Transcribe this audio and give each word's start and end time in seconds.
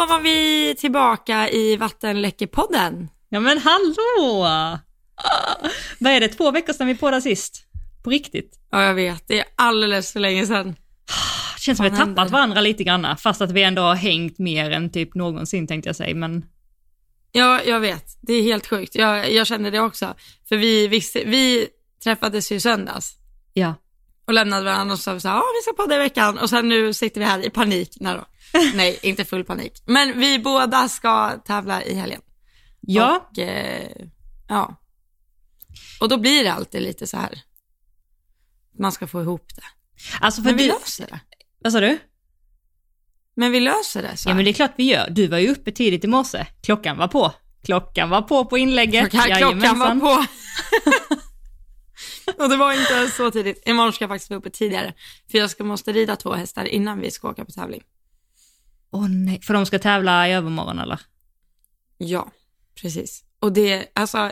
då 0.00 0.06
var 0.06 0.20
vi 0.20 0.74
tillbaka 0.78 1.50
i 1.50 1.76
Vattenläckepodden. 1.76 3.08
Ja 3.28 3.40
men 3.40 3.58
hallå! 3.58 4.44
Ah, 4.44 5.68
vad 5.98 6.12
är 6.12 6.20
det, 6.20 6.28
två 6.28 6.50
veckor 6.50 6.72
sedan 6.72 6.86
vi 6.86 6.94
poddade 6.94 7.22
sist? 7.22 7.66
På 8.04 8.10
riktigt? 8.10 8.58
Ja, 8.70 8.84
jag 8.84 8.94
vet. 8.94 9.28
Det 9.28 9.40
är 9.40 9.46
alldeles 9.56 10.12
för 10.12 10.20
länge 10.20 10.46
sedan. 10.46 10.76
Det 11.54 11.60
känns 11.60 11.78
som 11.78 11.90
vi 11.90 11.96
tappat 11.96 12.30
varandra 12.30 12.60
lite 12.60 12.84
grann, 12.84 13.16
fast 13.16 13.40
att 13.40 13.50
vi 13.50 13.62
ändå 13.62 13.82
har 13.82 13.94
hängt 13.94 14.38
mer 14.38 14.70
än 14.70 14.90
typ 14.90 15.14
någonsin 15.14 15.66
tänkte 15.66 15.88
jag 15.88 15.96
säga, 15.96 16.14
men 16.14 16.44
Ja, 17.32 17.60
jag 17.62 17.80
vet. 17.80 18.18
Det 18.20 18.32
är 18.32 18.42
helt 18.42 18.66
sjukt. 18.66 18.94
Jag, 18.94 19.32
jag 19.32 19.46
kände 19.46 19.70
det 19.70 19.80
också. 19.80 20.14
För 20.48 20.56
vi, 20.56 20.88
visste, 20.88 21.24
vi 21.24 21.68
träffades 22.04 22.52
ju 22.52 22.60
söndags 22.60 23.16
ja. 23.52 23.74
Och 24.26 24.32
lämnade 24.34 24.64
varandra 24.64 24.92
och 24.92 25.00
sa 25.00 25.20
så 25.20 25.28
här, 25.28 25.36
ja 25.36 25.42
vi 25.58 25.62
ska 25.62 25.82
podda 25.82 25.94
i 25.94 25.98
veckan 25.98 26.38
och 26.38 26.50
sen 26.50 26.68
nu 26.68 26.92
sitter 26.94 27.20
vi 27.20 27.26
här 27.26 27.46
i 27.46 27.50
panik. 27.50 27.96
Nej, 28.00 28.14
då. 28.14 28.26
Nej 28.74 28.98
inte 29.02 29.24
full 29.24 29.44
panik. 29.44 29.82
Men 29.86 30.18
vi 30.20 30.38
båda 30.38 30.88
ska 30.88 31.30
tävla 31.44 31.82
i 31.82 31.94
helgen. 31.94 32.20
Ja, 32.80 33.28
Och, 33.32 33.38
eh, 33.38 33.90
ja. 34.48 34.80
Och 36.00 36.08
då 36.08 36.16
blir 36.18 36.44
det 36.44 36.52
alltid 36.52 36.82
lite 36.82 37.06
så 37.06 37.16
här. 37.16 37.38
Man 38.78 38.92
ska 38.92 39.06
få 39.06 39.22
ihop 39.22 39.48
det. 39.56 39.62
alltså 40.20 40.42
för 40.42 40.48
Men 40.50 40.56
vi 40.56 40.62
du, 40.62 40.68
löser 40.68 41.06
det. 41.06 41.20
vad 41.58 41.72
sa 41.72 41.80
du? 41.80 41.98
Men 43.36 43.52
vi 43.52 43.60
löser 43.60 44.02
det. 44.02 44.16
Så 44.16 44.28
Ja 44.28 44.34
men 44.34 44.44
det 44.44 44.50
är 44.50 44.52
klart 44.52 44.72
vi 44.76 44.84
gör. 44.84 45.10
Du 45.10 45.26
var 45.26 45.38
ju 45.38 45.48
uppe 45.48 45.72
tidigt 45.72 46.04
i 46.04 46.06
morse. 46.06 46.46
Klockan 46.62 46.96
var 46.98 47.08
på. 47.08 47.32
Klockan 47.64 48.10
var 48.10 48.22
på 48.22 48.44
på 48.44 48.58
inlägget. 48.58 49.10
klockan, 49.10 49.38
klockan 49.38 49.78
var 49.78 49.94
på. 50.00 50.26
och 52.38 52.48
det 52.48 52.56
var 52.56 52.72
inte 52.72 53.08
så 53.08 53.30
tidigt. 53.30 53.62
Imorgon 53.68 53.92
ska 53.92 54.02
jag 54.02 54.10
faktiskt 54.10 54.30
vara 54.30 54.38
uppe 54.38 54.50
tidigare. 54.50 54.94
För 55.30 55.38
jag 55.38 55.50
ska, 55.50 55.64
måste 55.64 55.92
rida 55.92 56.16
två 56.16 56.32
hästar 56.32 56.64
innan 56.64 57.00
vi 57.00 57.10
ska 57.10 57.30
åka 57.30 57.44
på 57.44 57.52
tävling. 57.52 57.82
Åh 58.90 59.08
nej, 59.08 59.40
för 59.42 59.54
de 59.54 59.66
ska 59.66 59.78
tävla 59.78 60.28
i 60.28 60.32
övermorgon 60.32 60.78
eller? 60.78 61.00
Ja, 61.98 62.30
precis. 62.80 63.24
Och 63.40 63.52
det, 63.52 63.92
alltså, 63.94 64.30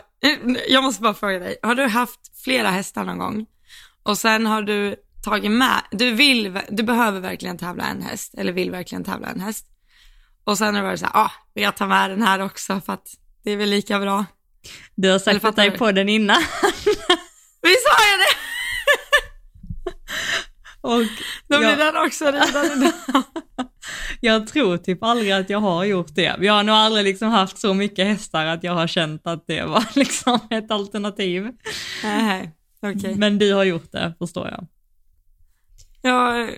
jag 0.67 0.83
måste 0.83 1.01
bara 1.01 1.13
fråga 1.13 1.39
dig. 1.39 1.57
Har 1.63 1.75
du 1.75 1.87
haft 1.87 2.43
flera 2.43 2.69
hästar 2.69 3.03
någon 3.03 3.17
gång? 3.17 3.45
Och 4.03 4.17
sen 4.17 4.45
har 4.45 4.61
du 4.61 4.95
tagit 5.23 5.51
med, 5.51 5.81
du 5.91 6.11
vill, 6.11 6.59
du 6.69 6.83
behöver 6.83 7.19
verkligen 7.19 7.57
tävla 7.57 7.83
en 7.83 8.01
häst, 8.01 8.33
eller 8.37 8.51
vill 8.51 8.71
verkligen 8.71 9.03
tävla 9.03 9.27
en 9.27 9.41
häst. 9.41 9.65
Och 10.43 10.57
sen 10.57 10.75
har 10.75 10.81
du 10.81 10.87
varit 10.87 10.99
så 10.99 11.05
här, 11.05 11.15
ah, 11.15 11.31
jag 11.53 11.77
tar 11.77 11.87
med 11.87 12.09
den 12.09 12.21
här 12.21 12.39
också 12.39 12.81
för 12.85 12.93
att 12.93 13.07
det 13.43 13.51
är 13.51 13.57
väl 13.57 13.69
lika 13.69 13.99
bra. 13.99 14.25
Du 14.95 15.11
har 15.11 15.19
sagt 15.19 15.41
detta 15.41 15.65
i 15.65 15.71
podden 15.71 16.09
innan. 16.09 16.41
Visst 17.65 17.87
har 17.87 18.05
jag 18.11 18.19
det? 18.19 18.35
Och 20.81 20.99
blir 21.47 21.69
jag, 21.69 21.77
den 21.77 22.05
också 22.05 22.25
ridande. 22.25 22.91
jag 24.19 24.47
tror 24.47 24.77
typ 24.77 25.03
aldrig 25.03 25.31
att 25.31 25.49
jag 25.49 25.59
har 25.59 25.83
gjort 25.83 26.15
det. 26.15 26.37
Jag 26.41 26.53
har 26.53 26.63
nog 26.63 26.75
aldrig 26.75 27.05
liksom 27.05 27.29
haft 27.29 27.57
så 27.57 27.73
mycket 27.73 28.07
hästar 28.07 28.45
att 28.45 28.63
jag 28.63 28.73
har 28.73 28.87
känt 28.87 29.27
att 29.27 29.47
det 29.47 29.63
var 29.63 29.85
liksom 29.95 30.39
ett 30.49 30.71
alternativ. 30.71 31.51
Nej, 32.03 32.51
okej. 32.81 33.15
Men 33.15 33.37
du 33.37 33.53
har 33.53 33.63
gjort 33.63 33.91
det, 33.91 34.13
förstår 34.19 34.47
jag. 34.47 34.67
Ja, 36.01 36.49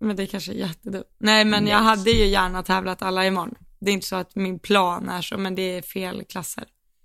men 0.00 0.16
det 0.16 0.26
kanske 0.26 0.52
är 0.52 0.56
jättedumt. 0.56 1.06
Nej, 1.18 1.44
men 1.44 1.66
jag 1.66 1.78
hade 1.78 2.10
ju 2.10 2.26
gärna 2.26 2.62
tävlat 2.62 3.02
alla 3.02 3.26
imorgon. 3.26 3.54
Det 3.80 3.90
är 3.90 3.94
inte 3.94 4.06
så 4.06 4.16
att 4.16 4.36
min 4.36 4.58
plan 4.58 5.08
är 5.08 5.22
så, 5.22 5.38
men 5.38 5.54
det 5.54 5.62
är 5.62 5.82
fel 5.82 6.24
klasser. 6.28 6.64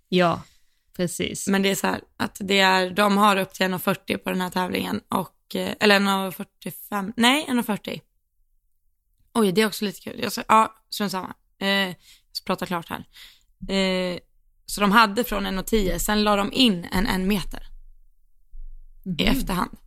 Ja, 0.10 0.42
precis. 0.96 1.48
Men 1.48 1.62
det 1.62 1.70
är 1.72 1.76
så 1.76 1.88
här 1.88 2.02
att 2.18 2.38
det 2.40 2.60
är, 2.60 2.90
de 2.90 3.18
har 3.18 3.38
upp 3.38 3.54
till 3.54 3.66
1,40 3.66 4.18
på 4.18 4.30
den 4.30 4.42
här 4.42 4.50
tävlingen 4.50 5.02
och, 5.10 5.56
eh, 5.56 5.76
eller 5.80 5.96
1,45, 6.00 7.14
nej 7.18 7.46
1,40. 7.50 8.02
Oj, 9.34 9.52
det 9.52 9.62
är 9.62 9.68
också 9.68 9.86
lite 9.86 10.02
kul. 10.02 10.20
Jag 10.24 10.32
ska, 10.32 10.44
ja, 10.48 10.76
strunt 10.90 11.12
samma. 11.12 11.34
Eh, 11.62 11.68
jag 11.68 11.96
ska 12.32 12.46
prata 12.46 12.66
klart 12.66 12.90
här. 12.90 13.06
Eh, 13.76 14.20
så 14.66 14.82
de 14.82 14.92
hade 14.92 15.24
från 15.24 15.46
1,10, 15.46 15.98
sen 16.00 16.24
la 16.24 16.36
de 16.36 16.54
in 16.54 16.86
en 16.92 17.08
en 17.08 17.28
meter 17.28 17.64
i 19.06 19.10
Mhm. 19.10 19.38
efterhand. 19.38 19.78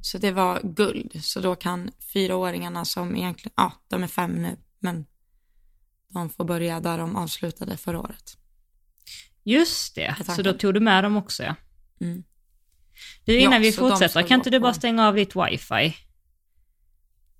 Så 0.00 0.18
det 0.18 0.30
var 0.32 0.60
guld. 0.64 1.24
Så 1.24 1.40
då 1.40 1.54
kan 1.56 1.90
fyraåringarna 2.12 2.84
som 2.84 3.16
egentligen, 3.16 3.52
ja, 3.56 3.72
de 3.88 4.02
är 4.02 4.06
fem 4.06 4.30
nu, 4.42 4.56
men 4.78 5.06
de 6.08 6.30
får 6.30 6.44
börja 6.44 6.80
där 6.80 6.98
de 6.98 7.16
avslutade 7.16 7.76
förra 7.76 8.00
året. 8.00 8.36
Just 9.44 9.94
det, 9.94 10.16
så 10.36 10.42
då 10.42 10.52
tog 10.52 10.74
du 10.74 10.80
med 10.80 11.04
dem 11.04 11.16
också 11.16 11.42
ja. 11.42 11.54
Mm. 12.00 12.22
Du, 13.24 13.38
innan 13.38 13.52
Ja, 13.52 13.58
vi 13.58 13.72
fortsätter, 13.72 14.22
kan 14.22 14.40
inte 14.40 14.50
du 14.50 14.60
bara 14.60 14.74
stänga 14.74 15.08
av 15.08 15.14
ditt 15.14 15.36
wifi? 15.36 15.96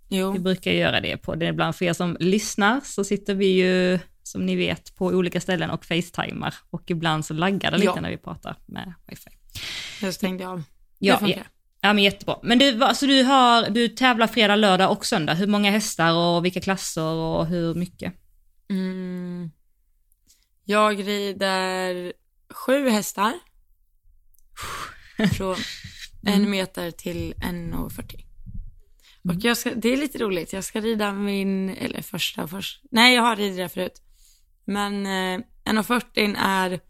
Jo. 0.09 0.33
Vi 0.33 0.39
brukar 0.39 0.71
göra 0.73 1.01
det 1.01 1.17
på 1.17 1.35
det. 1.35 1.47
Ibland 1.47 1.77
för 1.77 1.85
er 1.85 1.93
som 1.93 2.17
lyssnar 2.21 2.81
så 2.85 3.05
sitter 3.05 3.35
vi 3.35 3.47
ju, 3.47 3.99
som 4.23 4.47
ni 4.47 4.57
vet, 4.57 4.95
på 4.97 5.07
olika 5.07 5.41
ställen 5.41 5.71
och 5.71 5.85
facetimar. 5.85 6.55
Och 6.71 6.91
ibland 6.91 7.25
så 7.27 7.35
laggar 7.35 7.71
det 7.71 7.77
lite 7.77 7.93
Ja. 7.97 8.01
när 8.01 8.11
vi 8.11 8.17
pratar 8.17 8.57
med 8.67 8.95
wifi. 9.07 9.31
Jag 10.03 10.15
stängde 10.15 10.49
av. 10.49 10.63
Ja, 10.99 11.19
det 11.23 11.31
ja. 11.31 11.43
ja 11.81 11.93
men 11.93 12.05
jättebra. 12.05 12.37
Men 12.43 12.59
du, 12.59 12.73
vad- 12.77 12.97
så 12.97 13.07
du, 13.07 13.23
har, 13.23 13.71
du 13.71 13.89
tävlar 13.89 14.27
fredag, 14.27 14.57
lördag 14.57 14.91
och 14.93 15.07
söndag. 15.07 15.35
Hur 15.35 15.47
många 15.47 15.71
hästar 15.71 16.13
och 16.15 16.45
vilka 16.45 16.61
klasser 16.61 17.03
och 17.13 17.47
hur 17.47 17.75
mycket? 17.75 18.13
Mm. 18.71 19.51
Jag 20.65 21.09
rider 21.09 22.13
sju 22.51 22.89
hästar. 22.89 23.35
Från 25.37 25.57
en 26.27 26.51
meter 26.51 26.91
till 26.91 27.35
1,40. 27.35 28.25
Och 29.29 29.35
jag 29.35 29.57
ska, 29.57 29.75
det 29.75 29.89
är 29.89 29.97
lite 29.97 30.19
roligt, 30.19 30.53
jag 30.53 30.65
ska 30.65 30.81
rida 30.81 31.13
min, 31.13 31.71
eller 31.71 32.03
första 32.03 32.49
först. 32.49 32.83
Nej, 32.91 33.15
jag 33.15 33.23
har 33.23 33.37
ridit 33.37 33.57
det 33.57 33.69
förut. 33.69 34.03
Men 34.65 35.07
eh, 35.07 35.45
1,40 35.65 36.37
är 36.39 36.81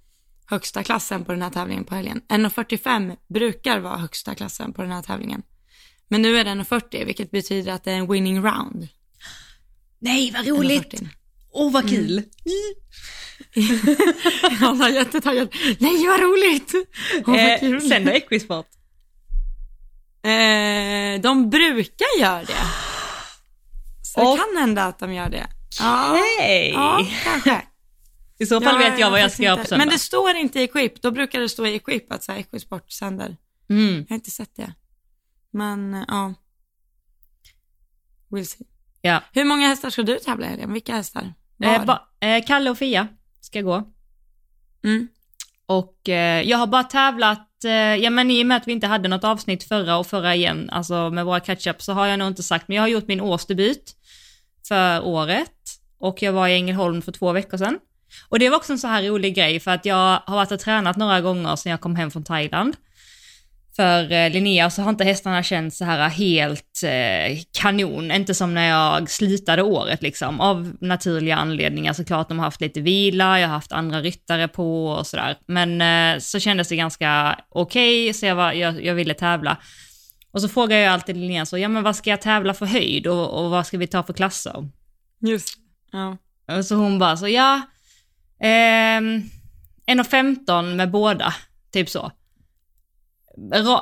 högsta 0.47 0.83
klassen 0.83 1.25
på 1.25 1.33
den 1.33 1.43
här 1.43 1.51
tävlingen 1.51 1.85
på 1.85 1.95
helgen. 1.95 2.23
1,45 2.29 3.17
brukar 3.29 3.79
vara 3.79 3.97
högsta 3.97 4.35
klassen 4.35 4.73
på 4.73 4.83
den 4.83 4.91
här 4.91 5.03
tävlingen. 5.03 5.43
Men 6.09 6.23
nu 6.23 6.37
är 6.37 6.45
det 6.45 6.51
1,40 6.51 7.05
vilket 7.05 7.31
betyder 7.31 7.73
att 7.73 7.85
det 7.85 7.93
är 7.93 7.97
en 7.97 8.13
winning 8.13 8.43
round. 8.43 8.89
Nej, 9.99 10.31
vad 10.31 10.45
1,40. 10.45 11.09
Åh, 11.53 11.67
oh, 11.67 11.73
vad 11.73 11.89
kul! 11.89 12.23
Han 14.61 14.79
var 14.79 14.89
jättetaggad. 14.89 15.55
Nej, 15.79 16.07
vad 16.07 16.21
roligt! 16.21 16.73
Vad 17.27 17.37
Eh, 17.39 17.61
kul. 17.61 17.81
sen 17.81 18.05
då, 18.05 18.11
Equisport? 18.11 18.67
Eh, 20.25 21.21
de 21.21 21.51
brukar 21.51 22.21
göra 22.21 22.43
det. 22.45 22.55
Så 24.03 24.21
det 24.33 24.39
kan 24.41 24.57
hända 24.63 24.85
att 24.85 24.99
de 24.99 25.13
gör 25.15 25.29
det. 25.29 25.47
Hej! 25.81 26.71
ja 26.75 27.07
kanske. 27.25 27.63
I 28.39 28.47
så 28.47 28.61
fall 28.61 28.79
vet 28.79 28.99
jag 28.99 29.11
vad 29.11 29.21
jag 29.21 29.33
ska 29.33 29.43
göra 29.43 29.57
på 29.57 29.65
söndag. 29.65 29.85
Men 29.85 29.93
det 29.95 29.99
står 29.99 30.37
inte 30.37 30.61
i 30.61 30.63
Equip. 30.65 31.03
Då 31.03 31.11
brukar 31.11 31.41
det 31.41 31.49
stå 31.49 31.67
i 31.67 31.75
Equip 31.75 32.13
att 32.13 32.25
så 32.25 32.33
här, 32.33 32.39
Equisport 32.39 32.91
sänder. 32.93 33.37
mm. 33.71 33.95
Jag 33.95 34.07
har 34.09 34.15
inte 34.15 34.31
sett 34.31 34.57
det. 34.57 34.73
Men 35.53 35.95
eh, 35.95 36.05
ja. 36.09 36.35
We'll 38.31 38.45
see. 38.45 38.65
Ja. 39.01 39.23
Hur 39.33 39.45
många 39.45 39.69
hästar 39.69 39.91
ska 39.91 40.03
du 40.03 40.19
tävla 40.19 40.47
i 40.47 40.49
helgen? 40.49 40.73
Vilka 40.73 40.95
hästar? 40.95 41.35
Var? 41.57 41.69
Eh, 41.75 41.85
ba, 41.85 41.99
eh, 42.21 42.45
Kalle 42.47 42.71
och 42.71 42.79
Fia 42.79 43.09
ska 43.53 43.61
gå. 43.61 43.85
mm. 44.85 45.09
Och 45.67 46.09
eh, 46.09 46.43
jag 46.43 46.59
har 46.59 46.67
bara 46.67 46.85
tävlat, 46.85 47.65
eh, 47.65 47.71
ja 47.73 48.11
men 48.11 48.31
i 48.31 48.43
och 48.43 48.47
med 48.47 48.57
att 48.57 48.69
vi 48.69 48.73
inte 48.73 48.87
hade 48.87 49.09
något 49.09 49.25
avsnitt 49.25 49.65
förra 49.65 49.97
och 49.97 50.07
förra 50.07 50.35
igen, 50.35 50.71
alltså 50.71 51.11
med 51.11 51.25
våra 51.25 51.41
catch-up 51.41 51.83
så 51.83 51.93
har 51.93 52.07
jag 52.07 52.19
nog 52.19 52.29
inte 52.29 52.43
sagt, 52.43 52.69
men 52.69 52.75
jag 52.77 52.83
har 52.83 52.89
gjort 52.89 53.09
min 53.09 53.21
årsdebut 53.21 53.97
för 54.69 55.05
året 55.05 55.53
och 55.99 56.23
jag 56.23 56.33
var 56.33 56.49
i 56.49 56.55
Ängelholm 56.55 57.03
för 57.03 57.13
två 57.13 57.33
veckor 57.33 57.59
sedan. 57.59 57.79
Och 58.29 58.39
det 58.39 58.49
var 58.49 58.57
också 58.57 58.73
en 58.73 58.79
så 58.79 58.89
här 58.89 59.03
rolig 59.03 59.35
grej 59.35 59.61
för 59.61 59.71
att 59.71 59.85
jag 59.85 60.23
har 60.27 60.37
varit 60.37 60.53
och 60.53 60.61
tränat 60.61 60.97
några 60.97 61.21
gånger 61.21 61.57
sedan 61.57 61.71
jag 61.71 61.81
kom 61.81 61.97
hem 61.97 62.11
från 62.11 62.25
Thailand. 62.25 62.77
För 63.77 64.13
eh, 64.13 64.31
Linnea 64.31 64.71
så 64.71 64.83
har 64.83 64.91
inte 64.91 65.05
hästarna 65.05 65.43
känts 65.43 65.79
så 65.79 65.85
här 65.85 66.09
helt 66.09 66.83
eh, 66.85 67.39
kanon, 67.53 68.11
inte 68.11 68.35
som 68.35 68.55
när 68.55 68.69
jag 68.69 69.11
slutade 69.11 69.63
året 69.63 70.03
liksom, 70.03 70.41
av 70.41 70.77
naturliga 70.81 71.37
anledningar 71.37 71.93
såklart. 71.93 72.29
De 72.29 72.39
har 72.39 72.45
haft 72.45 72.61
lite 72.61 72.81
vila, 72.81 73.41
jag 73.41 73.49
har 73.49 73.55
haft 73.55 73.73
andra 73.73 74.01
ryttare 74.01 74.49
på 74.49 74.87
och 74.87 75.07
sådär. 75.07 75.37
Men 75.47 75.81
eh, 75.81 76.21
så 76.21 76.41
kändes 76.41 76.69
det 76.69 76.77
ganska 76.77 77.39
okej, 77.49 78.15
så 78.15 78.27
jag, 78.27 78.35
var, 78.35 78.53
jag, 78.53 78.85
jag 78.85 78.95
ville 78.95 79.15
tävla. 79.15 79.57
Och 80.33 80.41
så 80.41 80.49
frågar 80.49 80.77
jag 80.77 80.93
alltid 80.93 81.17
Linnea 81.17 81.47
så, 81.47 81.59
ja 81.59 81.69
men 81.69 81.83
vad 81.83 81.97
ska 81.97 82.11
jag 82.11 82.21
tävla 82.21 82.55
för 82.55 82.67
höjd 82.67 83.07
och, 83.07 83.45
och 83.45 83.51
vad 83.51 83.67
ska 83.67 83.79
vi 83.79 83.87
ta 83.87 84.03
för 84.03 84.13
klasser? 84.13 84.69
Just 85.21 85.59
ja. 85.93 86.17
Och 86.57 86.65
så 86.65 86.75
hon 86.75 86.99
bara 86.99 87.17
så, 87.17 87.29
ja, 87.29 87.61
ehm, 88.41 89.23
1,15 89.87 90.75
med 90.75 90.91
båda, 90.91 91.35
typ 91.73 91.89
så. 91.89 92.13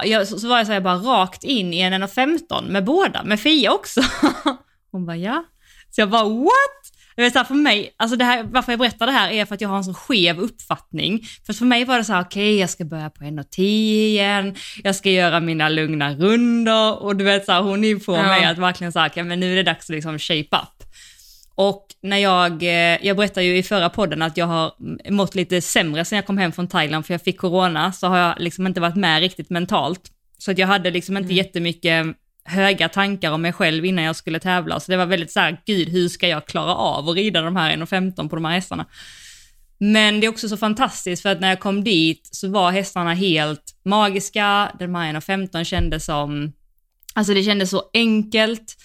Jag, 0.04 0.28
så 0.28 0.48
var 0.48 0.58
jag 0.58 0.66
så 0.66 0.72
här 0.72 0.80
bara 0.80 0.96
rakt 0.96 1.44
in 1.44 1.74
i 1.74 1.80
en 1.80 1.92
1,15 1.94 2.68
med 2.70 2.84
båda, 2.84 3.24
med 3.24 3.40
Fia 3.40 3.72
också. 3.72 4.00
Hon 4.92 5.06
bara 5.06 5.16
ja. 5.16 5.44
Så 5.90 6.00
jag 6.00 6.10
bara 6.10 6.24
what? 6.28 6.80
Jag 7.16 7.24
vet, 7.24 7.32
så 7.32 7.38
här, 7.38 7.44
för 7.46 7.54
mig, 7.54 7.94
alltså 7.96 8.16
det 8.16 8.24
här, 8.24 8.42
varför 8.42 8.72
jag 8.72 8.78
berättar 8.78 9.06
det 9.06 9.12
här 9.12 9.30
är 9.30 9.44
för 9.44 9.54
att 9.54 9.60
jag 9.60 9.68
har 9.68 9.76
en 9.76 9.84
så 9.84 9.94
skev 9.94 10.38
uppfattning. 10.38 11.24
För 11.46 11.52
för 11.52 11.64
mig 11.64 11.84
var 11.84 11.98
det 11.98 12.04
så 12.04 12.12
här, 12.12 12.22
okej 12.22 12.58
jag 12.58 12.70
ska 12.70 12.84
börja 12.84 13.10
på 13.10 13.24
1,10 13.24 13.60
igen, 13.62 14.54
jag 14.82 14.96
ska 14.96 15.10
göra 15.10 15.40
mina 15.40 15.68
lugna 15.68 16.14
runder 16.14 17.02
och 17.02 17.16
du 17.16 17.24
vet 17.24 17.44
så 17.44 17.52
här, 17.52 17.62
hon 17.62 17.84
är 17.84 17.96
på 17.96 18.16
Ja. 18.16 18.22
mig 18.22 18.44
att 18.44 18.58
verkligen 18.58 18.92
säga, 18.92 19.06
okay, 19.06 19.24
men 19.24 19.40
nu 19.40 19.52
är 19.52 19.56
det 19.56 19.62
dags 19.62 19.90
att 19.90 19.94
liksom 19.94 20.18
shape 20.18 20.56
up. 20.56 20.84
Och 21.60 21.86
när 22.02 22.16
jag, 22.16 22.62
eh, 22.62 23.06
jag 23.06 23.16
berättade 23.16 23.46
ju 23.46 23.56
i 23.56 23.62
förra 23.62 23.90
podden 23.90 24.22
att 24.22 24.36
jag 24.36 24.46
har 24.46 24.72
mått 25.10 25.34
lite 25.34 25.60
sämre 25.60 26.04
sen 26.04 26.16
jag 26.16 26.26
kom 26.26 26.38
hem 26.38 26.52
från 26.52 26.68
Thailand 26.68 27.06
för 27.06 27.14
jag 27.14 27.22
fick 27.22 27.38
corona, 27.38 27.92
så 27.92 28.06
har 28.06 28.18
jag 28.18 28.34
liksom 28.38 28.66
inte 28.66 28.80
varit 28.80 28.96
med 28.96 29.20
riktigt 29.20 29.50
mentalt. 29.50 30.00
Så 30.38 30.50
att 30.50 30.58
jag 30.58 30.66
hade 30.66 30.90
liksom 30.90 31.16
inte 31.16 31.26
mm. 31.26 31.36
jättemycket 31.36 32.06
höga 32.44 32.88
tankar 32.88 33.30
om 33.30 33.42
mig 33.42 33.52
själv 33.52 33.84
innan 33.84 34.04
jag 34.04 34.16
skulle 34.16 34.40
tävla. 34.40 34.80
Så 34.80 34.92
det 34.92 34.96
var 34.96 35.06
väldigt 35.06 35.32
så 35.32 35.40
här, 35.40 35.60
gud 35.66 35.88
hur 35.88 36.08
ska 36.08 36.28
jag 36.28 36.46
klara 36.46 36.74
av 36.74 37.08
att 37.08 37.16
rida 37.16 37.42
de 37.42 37.56
här 37.56 37.76
1,15 37.76 38.28
på 38.28 38.36
de 38.36 38.44
här 38.44 38.54
hästarna? 38.54 38.86
Men 39.78 40.20
det 40.20 40.26
är 40.26 40.28
också 40.28 40.48
så 40.48 40.56
fantastiskt 40.56 41.22
för 41.22 41.28
att 41.28 41.40
när 41.40 41.48
jag 41.48 41.60
kom 41.60 41.84
dit 41.84 42.28
så 42.32 42.48
var 42.48 42.70
hästarna 42.70 43.14
helt 43.14 43.76
magiska, 43.84 44.72
de 44.78 44.94
här 44.94 45.12
1,15 45.12 45.64
kändes 45.64 46.04
som, 46.04 46.52
alltså 47.14 47.34
det 47.34 47.42
kändes 47.42 47.70
så 47.70 47.82
enkelt 47.94 48.76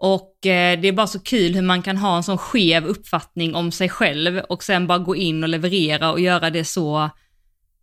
och 0.00 0.46
eh, 0.46 0.80
det 0.80 0.88
är 0.88 0.92
bara 0.92 1.06
så 1.06 1.20
kul 1.20 1.54
hur 1.54 1.62
man 1.62 1.82
kan 1.82 1.96
ha 1.96 2.16
en 2.16 2.22
sån 2.22 2.38
skev 2.38 2.86
uppfattning 2.86 3.54
om 3.54 3.72
sig 3.72 3.88
själv 3.88 4.38
och 4.38 4.64
sen 4.64 4.86
bara 4.86 4.98
gå 4.98 5.16
in 5.16 5.42
och 5.42 5.48
leverera 5.48 6.12
och 6.12 6.20
göra 6.20 6.50
det 6.50 6.64
så 6.64 7.10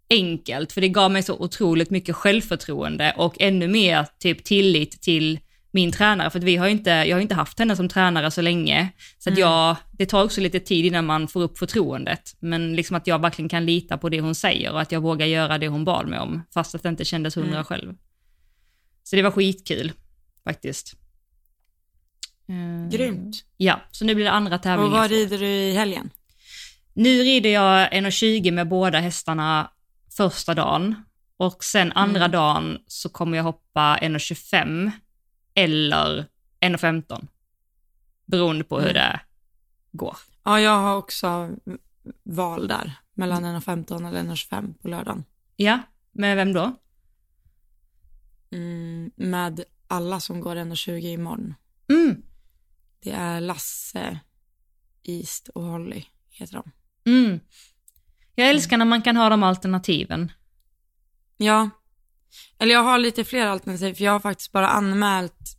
enkelt, 0.10 0.72
för 0.72 0.82
det 0.82 0.90
gav 0.90 1.12
mig 1.12 1.24
så 1.24 1.34
otroligt 1.34 1.90
mycket 1.90 2.16
självförtroende 2.16 3.14
och 3.18 3.36
ännu 3.40 3.68
mer 3.68 4.08
typ 4.20 4.44
tillit 4.44 5.02
till 5.02 5.40
min 5.72 5.92
tränare, 5.92 6.30
för 6.30 6.40
att 6.40 6.44
vi 6.44 6.56
har 6.56 6.68
inte, 6.68 6.90
jag 6.90 7.16
har 7.16 7.22
inte 7.22 7.36
haft 7.36 7.60
henne 7.60 7.76
som 7.76 7.90
tränare 7.90 8.32
så 8.32 8.42
länge. 8.42 8.90
Så 9.20 9.30
att 9.30 9.38
mm. 9.38 9.50
jag, 9.50 9.76
det 9.92 10.06
tar 10.06 10.24
också 10.24 10.42
lite 10.42 10.60
tid 10.60 10.86
innan 10.86 11.06
man 11.06 11.28
får 11.28 11.42
upp 11.42 11.58
förtroendet, 11.58 12.36
men 12.40 12.76
liksom 12.76 12.98
att 12.98 13.08
jag 13.08 13.22
verkligen 13.22 13.50
kan 13.50 13.66
lita 13.66 13.98
på 13.98 14.10
det 14.10 14.22
hon 14.22 14.36
säger 14.36 14.74
och 14.74 14.82
att 14.82 14.92
jag 14.92 15.02
vågar 15.02 15.26
göra 15.26 15.58
det 15.58 15.68
hon 15.68 15.86
bad 15.86 16.08
mig 16.08 16.20
om, 16.20 16.44
fast 16.54 16.76
att 16.76 16.84
det 16.84 16.90
inte 16.90 17.06
kändes 17.06 17.38
hundra 17.38 17.52
mm. 17.52 17.64
själv. 17.64 17.94
Så 19.04 19.16
det 19.16 19.22
var 19.22 19.32
skitkul, 19.32 19.92
faktiskt. 20.44 21.05
Uh, 22.50 22.90
Grymt. 22.90 23.46
Ja, 23.58 23.82
så 23.92 24.06
nu 24.06 24.16
blir 24.16 24.26
det 24.26 24.32
andra 24.32 24.58
tävlingen. 24.58 24.94
Och 24.94 25.00
vad 25.00 25.10
rider 25.10 25.38
du 25.38 25.48
i 25.48 25.74
helgen? 25.74 26.10
Nu 26.94 27.10
rider 27.10 27.50
jag 27.50 27.92
1,20 27.92 28.52
med 28.52 28.68
båda 28.68 29.00
hästarna 29.00 29.72
första 30.18 30.54
dagen 30.54 30.96
och 31.38 31.64
sen 31.64 31.92
andra 31.92 32.26
mm. 32.26 32.32
dagen 32.32 32.78
så 32.88 33.10
kommer 33.10 33.38
jag 33.38 33.44
hoppa 33.44 33.98
1,25 34.02 34.92
eller 35.54 36.26
1,15. 36.62 37.28
Beroende 38.26 38.64
på 38.64 38.80
hur 38.80 38.90
mm. 38.90 38.94
det 38.94 39.20
går. 39.92 40.18
Ja, 40.44 40.60
jag 40.60 40.80
har 40.80 40.96
också 40.96 41.50
val 42.24 42.68
där, 42.68 42.94
mellan 43.14 43.46
1,15 43.46 44.08
eller 44.08 44.24
1,25 44.24 44.74
på 44.82 44.88
lördagen. 44.88 45.24
Ja, 45.56 45.80
med 46.12 46.36
vem 46.36 46.54
då? 46.54 46.76
Mm, 48.52 49.12
med 49.16 49.64
alla 49.88 50.20
som 50.20 50.42
går 50.42 50.56
1,20 50.56 51.00
imorgon. 51.00 51.54
Mm. 51.90 52.22
Det 53.06 53.12
är 53.12 53.42
Lasse, 53.42 54.20
East 55.04 55.48
och 55.48 55.64
Holly 55.64 56.04
heter 56.30 56.54
de. 56.54 56.72
Mm. 57.12 57.40
Jag 58.36 58.50
älskar 58.50 58.78
när 58.78 58.86
man 58.86 59.02
kan 59.02 59.18
ha 59.18 59.30
de 59.30 59.44
alternativen. 59.44 60.32
Ja. 61.38 61.70
Eller 62.60 62.74
jag 62.74 62.84
har 62.84 62.98
lite 62.98 63.24
fler 63.24 63.46
alternativ, 63.46 63.94
för 63.94 64.04
jag 64.04 64.12
har 64.12 64.20
faktiskt 64.20 64.52
bara 64.52 64.68
anmält, 64.68 65.58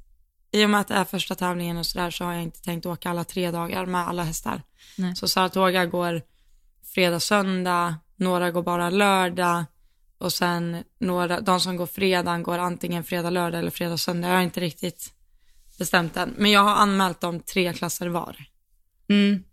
i 0.50 0.64
och 0.64 0.70
med 0.70 0.81
att 0.81 0.88
det 0.88 0.94
är 0.94 1.04
första 1.04 1.34
tävlingen 1.34 1.76
och 1.76 1.87
sådär 1.87 2.10
så 2.10 2.25
har 2.25 2.32
jag 2.32 2.43
inte 2.43 2.62
tänkt 2.62 2.87
åka 2.87 3.10
alla 3.10 3.25
tre 3.25 3.50
dagar 3.50 3.87
med 3.87 4.08
alla 4.08 4.22
hästar. 4.22 4.62
Nej. 4.98 5.16
Så 5.16 5.28
Saratoga 5.28 5.87
går 5.87 6.22
fredag, 6.94 7.20
söndag, 7.20 7.96
några 8.16 8.50
går 8.50 8.62
bara 8.62 8.90
lördag 8.90 9.64
och 10.19 10.32
sen 10.32 10.84
några, 10.98 11.40
de 11.40 11.60
som 11.60 11.76
går 11.76 11.87
fredag 11.87 12.38
går 12.38 12.58
antingen 12.58 13.04
fredag, 13.04 13.31
lördag 13.31 13.60
eller 13.60 13.70
fredag, 13.70 13.96
söndag. 13.98 14.28
Jag 14.28 14.34
har 14.34 14.43
inte 14.43 14.60
riktigt 14.60 15.15
bestämt 15.78 16.17
än, 16.17 16.34
men 16.38 16.50
jag 16.50 16.61
har 16.61 16.75
anmält 16.75 17.20
dem 17.20 17.40
tre 17.40 17.73
klasser 17.73 18.06
var. 18.06 18.44
Mm. 19.08 19.44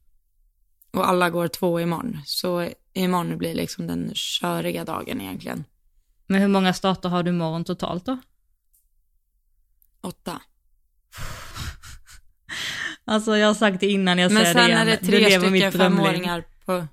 Och 0.92 1.10
alla 1.10 1.30
går 1.30 1.48
två 1.48 1.80
imorgon, 1.80 2.22
så 2.25 2.70
imorgon 2.94 3.38
blir 3.38 3.56
liksom 3.56 3.88
den 3.88 4.12
köriga 4.16 4.86
dagen 4.86 5.22
egentligen. 5.22 5.64
Men 6.28 6.42
hur 6.42 6.48
många 6.48 6.74
starter 6.74 7.10
har 7.10 7.24
du 7.24 7.30
imorgon 7.30 7.64
totalt 7.64 8.06
då? 8.06 8.18
Åtta. 10.02 10.42
alltså 13.06 13.38
jag 13.38 13.48
har 13.48 13.54
sagt 13.54 13.80
det 13.80 13.88
innan, 13.88 14.18
jag 14.18 14.31
säger 14.31 14.54
det 14.54 14.60
igen. 14.60 14.69
Men 14.69 14.78
sen 14.78 14.88
är 14.88 14.92
det 14.92 14.98
tre 14.98 15.40
stycken 15.42 15.72
femåringar 15.72 16.44
på, 16.66 16.88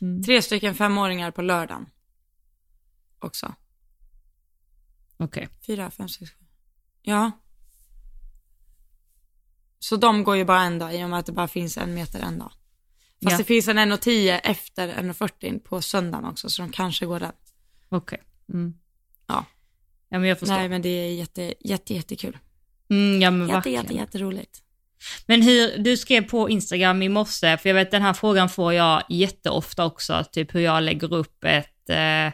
mm. 0.00 0.22
tre 0.22 0.42
stycken 0.42 0.74
femåringar 0.74 1.30
på 1.30 1.42
lördagen. 1.42 1.86
Också. 3.18 3.54
Okej. 5.16 5.44
Okay. 5.44 5.58
Fyra, 5.66 5.90
fem, 5.90 6.08
sex, 6.08 6.30
sju. 6.30 6.44
Ja. 7.02 7.30
Så 9.78 9.96
de 9.96 10.24
går 10.24 10.36
ju 10.36 10.44
bara 10.44 10.62
en 10.62 10.78
dag 10.78 10.94
i 10.94 11.04
och 11.04 11.10
med 11.10 11.18
att 11.18 11.26
det 11.26 11.32
bara 11.32 11.48
finns 11.48 11.78
en 11.78 11.94
meter 11.94 12.20
en 12.20 12.38
dag. 12.38 12.52
Fast 13.22 13.32
ja. 13.32 13.38
det 13.38 13.44
finns 13.44 13.68
en 13.68 13.78
1.10 13.78 14.40
efter 14.42 14.88
1.40 14.88 15.58
på 15.58 15.82
söndagen 15.82 16.24
också, 16.24 16.50
så 16.50 16.62
de 16.62 16.72
kanske 16.72 17.06
går 17.06 17.20
den. 17.20 17.32
Okej. 17.88 18.18
Okay. 18.48 18.58
Mm. 18.60 18.74
Ja. 19.26 19.44
Ja, 20.08 20.18
men 20.18 20.28
jag 20.28 20.38
förstår. 20.38 20.56
Nej, 20.56 20.68
men 20.68 20.82
det 20.82 20.88
är 20.88 21.14
jätte, 21.14 21.54
jätte, 21.60 21.94
jättekul. 21.94 22.38
Mm, 22.90 23.22
ja, 23.22 23.30
men 23.30 23.40
jätte, 23.40 23.54
verkligen. 23.54 23.82
jätte, 23.82 23.94
jätteroligt. 23.94 24.62
Men 25.26 25.42
hur, 25.42 25.78
du 25.78 25.96
skrev 25.96 26.28
på 26.28 26.50
Instagram 26.50 27.02
i 27.02 27.08
morse, 27.08 27.56
för 27.56 27.68
jag 27.68 27.74
vet 27.74 27.90
den 27.90 28.02
här 28.02 28.12
frågan 28.12 28.48
får 28.48 28.72
jag 28.72 29.02
jätteofta 29.08 29.84
också, 29.84 30.24
typ 30.32 30.54
hur 30.54 30.60
jag 30.60 30.82
lägger 30.82 31.14
upp 31.14 31.44
ett, 31.44 31.90
eh, 31.90 32.26
eh 32.26 32.32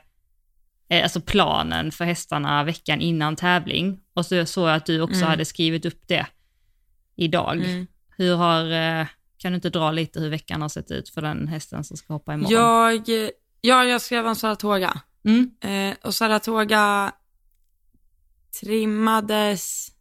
alltså 1.02 1.20
planen 1.20 1.92
för 1.92 2.04
hästarna 2.04 2.64
veckan 2.64 3.00
innan 3.00 3.36
tävling. 3.36 4.00
Och 4.14 4.26
så 4.26 4.46
såg 4.46 4.68
jag 4.68 4.74
att 4.74 4.86
du 4.86 5.00
också 5.00 5.16
mm. 5.16 5.28
hade 5.28 5.44
skrivit 5.44 5.84
upp 5.84 6.02
det 6.06 6.26
idag. 7.16 7.56
Mm. 7.56 7.86
Hur 8.16 8.36
har, 8.36 8.70
eh, 8.70 9.06
kan 9.36 9.52
du 9.52 9.56
inte 9.56 9.70
dra 9.70 9.90
lite 9.90 10.20
hur 10.20 10.30
veckan 10.30 10.62
har 10.62 10.68
sett 10.68 10.90
ut 10.90 11.08
för 11.08 11.22
den 11.22 11.48
hästen 11.48 11.84
som 11.84 11.96
ska 11.96 12.12
hoppa 12.12 12.34
imorgon? 12.34 12.52
Jag, 12.52 13.08
ja, 13.60 13.84
jag 13.84 14.00
skrev 14.00 14.26
om 14.26 14.36
Saratoga. 14.36 15.00
Mm. 15.24 15.50
Eh, 15.60 15.96
och 16.02 16.14
Saratoga 16.14 17.12
trimmades, 18.60 19.92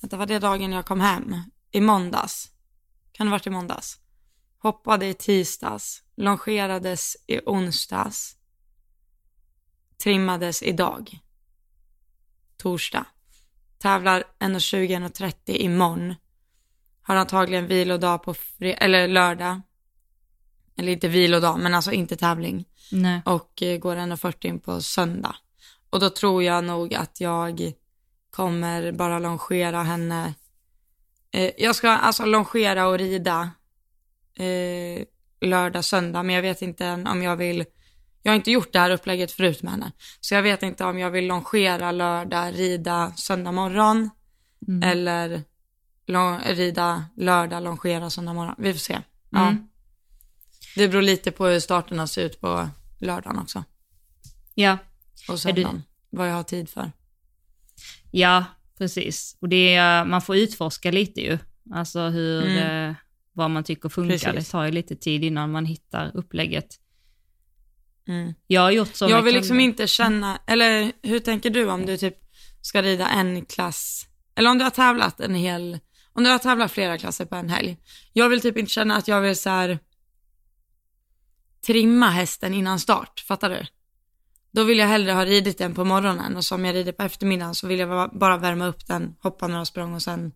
vänta 0.00 0.16
var 0.16 0.26
det 0.26 0.38
dagen 0.38 0.72
jag 0.72 0.86
kom 0.86 1.00
hem? 1.00 1.34
I 1.70 1.80
måndags. 1.80 2.50
Kan 3.12 3.26
det 3.26 3.30
varit 3.30 3.46
i 3.46 3.50
måndags? 3.50 3.98
Hoppade 4.58 5.06
i 5.06 5.14
tisdags, 5.14 6.02
longerades 6.16 7.16
i 7.26 7.40
onsdags, 7.46 8.36
trimmades 10.02 10.62
idag, 10.62 11.18
torsdag. 12.56 13.06
Tävlar 13.78 14.24
1.20-1.30 14.38 15.32
imorgon 15.46 16.14
har 17.02 17.16
antagligen 17.16 17.66
vilodag 17.66 18.22
på 18.22 18.34
eller 18.60 19.08
lördag. 19.08 19.60
Eller 20.76 20.92
inte 20.92 21.08
vilodag, 21.08 21.58
men 21.58 21.74
alltså 21.74 21.92
inte 21.92 22.16
tävling. 22.16 22.64
Nej. 22.92 23.22
Och 23.24 23.62
eh, 23.62 23.78
går 23.78 23.96
1.40 23.96 24.58
på 24.58 24.80
söndag. 24.80 25.36
Och 25.90 26.00
då 26.00 26.10
tror 26.10 26.42
jag 26.42 26.64
nog 26.64 26.94
att 26.94 27.20
jag 27.20 27.72
kommer 28.30 28.92
bara 28.92 29.18
longera 29.18 29.82
henne. 29.82 30.34
Eh, 31.30 31.50
jag 31.58 31.76
ska 31.76 31.90
alltså 31.90 32.24
longera 32.24 32.88
och 32.88 32.98
rida 32.98 33.50
eh, 34.34 35.04
lördag, 35.40 35.84
söndag, 35.84 36.22
men 36.22 36.34
jag 36.34 36.42
vet 36.42 36.62
inte 36.62 36.86
än 36.86 37.06
om 37.06 37.22
jag 37.22 37.36
vill 37.36 37.64
jag 38.22 38.32
har 38.32 38.36
inte 38.36 38.50
gjort 38.50 38.72
det 38.72 38.78
här 38.78 38.90
upplägget 38.90 39.32
förut 39.32 39.62
med 39.62 39.72
henne. 39.72 39.92
Så 40.20 40.34
jag 40.34 40.42
vet 40.42 40.62
inte 40.62 40.84
om 40.84 40.98
jag 40.98 41.10
vill 41.10 41.26
longera 41.26 41.92
lördag, 41.92 42.58
rida 42.58 43.12
söndag 43.16 43.52
morgon 43.52 44.10
mm. 44.68 44.82
eller 44.82 45.42
rida 46.54 47.04
lördag, 47.16 47.62
longera 47.62 48.10
söndag 48.10 48.32
morgon. 48.32 48.54
Vi 48.58 48.72
får 48.72 48.78
se. 48.78 48.98
Ja. 49.30 49.48
Mm. 49.48 49.68
Det 50.76 50.88
beror 50.88 51.02
lite 51.02 51.30
på 51.30 51.46
hur 51.46 51.60
starterna 51.60 52.06
ser 52.06 52.24
ut 52.24 52.40
på 52.40 52.68
lördagen 52.98 53.38
också. 53.38 53.64
Ja. 54.54 54.78
Och 55.28 55.40
söndagen, 55.40 55.82
du... 56.10 56.16
vad 56.16 56.28
jag 56.28 56.34
har 56.34 56.42
tid 56.42 56.68
för. 56.68 56.92
Ja, 58.10 58.44
precis. 58.78 59.36
Och 59.40 59.48
det 59.48 59.74
är, 59.74 60.04
man 60.04 60.22
får 60.22 60.36
utforska 60.36 60.90
lite 60.90 61.20
ju. 61.20 61.38
Alltså 61.72 62.00
hur, 62.00 62.46
mm. 62.46 62.90
eh, 62.90 62.96
vad 63.32 63.50
man 63.50 63.64
tycker 63.64 63.88
funkar. 63.88 64.18
Precis. 64.18 64.46
Det 64.46 64.50
tar 64.50 64.64
ju 64.64 64.70
lite 64.70 64.96
tid 64.96 65.24
innan 65.24 65.50
man 65.50 65.64
hittar 65.64 66.10
upplägget. 66.14 66.80
Mm. 68.08 68.34
Jag 68.46 68.60
har 68.60 68.70
gjort 68.70 68.94
så 68.94 69.08
Jag 69.10 69.22
vill 69.22 69.34
liksom 69.34 69.60
inte 69.60 69.86
känna, 69.86 70.38
eller 70.46 70.92
hur 71.02 71.18
tänker 71.18 71.50
du 71.50 71.70
om 71.70 71.86
du 71.86 71.96
typ 71.96 72.16
ska 72.62 72.82
rida 72.82 73.08
en 73.08 73.44
klass, 73.44 74.06
eller 74.36 74.50
om 74.50 74.58
du 74.58 74.64
har 74.64 74.70
tävlat 74.70 75.20
en 75.20 75.34
hel 75.34 75.78
om 76.12 76.24
du 76.24 76.30
har 76.30 76.38
tävlat 76.38 76.72
flera 76.72 76.98
klasser 76.98 77.24
på 77.24 77.36
en 77.36 77.48
helg. 77.48 77.76
Jag 78.12 78.28
vill 78.28 78.40
typ 78.40 78.56
inte 78.56 78.70
känna 78.72 78.96
att 78.96 79.08
jag 79.08 79.20
vill 79.20 79.36
så 79.36 79.50
här 79.50 79.78
trimma 81.66 82.10
hästen 82.10 82.54
innan 82.54 82.80
start, 82.80 83.24
fattar 83.28 83.50
du? 83.50 83.66
Då 84.50 84.64
vill 84.64 84.78
jag 84.78 84.86
hellre 84.86 85.12
ha 85.12 85.24
ridit 85.24 85.58
den 85.58 85.74
på 85.74 85.84
morgonen 85.84 86.36
och 86.36 86.44
som 86.44 86.64
jag 86.64 86.74
rider 86.74 86.92
på 86.92 87.02
eftermiddagen 87.02 87.54
så 87.54 87.66
vill 87.66 87.78
jag 87.78 88.10
bara 88.18 88.36
värma 88.36 88.66
upp 88.66 88.86
den, 88.86 89.14
hoppa 89.20 89.46
några 89.46 89.64
språng 89.64 89.94
och 89.94 90.02
sen 90.02 90.32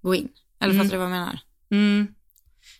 gå 0.00 0.14
in. 0.14 0.28
Eller 0.60 0.74
mm. 0.74 0.86
fattar 0.86 0.96
du 0.96 1.04
vad 1.04 1.12
jag 1.12 1.18
menar? 1.18 1.40
Mm. 1.70 2.14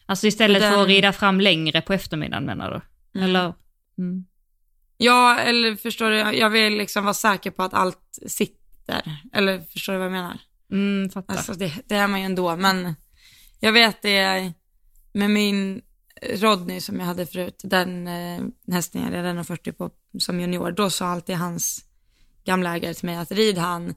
Alltså 0.07 0.26
istället 0.26 0.62
den... 0.62 0.73
för 0.73 0.83
att 0.83 0.88
rida 0.88 1.12
fram 1.12 1.40
längre 1.40 1.80
på 1.80 1.92
eftermiddagen 1.92 2.45
menar 2.45 2.71
du? 2.71 2.80
Mm. 3.18 3.30
Eller? 3.30 3.54
Mm. 3.99 4.25
Ja, 4.97 5.38
eller 5.38 5.76
förstår 5.76 6.11
du, 6.11 6.17
jag 6.17 6.50
vill 6.50 6.76
liksom 6.76 7.05
vara 7.05 7.14
säker 7.14 7.50
på 7.50 7.62
att 7.62 7.75
allt 7.75 8.19
sitter. 8.26 9.23
Eller 9.33 9.61
förstår 9.61 9.93
du 9.93 9.99
vad 9.99 10.07
jag 10.07 10.12
menar? 10.12 10.40
Mm, 10.73 11.11
fattar. 11.11 11.35
Alltså 11.37 11.52
det, 11.52 11.73
det 11.87 11.95
är 11.95 12.09
man 12.09 12.21
ju 12.21 12.26
ändå, 12.26 12.57
men 12.57 12.95
jag 13.61 13.73
vet 13.73 14.02
det, 14.02 14.52
med 15.12 15.31
min 15.31 15.83
Rodney 16.23 16.81
som 16.81 17.00
jag 17.00 17.07
hade 17.07 17.26
förut, 17.26 17.61
den 17.64 18.09
eh, 18.09 18.45
hästen 18.73 19.02
jag 19.02 19.12
red 19.12 19.25
1,40 19.25 19.73
på 19.73 19.90
som 20.19 20.40
junior, 20.40 20.71
då 20.71 20.90
sa 20.90 21.07
alltid 21.07 21.37
hans 21.37 21.85
gamla 22.45 22.76
ägare 22.76 22.95
till 22.95 23.07
mig 23.07 23.17
att 23.17 23.33
rid 23.33 23.59
han 23.59 23.95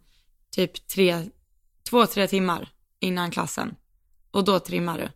typ 0.52 0.88
tre, 0.88 1.30
två, 1.90 2.06
tre 2.06 2.28
timmar 2.28 2.70
innan 3.00 3.32
klassen 3.32 3.76
och 4.32 4.46
då 4.46 4.60
trimmar 4.60 4.98
du. 4.98 5.10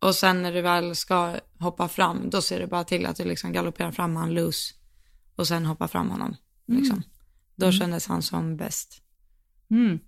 Och 0.00 0.14
sen 0.14 0.42
när 0.42 0.52
du 0.52 0.60
väl 0.60 0.96
ska 0.96 1.36
hoppa 1.58 1.88
fram, 1.88 2.30
då 2.30 2.42
ser 2.42 2.60
du 2.60 2.66
bara 2.66 2.84
till 2.84 3.06
att 3.06 3.16
du 3.16 3.24
liksom 3.24 3.52
galopperar 3.52 3.92
fram 3.92 4.16
han 4.16 4.34
loose 4.34 4.74
och 5.36 5.48
sen 5.48 5.66
hoppar 5.66 5.88
fram 5.88 6.10
honom. 6.10 6.36
Liksom. 6.66 6.96
Mm. 6.96 7.08
Då 7.56 7.72
kändes 7.72 8.06
han 8.06 8.22
som 8.22 8.56
bäst. 8.56 9.02
Mm. 9.70 9.98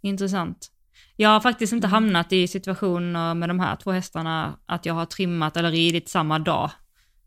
Intressant. 0.00 0.70
Jag 1.16 1.28
har 1.28 1.40
faktiskt 1.40 1.72
inte 1.72 1.86
hamnat 1.86 2.32
i 2.32 2.48
situationer 2.48 3.34
med 3.34 3.48
de 3.48 3.60
här 3.60 3.76
två 3.76 3.90
hästarna 3.92 4.58
att 4.66 4.86
jag 4.86 4.94
har 4.94 5.06
trimmat 5.06 5.56
eller 5.56 5.70
ridit 5.70 6.08
samma 6.08 6.38
dag. 6.38 6.70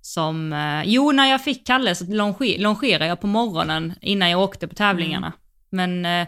Som, 0.02 0.54
eh, 0.54 0.84
jo 0.86 1.12
när 1.12 1.26
jag 1.26 1.44
fick 1.44 1.68
Kalle 1.68 1.96
så 1.96 2.06
longer, 2.06 2.60
longerade 2.60 3.06
jag 3.06 3.22
på 3.22 3.28
morgonen 3.28 3.94
innan 4.02 4.30
jag 4.30 4.42
åkte 4.42 4.68
på 4.68 4.76
tävlingarna. 4.76 5.34
Men 5.70 6.06
eh, 6.06 6.28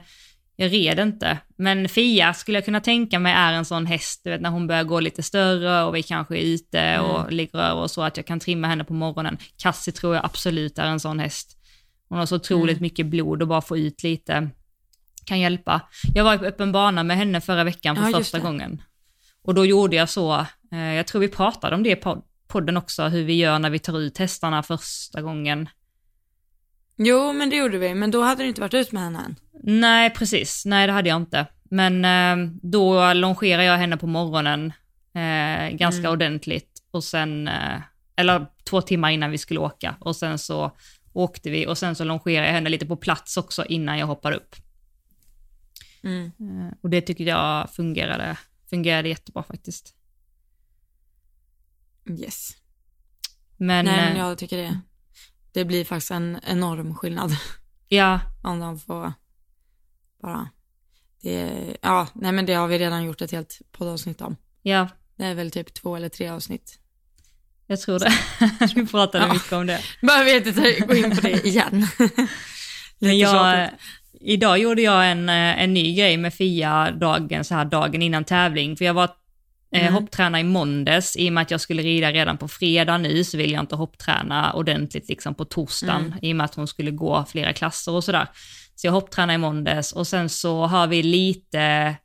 jag 0.61 0.73
red 0.73 0.99
inte. 0.99 1.37
Men 1.57 1.89
Fia 1.89 2.33
skulle 2.33 2.57
jag 2.57 2.65
kunna 2.65 2.79
tänka 2.81 3.19
mig 3.19 3.33
är 3.33 3.53
en 3.53 3.65
sån 3.65 3.85
häst, 3.85 4.21
du 4.23 4.29
vet 4.29 4.41
när 4.41 4.49
hon 4.49 4.67
börjar 4.67 4.83
gå 4.83 4.99
lite 4.99 5.23
större 5.23 5.83
och 5.83 5.95
vi 5.95 6.03
kanske 6.03 6.37
är 6.37 6.41
ute 6.41 6.99
och 6.99 7.31
ligger 7.31 7.59
över 7.59 7.81
och 7.81 7.91
så 7.91 8.01
att 8.01 8.17
jag 8.17 8.25
kan 8.25 8.39
trimma 8.39 8.67
henne 8.67 8.83
på 8.83 8.93
morgonen. 8.93 9.37
Cassie 9.57 9.93
tror 9.93 10.15
jag 10.15 10.25
absolut 10.25 10.77
är 10.79 10.85
en 10.85 10.99
sån 10.99 11.19
häst. 11.19 11.57
Hon 12.09 12.19
har 12.19 12.25
så 12.25 12.35
otroligt 12.35 12.81
mycket 12.81 13.05
blod 13.05 13.41
och 13.41 13.47
bara 13.47 13.61
få 13.61 13.77
ut 13.77 14.03
lite 14.03 14.49
kan 15.25 15.39
hjälpa. 15.39 15.81
Jag 16.13 16.23
var 16.23 16.37
på 16.37 16.45
öppen 16.45 16.71
bana 16.71 17.03
med 17.03 17.17
henne 17.17 17.41
förra 17.41 17.63
veckan 17.63 17.95
för 17.95 18.03
Ja, 18.09 18.17
första 18.17 18.39
gången. 18.39 18.81
Och 19.43 19.53
då 19.53 19.65
gjorde 19.65 19.95
jag 19.95 20.09
så, 20.09 20.45
eh, 20.71 20.79
jag 20.93 21.07
tror 21.07 21.21
vi 21.21 21.27
pratade 21.27 21.75
om 21.75 21.83
det 21.83 21.89
i 21.89 21.95
pod- 21.95 22.23
podden 22.47 22.77
också, 22.77 23.03
hur 23.07 23.23
vi 23.23 23.33
gör 23.33 23.59
när 23.59 23.69
vi 23.69 23.79
tar 23.79 23.99
ut 23.99 24.17
hästarna 24.17 24.63
första 24.63 25.21
gången. 25.21 25.69
Jo, 27.03 27.33
men 27.33 27.49
det 27.49 27.55
gjorde 27.55 27.77
vi, 27.77 27.95
men 27.95 28.11
då 28.11 28.21
hade 28.23 28.43
du 28.43 28.47
inte 28.49 28.61
varit 28.61 28.73
ut 28.73 28.91
med 28.91 29.03
henne 29.03 29.19
än. 29.25 29.35
Nej, 29.63 30.09
precis. 30.09 30.65
Nej, 30.65 30.87
det 30.87 30.93
hade 30.93 31.09
jag 31.09 31.17
inte. 31.21 31.45
Men 31.63 32.05
eh, 32.05 32.51
då 32.61 33.13
longerade 33.13 33.63
jag 33.63 33.77
henne 33.77 33.97
på 33.97 34.07
morgonen 34.07 34.73
eh, 35.13 35.69
ganska 35.77 35.99
Mm. 35.99 36.11
ordentligt 36.11 36.83
och 36.91 37.03
sen, 37.03 37.47
eh, 37.47 37.81
eller 38.15 38.45
två 38.69 38.81
timmar 38.81 39.09
innan 39.09 39.31
vi 39.31 39.37
skulle 39.37 39.59
åka 39.59 39.95
och 39.99 40.15
sen 40.15 40.37
så 40.37 40.71
åkte 41.13 41.49
vi 41.49 41.67
och 41.67 41.77
sen 41.77 41.95
så 41.95 42.03
longerade 42.03 42.47
jag 42.47 42.53
henne 42.53 42.69
lite 42.69 42.85
på 42.85 42.95
plats 42.95 43.37
också 43.37 43.65
innan 43.65 43.97
jag 43.97 44.07
hoppade 44.07 44.35
upp. 44.35 44.55
Mm. 46.03 46.25
Eh, 46.25 46.73
och 46.81 46.89
det 46.89 47.01
tycker 47.01 47.23
jag 47.23 47.69
fungerade, 47.69 48.37
fungerade 48.69 49.09
jättebra 49.09 49.43
faktiskt. 49.43 49.95
Yes. 52.19 52.49
Men, 53.57 53.85
Nej, 53.85 53.99
eh, 53.99 54.05
men 54.13 54.17
jag 54.17 54.37
tycker 54.37 54.57
det. 54.57 54.79
Det 55.53 55.65
blir 55.65 55.85
faktiskt 55.85 56.11
en 56.11 56.39
enorm 56.47 56.95
skillnad 56.95 57.31
ja, 57.87 58.19
om 58.43 58.59
de 58.59 58.79
får 58.79 59.13
bara, 60.21 60.49
det, 61.21 61.77
ja, 61.81 62.07
nej 62.13 62.31
men 62.31 62.45
det 62.45 62.53
har 62.53 62.67
vi 62.67 62.79
redan 62.79 63.03
gjort 63.05 63.21
ett 63.21 63.31
helt 63.31 63.59
poddavsnitt 63.71 64.21
om. 64.21 64.35
ja, 64.61 64.87
Det 65.17 65.25
är 65.25 65.35
väl 65.35 65.51
typ 65.51 65.73
två 65.73 65.95
eller 65.95 66.09
tre 66.09 66.27
avsnitt. 66.29 66.79
jag 67.67 67.81
tror 67.81 67.99
det. 67.99 68.11
vi 68.75 68.85
pratade 68.87 69.25
Ja. 69.25 69.33
mycket 69.33 69.51
om 69.53 69.67
det. 69.67 69.81
Behöver 70.01 70.37
inte 70.47 70.85
gå 70.85 70.95
in 70.95 71.15
på 71.15 71.21
det 71.21 71.45
igen. 71.47 71.87
Men 72.99 73.17
jag, 73.17 73.69
idag 74.21 74.57
gjorde 74.57 74.81
jag 74.81 75.11
en, 75.11 75.29
eh, 75.29 75.63
en 75.63 75.73
ny 75.73 75.95
grej 75.95 76.17
med 76.17 76.33
Fia 76.33 76.91
dagen, 76.91 77.43
så 77.43 77.55
här 77.55 77.65
dagen 77.65 78.01
innan 78.01 78.23
tävling, 78.23 78.77
för 78.77 78.85
jag 78.85 78.93
var 78.93 79.09
Mm. 79.75 79.93
hoppträna 79.93 80.39
i 80.39 80.43
måndags, 80.43 81.15
i 81.17 81.29
och 81.29 81.33
med 81.33 81.41
att 81.41 81.51
jag 81.51 81.61
skulle 81.61 81.83
rida 81.83 82.11
redan 82.11 82.37
på 82.37 82.47
fredag 82.47 82.97
nu, 82.97 83.23
så 83.23 83.37
vill 83.37 83.51
jag 83.51 83.59
inte 83.59 83.75
hoppträna 83.75 84.53
ordentligt 84.53 85.09
liksom 85.09 85.35
på 85.35 85.45
torsdagen, 85.45 86.05
Mm. 86.05 86.19
i 86.21 86.31
och 86.31 86.35
med 86.35 86.45
att 86.45 86.55
hon 86.55 86.67
skulle 86.67 86.91
gå 86.91 87.25
flera 87.29 87.53
klasser 87.53 87.91
och 87.91 88.03
sådär. 88.03 88.27
Så 88.75 88.87
jag 88.87 88.91
hopptränade 88.91 89.33
i 89.33 89.37
måndags 89.37 89.91
och 89.91 90.07
sen 90.07 90.29
så 90.29 90.65
har 90.65 90.87
vi 90.87 91.03
lite 91.03 91.95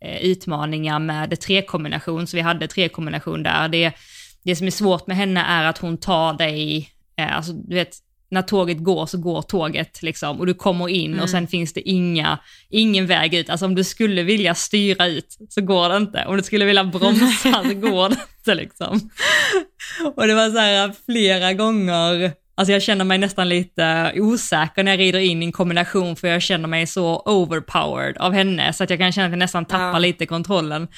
eh, 0.00 0.16
utmaningar 0.22 0.98
med 0.98 1.40
trekombination, 1.40 2.26
så 2.26 2.36
vi 2.36 2.40
hade 2.42 2.68
trekombination 2.68 3.42
där. 3.42 3.68
Det, 3.68 3.92
det 4.44 4.56
som 4.56 4.66
är 4.66 4.70
svårt 4.70 5.06
med 5.06 5.16
henne 5.16 5.40
är 5.40 5.64
att 5.64 5.78
hon 5.78 5.98
tar 5.98 6.32
dig, 6.32 6.90
eh, 7.18 7.36
alltså 7.36 7.52
du 7.52 7.74
vet, 7.74 7.96
när 8.30 8.42
tåget 8.42 8.78
går 8.78 9.06
så 9.06 9.18
går 9.18 9.42
tåget 9.42 10.02
liksom 10.02 10.40
och 10.40 10.46
du 10.46 10.54
kommer 10.54 10.88
in 10.88 11.10
Mm. 11.12 11.22
och 11.22 11.30
sen 11.30 11.46
finns 11.46 11.72
det 11.72 11.88
inga, 11.88 12.38
ingen 12.70 13.06
väg 13.06 13.34
ut. 13.34 13.50
Alltså 13.50 13.66
om 13.66 13.74
du 13.74 13.84
skulle 13.84 14.22
vilja 14.22 14.54
styra 14.54 15.06
ut 15.06 15.36
så 15.48 15.60
går 15.60 15.88
det 15.88 15.96
inte. 15.96 16.24
Om 16.26 16.36
du 16.36 16.42
skulle 16.42 16.64
vilja 16.64 16.84
bromsa 16.84 17.62
så 17.68 17.74
går 17.74 18.08
det 18.08 18.16
inte 18.38 18.54
liksom. 18.54 19.10
Och 20.16 20.26
det 20.26 20.34
var 20.34 20.50
så 20.50 20.58
här 20.58 20.92
flera 21.06 21.52
gånger, 21.52 22.32
alltså 22.54 22.72
jag 22.72 22.82
känner 22.82 23.04
mig 23.04 23.18
nästan 23.18 23.48
lite 23.48 24.12
osäker 24.16 24.82
när 24.82 24.92
jag 24.92 24.98
rider 25.00 25.18
in 25.18 25.42
i 25.42 25.46
en 25.46 25.52
kombination 25.52 26.16
för 26.16 26.28
jag 26.28 26.42
känner 26.42 26.68
mig 26.68 26.86
så 26.86 27.22
overpowered 27.26 28.16
av 28.18 28.32
henne 28.32 28.72
så 28.72 28.84
att 28.84 28.90
jag 28.90 28.98
kan 28.98 29.12
känna 29.12 29.26
att 29.26 29.32
jag 29.32 29.38
nästan 29.38 29.64
tappar 29.64 29.92
Ja. 29.92 29.98
lite 29.98 30.26
kontrollen. 30.26 30.88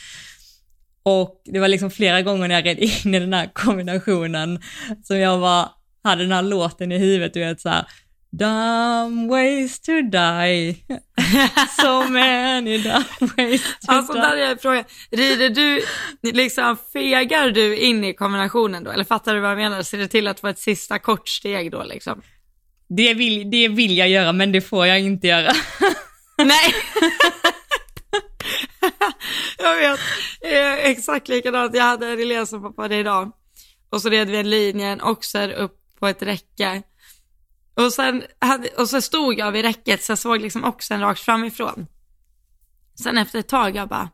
Och 1.03 1.43
det 1.45 1.59
var 1.59 1.69
liksom 1.69 1.91
flera 1.91 2.23
gånger 2.23 2.49
när 2.49 2.55
jag 2.55 2.67
red 2.67 2.79
in 2.79 3.15
i 3.15 3.21
den 3.21 3.33
här 3.33 3.51
kombinationen 3.55 4.61
som 5.05 5.19
jag 5.19 5.39
var, 5.39 5.69
hade 6.09 6.23
den 6.23 6.33
här 6.33 6.43
låten 6.43 6.93
i 6.93 6.99
huvudet, 6.99 7.35
du 7.35 7.41
vet 7.41 7.61
såhär 7.61 7.85
Dumb 8.31 9.31
ways 9.31 9.81
to 9.81 10.03
die, 10.03 10.85
so 11.81 12.09
many 12.09 12.79
dumb 12.79 13.33
ways 13.37 13.63
to 13.63 13.93
Alltså 13.93 14.13
die. 14.13 14.21
där 14.21 14.37
är 14.37 14.57
frågan, 14.57 14.85
rider 15.11 15.49
du, 15.51 15.83
liksom 16.33 16.77
fegar 16.93 17.51
du 17.51 17.77
in 17.77 18.05
i 18.05 18.15
kombinationen 18.15 18.85
då? 18.85 18.91
Eller 18.91 19.05
fattar 19.05 19.35
du 19.35 19.41
vad 19.41 19.51
jag 19.51 19.59
menar? 19.59 19.83
Ser 19.83 19.99
du 19.99 20.07
till 20.07 20.27
att 20.29 20.41
få 20.41 20.49
ett 20.49 20.59
sista 20.59 20.99
kort 20.99 21.29
steg 21.29 21.71
då 21.71 21.83
liksom? 21.83 22.23
Det 22.89 23.15
vill, 23.15 23.51
det 23.51 23.69
vill 23.69 23.97
jag 23.97 24.09
göra 24.09 24.33
men 24.33 24.53
det 24.53 24.61
får 24.61 24.87
jag 24.87 25.01
inte 25.01 25.27
göra. 25.27 25.53
Nej! 26.39 26.75
jag 29.59 29.77
vet, 29.77 30.01
eh, 30.41 30.91
exakt 30.91 31.29
likadant. 31.29 31.75
Jag 31.75 31.83
hade 31.83 32.07
en 32.07 32.21
elev 32.21 32.45
som 32.45 32.63
hoppade 32.63 32.97
idag. 32.97 33.33
Och 33.91 34.03
så 34.03 34.09
red 34.09 34.31
vi 34.31 34.37
en 34.37 34.51
linje, 34.51 34.87
en 34.87 35.01
oxer 35.01 35.53
upp 35.53 35.78
på 35.99 36.07
ett 36.07 36.23
räcke. 36.23 36.83
Och, 37.75 37.93
sen 37.93 38.23
hade, 38.39 38.69
och 38.69 38.89
så 38.89 39.01
stod 39.01 39.39
jag 39.39 39.53
vid 39.53 39.65
räcket 39.65 40.03
så 40.03 40.13
jag 40.13 40.19
såg 40.19 40.41
liksom 40.41 40.65
oxen 40.65 41.01
rakt 41.01 41.21
framifrån. 41.21 41.87
Sen 43.03 43.19
efter 43.19 43.39
ett 43.39 43.49
tag 43.49 43.77
jag 43.77 43.89
bara, 43.89 44.11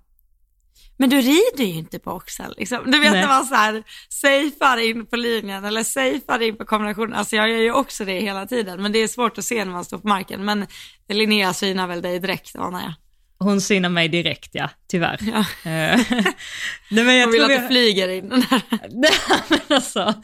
men 0.97 1.11
du 1.11 1.17
rider 1.17 1.65
ju 1.65 1.75
inte 1.75 1.99
på 1.99 2.11
oxen 2.11 2.53
liksom. 2.57 2.91
Du 2.91 3.01
vet 3.01 3.13
Nej. 3.13 3.23
det 3.23 3.29
var 3.29 3.43
så 3.43 3.55
här, 3.55 3.83
safear 4.09 4.77
in 4.77 5.07
på 5.07 5.17
linjen 5.17 5.65
eller 5.65 5.83
safear 5.85 6.43
in 6.43 6.57
på 6.57 6.65
kombinationen. 6.65 7.15
Alltså 7.15 7.37
jag 7.37 7.51
gör 7.51 7.59
ju 7.59 7.73
också 7.73 8.05
det 8.05 8.21
hela 8.21 8.47
tiden, 8.47 8.83
men 8.83 8.93
det 8.93 8.99
är 8.99 9.09
svårt 9.09 9.39
att 9.39 9.45
se 9.45 9.65
när 9.65 9.73
man 9.73 9.85
står 9.85 9.99
på 9.99 10.09
marken. 10.09 10.45
Men 10.45 10.67
Linnea 11.09 11.53
synar 11.53 11.87
väl 11.87 12.03
dig 12.03 12.21
direkt 12.21 12.57
anar 12.57 12.81
jag. 12.81 12.93
Hon 13.39 13.61
synar 13.61 13.89
mig 13.89 14.09
direkt 14.09 14.51
ja, 14.53 14.71
tyvärr. 14.91 15.19
Ja. 15.21 15.71
Eh, 15.71 16.01
Nej, 16.91 17.05
men 17.05 17.17
jag 17.17 17.25
Hon 17.25 17.33
vill 17.33 17.43
tror 17.43 17.53
att 17.53 17.63
du 17.63 17.69
flyger 17.69 18.09
in 18.09 18.29
den 18.29 18.45
men 19.49 19.61
alltså, 19.69 20.15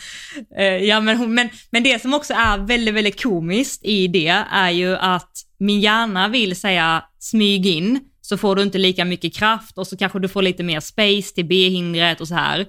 eh, 0.58 0.64
ja, 0.64 1.00
men, 1.00 1.16
hon, 1.16 1.34
men, 1.34 1.48
men 1.70 1.82
det 1.82 2.02
som 2.02 2.14
också 2.14 2.34
är 2.34 2.58
väldigt, 2.58 2.94
väldigt 2.94 3.22
komiskt 3.22 3.84
i 3.84 4.06
det 4.06 4.44
är 4.50 4.70
ju 4.70 4.96
att 4.96 5.32
min 5.58 5.80
hjärna 5.80 6.28
vill 6.28 6.56
säga 6.56 7.04
smyg 7.18 7.66
in, 7.66 8.00
så 8.20 8.36
får 8.36 8.56
du 8.56 8.62
inte 8.62 8.78
lika 8.78 9.04
mycket 9.04 9.34
kraft 9.34 9.78
och 9.78 9.86
så 9.86 9.96
kanske 9.96 10.18
du 10.18 10.28
får 10.28 10.42
lite 10.42 10.62
mer 10.62 10.80
space 10.80 11.34
till 11.34 11.44
B-hindret 11.44 12.20
och 12.20 12.28
så 12.28 12.34
här. 12.34 12.66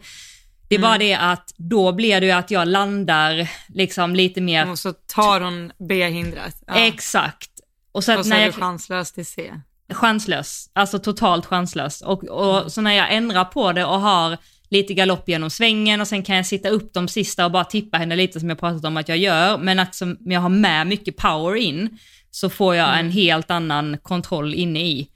Det 0.67 0.75
är 0.75 0.79
bara 0.79 0.97
det 0.97 1.13
att 1.13 1.53
då 1.57 1.91
blir 1.91 2.21
det 2.21 2.25
ju 2.25 2.31
att 2.31 2.51
jag 2.51 2.67
landar 2.67 3.49
liksom 3.67 4.15
lite 4.15 4.41
mer, 4.41 4.71
Och 4.71 4.79
så 4.79 4.93
tar 4.93 5.41
hon 5.41 5.71
B-hindret. 5.89 6.63
Ja. 6.67 6.73
exakt. 6.73 7.51
Och 7.91 8.03
så, 8.03 8.11
att 8.11 8.19
och 8.19 8.25
så 8.25 8.29
när 8.29 8.37
är 8.37 8.41
jag, 8.41 8.53
du 8.53 8.59
chanslös 8.59 9.11
till 9.11 9.25
C. 9.25 9.51
chanslös, 9.93 10.69
alltså 10.73 10.99
totalt 10.99 11.45
chanslös. 11.45 12.01
Och, 12.01 12.23
och 12.23 12.71
så 12.71 12.81
när 12.81 12.91
jag 12.91 13.13
ändrar 13.13 13.45
på 13.45 13.71
det 13.71 13.85
och 13.85 14.01
har 14.01 14.37
lite 14.69 14.93
galopp 14.93 15.29
genom 15.29 15.49
svängen 15.49 16.01
och 16.01 16.07
sen 16.07 16.23
kan 16.23 16.35
jag 16.35 16.45
sitta 16.45 16.69
upp 16.69 16.93
de 16.93 17.07
sista 17.07 17.45
och 17.45 17.51
bara 17.51 17.63
tippa 17.63 17.97
henne 17.97 18.15
lite 18.15 18.39
som 18.39 18.49
jag 18.49 18.59
pratat 18.59 18.85
om 18.85 18.97
att 18.97 19.09
jag 19.09 19.17
gör, 19.17 19.57
men 19.57 19.79
att 19.79 19.95
som 19.95 20.17
jag 20.19 20.41
har 20.41 20.49
med 20.49 20.87
mycket 20.87 21.17
power 21.17 21.55
in 21.55 21.99
så 22.31 22.49
får 22.49 22.75
jag 22.75 22.99
en 22.99 23.11
helt 23.11 23.51
annan 23.51 23.97
kontroll 23.97 24.53
inne 24.53 24.79
i 24.79 25.09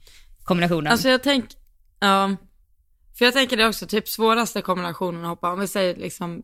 kombinationen. 0.44 0.92
Alltså 0.92 1.08
jag 1.08 1.22
tänker, 1.22 1.58
ja. 2.00 2.36
För 3.18 3.24
jag 3.24 3.34
tänker 3.34 3.56
det 3.56 3.66
också, 3.66 3.86
typ 3.86 4.08
svåraste 4.08 4.62
kombinationen 4.62 5.24
att 5.24 5.28
hoppa, 5.28 5.52
om 5.52 5.60
vi 5.60 5.68
säger 5.68 5.96
liksom 5.96 6.42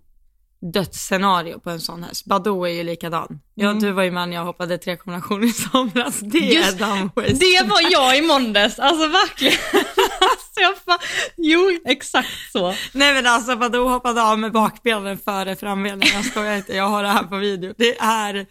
dödsscenario 0.72 1.58
på 1.60 1.70
en 1.70 1.80
sån 1.80 2.02
häst. 2.02 2.24
Badoo 2.24 2.64
är 2.66 2.72
ju 2.72 2.82
likadan. 2.84 3.40
Ja, 3.54 3.72
du 3.72 3.92
var 3.92 4.02
ju 4.02 4.10
med 4.10 4.28
när 4.28 4.36
jag 4.36 4.44
hoppade 4.44 4.78
tre 4.78 4.96
kombinationer 4.96 5.46
i 5.46 5.52
somras. 5.52 6.20
Det 6.20 6.38
Just- 6.38 6.80
är 6.80 7.62
det 7.62 7.68
var 7.68 7.90
jag 7.92 8.18
i 8.18 8.22
måndags, 8.22 8.78
alltså 8.78 9.08
verkligen. 9.08 9.58
alltså 10.20 10.60
jag 10.60 10.74
fa- 10.74 11.02
jo, 11.36 11.78
exakt 11.84 12.28
så. 12.52 12.74
Nej 12.92 13.14
men 13.14 13.26
alltså 13.26 13.56
Badoo 13.56 13.88
hoppade 13.88 14.22
av 14.22 14.38
med 14.38 14.52
bakbenen 14.52 15.18
före 15.18 15.56
frambenen. 15.56 16.08
Jag 16.14 16.24
skojar 16.24 16.56
inte, 16.56 16.76
jag 16.76 16.88
har 16.88 17.02
det 17.02 17.08
här 17.08 17.22
på 17.24 17.36
video. 17.36 17.74
Det 17.78 17.98
är, 17.98 18.46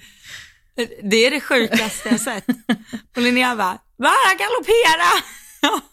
det 1.10 1.26
är 1.26 1.32
det 1.32 1.42
sjukaste 1.42 2.10
jag 2.10 2.22
sett. 2.22 2.46
Och 3.16 3.22
Linnea 3.22 3.56
bara, 3.56 3.78
va 3.98 4.12
galoppera! 4.40 5.24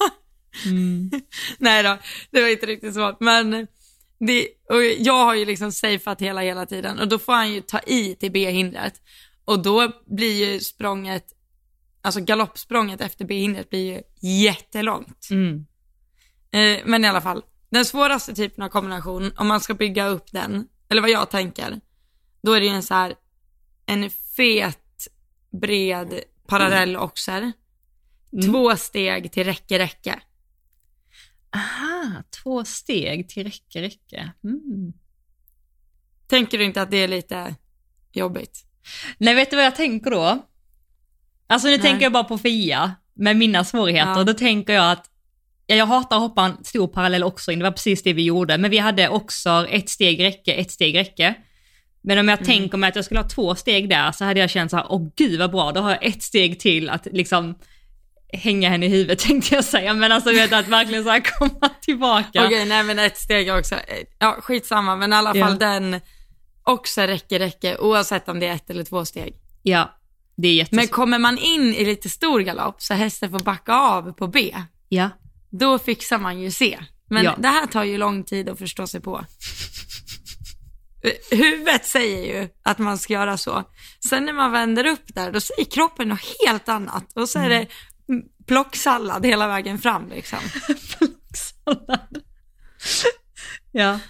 Mm. 0.66 1.10
Nej 1.58 1.82
då, 1.82 1.98
det 2.30 2.40
var 2.40 2.48
inte 2.48 2.66
riktigt 2.66 2.94
så. 2.94 3.16
Men 3.20 3.66
det, 4.18 4.48
och 4.68 4.82
jag 4.82 5.24
har 5.24 5.34
ju 5.34 5.44
liksom 5.44 5.72
safeat 5.72 6.20
hela, 6.20 6.40
hela 6.40 6.66
tiden 6.66 6.98
och 6.98 7.08
då 7.08 7.18
får 7.18 7.32
han 7.32 7.52
ju 7.52 7.60
ta 7.60 7.80
i 7.80 8.14
till 8.14 8.32
B-hindret. 8.32 9.02
Och 9.44 9.62
då 9.62 9.92
blir 10.06 10.52
ju 10.52 10.60
språnget, 10.60 11.24
alltså 12.02 12.20
galoppsprånget 12.20 13.00
efter 13.00 13.24
B-hindret 13.24 13.70
blir 13.70 13.94
ju 13.94 14.02
jättelångt. 14.44 15.28
Mm. 15.30 15.66
Eh, 16.50 16.82
men 16.84 17.04
i 17.04 17.08
alla 17.08 17.20
fall, 17.20 17.42
den 17.70 17.84
svåraste 17.84 18.34
typen 18.34 18.64
av 18.64 18.68
kombination, 18.68 19.32
om 19.36 19.46
man 19.46 19.60
ska 19.60 19.74
bygga 19.74 20.06
upp 20.06 20.32
den, 20.32 20.68
eller 20.88 21.02
vad 21.02 21.10
jag 21.10 21.30
tänker, 21.30 21.80
då 22.42 22.52
är 22.52 22.60
det 22.60 22.66
ju 22.66 22.72
en 22.72 22.82
så 22.82 22.94
här, 22.94 23.14
en 23.86 24.10
fet, 24.36 25.08
bred 25.60 26.20
parallell 26.46 26.96
oxer. 26.96 27.52
Två 28.44 28.76
steg 28.76 29.32
till 29.32 29.44
räcke, 29.44 29.78
räcke. 29.78 30.20
Aha, 31.58 32.22
två 32.42 32.64
steg 32.64 33.28
till 33.28 33.44
räcke, 33.44 33.82
räcke. 33.82 34.32
Mm. 34.44 34.92
Tänker 36.28 36.58
du 36.58 36.64
inte 36.64 36.82
att 36.82 36.90
det 36.90 36.96
är 36.96 37.08
lite 37.08 37.54
jobbigt? 38.12 38.64
Nej, 39.18 39.34
vet 39.34 39.50
du 39.50 39.56
vad 39.56 39.64
jag 39.64 39.76
tänker 39.76 40.10
då? 40.10 40.46
Alltså 41.46 41.68
nu 41.68 41.74
Nej. 41.74 41.82
tänker 41.82 42.02
jag 42.02 42.12
bara 42.12 42.24
på 42.24 42.38
Fia 42.38 42.94
med 43.14 43.36
mina 43.36 43.64
svårigheter. 43.64 44.16
Ja. 44.16 44.24
Då 44.24 44.34
tänker 44.34 44.72
jag 44.72 44.92
att 44.92 45.10
ja, 45.66 45.76
jag 45.76 45.86
hatar 45.86 46.16
att 46.16 46.22
hoppa 46.22 46.44
en 46.44 46.64
stor 46.64 46.88
parallell 46.88 47.24
också. 47.24 47.50
Det 47.50 47.62
var 47.62 47.70
precis 47.70 48.02
det 48.02 48.12
vi 48.12 48.24
gjorde. 48.24 48.58
Men 48.58 48.70
vi 48.70 48.78
hade 48.78 49.08
också 49.08 49.66
ett 49.70 49.88
steg 49.88 50.22
räcke, 50.22 50.52
ett 50.52 50.70
steg 50.70 50.96
räcke. 50.96 51.34
Men 52.02 52.18
om 52.18 52.28
jag 52.28 52.44
tänker 52.44 52.78
mig 52.78 52.88
att 52.88 52.96
jag 52.96 53.04
skulle 53.04 53.20
ha 53.20 53.28
två 53.28 53.54
steg 53.54 53.90
där 53.90 54.12
så 54.12 54.24
hade 54.24 54.40
jag 54.40 54.50
känt 54.50 54.70
så 54.70 54.76
här, 54.76 54.86
åh 54.88 55.08
gud 55.16 55.38
vad 55.38 55.50
bra, 55.50 55.72
då 55.72 55.80
har 55.80 55.90
jag 55.90 56.04
ett 56.04 56.22
steg 56.22 56.60
till 56.60 56.90
att 56.90 57.06
liksom 57.12 57.54
hänga 58.32 58.68
henne 58.68 58.86
i 58.86 58.88
huvudet 58.88 59.18
tänkte 59.28 59.54
jag 59.54 59.64
säga. 59.64 59.94
Men 59.94 60.12
alltså 60.12 60.30
vet 60.32 60.52
att 60.52 60.68
verkligen 60.68 61.04
så 61.04 61.10
här 61.10 61.20
komma 61.38 61.68
tillbaka. 61.82 62.46
Okej, 62.46 62.64
nej 62.64 62.82
men 62.84 62.98
ett 62.98 63.16
steg 63.18 63.50
också. 63.52 63.76
Ja, 64.18 64.36
skitsamma, 64.40 64.96
men 64.96 65.12
i 65.12 65.16
alla 65.16 65.36
Ja. 65.36 65.46
fall 65.46 65.58
den 65.58 66.00
också 66.62 67.00
räcke, 67.00 67.38
räcke, 67.38 67.76
oavsett 67.78 68.28
om 68.28 68.40
det 68.40 68.46
är 68.46 68.54
ett 68.54 68.70
eller 68.70 68.84
två 68.84 69.04
steg. 69.04 69.34
Ja, 69.62 69.98
det 70.36 70.48
är 70.48 70.54
jättesvårt. 70.54 70.76
Men 70.76 70.88
kommer 70.88 71.18
man 71.18 71.38
in 71.38 71.74
i 71.74 71.84
lite 71.84 72.08
stor 72.08 72.40
galopp 72.40 72.82
så 72.82 72.94
hästen 72.94 73.30
får 73.30 73.38
backa 73.40 73.74
av 73.74 74.12
på 74.12 74.26
B, 74.26 74.54
Ja. 74.88 75.10
då 75.50 75.78
fixar 75.78 76.18
man 76.18 76.40
ju 76.40 76.50
C. 76.50 76.78
Men 77.10 77.24
Ja. 77.24 77.34
det 77.38 77.48
här 77.48 77.66
tar 77.66 77.84
ju 77.84 77.98
lång 77.98 78.24
tid 78.24 78.48
att 78.48 78.58
förstå 78.58 78.86
sig 78.86 79.00
på. 79.00 79.24
Huvudet 81.30 81.84
säger 81.86 82.24
ju 82.40 82.48
att 82.62 82.78
man 82.78 82.98
ska 82.98 83.12
göra 83.12 83.36
så. 83.36 83.64
Sen 84.08 84.24
när 84.24 84.32
man 84.32 84.52
vänder 84.52 84.86
upp 84.86 85.04
där, 85.14 85.32
då 85.32 85.40
säger 85.40 85.64
kroppen 85.64 86.08
något 86.08 86.20
helt 86.46 86.68
annat. 86.68 87.12
Och 87.14 87.28
så 87.28 87.38
är 87.38 87.48
det 87.48 87.56
mm, 87.56 87.68
plocksallad 88.46 89.26
hela 89.26 89.48
vägen 89.48 89.78
fram 89.78 90.08
liksom. 90.08 90.38
Sallad. 91.34 92.22
ja. 93.72 94.00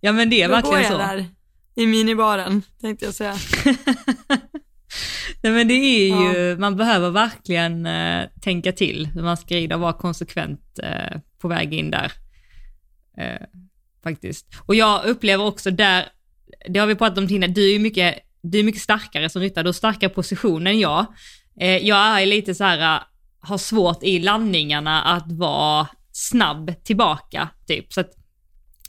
ja, 0.00 0.12
men 0.12 0.30
det 0.30 0.42
är 0.42 0.48
Då 0.48 0.54
går 0.54 0.62
verkligen 0.62 0.82
jag 0.82 0.92
så. 0.92 0.98
där 0.98 1.26
i 1.74 1.86
minibaren, 1.86 2.62
tänkte 2.80 3.04
jag 3.04 3.14
säga. 3.14 3.36
Nej, 5.42 5.52
men 5.52 5.68
det 5.68 5.74
är 5.74 6.08
Ja. 6.08 6.34
ju, 6.34 6.56
man 6.58 6.76
behöver 6.76 7.10
verkligen 7.10 7.86
eh, 7.86 8.24
tänka 8.42 8.72
till 8.72 9.06
hur 9.14 9.22
man 9.22 9.36
ska 9.36 9.54
rida 9.54 9.74
och 9.74 9.80
vara 9.80 9.92
konsekvent 9.92 10.78
eh, 10.82 11.20
på 11.40 11.48
väg 11.48 11.74
in 11.74 11.90
där. 11.90 12.12
Eh, 13.18 13.46
faktiskt. 14.02 14.46
Och 14.66 14.74
jag 14.74 15.04
upplever 15.04 15.44
också 15.44 15.70
där, 15.70 16.08
det 16.68 16.78
har 16.78 16.86
vi 16.86 16.94
pratat 16.94 17.18
om 17.18 17.28
tidigare, 17.28 17.52
du 17.52 17.74
är 17.74 17.78
mycket, 17.78 18.18
du 18.42 18.58
är 18.58 18.62
mycket 18.62 18.82
starkare 18.82 19.28
som 19.28 19.42
ryttare, 19.42 19.62
du 19.64 19.68
har 19.68 19.72
starkare 19.72 20.10
position 20.10 20.66
än 20.66 20.80
jag. 20.80 21.06
Eh, 21.60 21.76
jag 21.76 22.22
är 22.22 22.26
lite 22.26 22.54
så 22.54 22.64
här, 22.64 23.02
har 23.46 23.58
svårt 23.58 24.02
i 24.02 24.18
landningarna 24.18 25.02
att 25.02 25.32
vara 25.32 25.86
snabb 26.12 26.84
tillbaka, 26.84 27.48
typ. 27.66 27.92
Så 27.92 28.00
att 28.00 28.10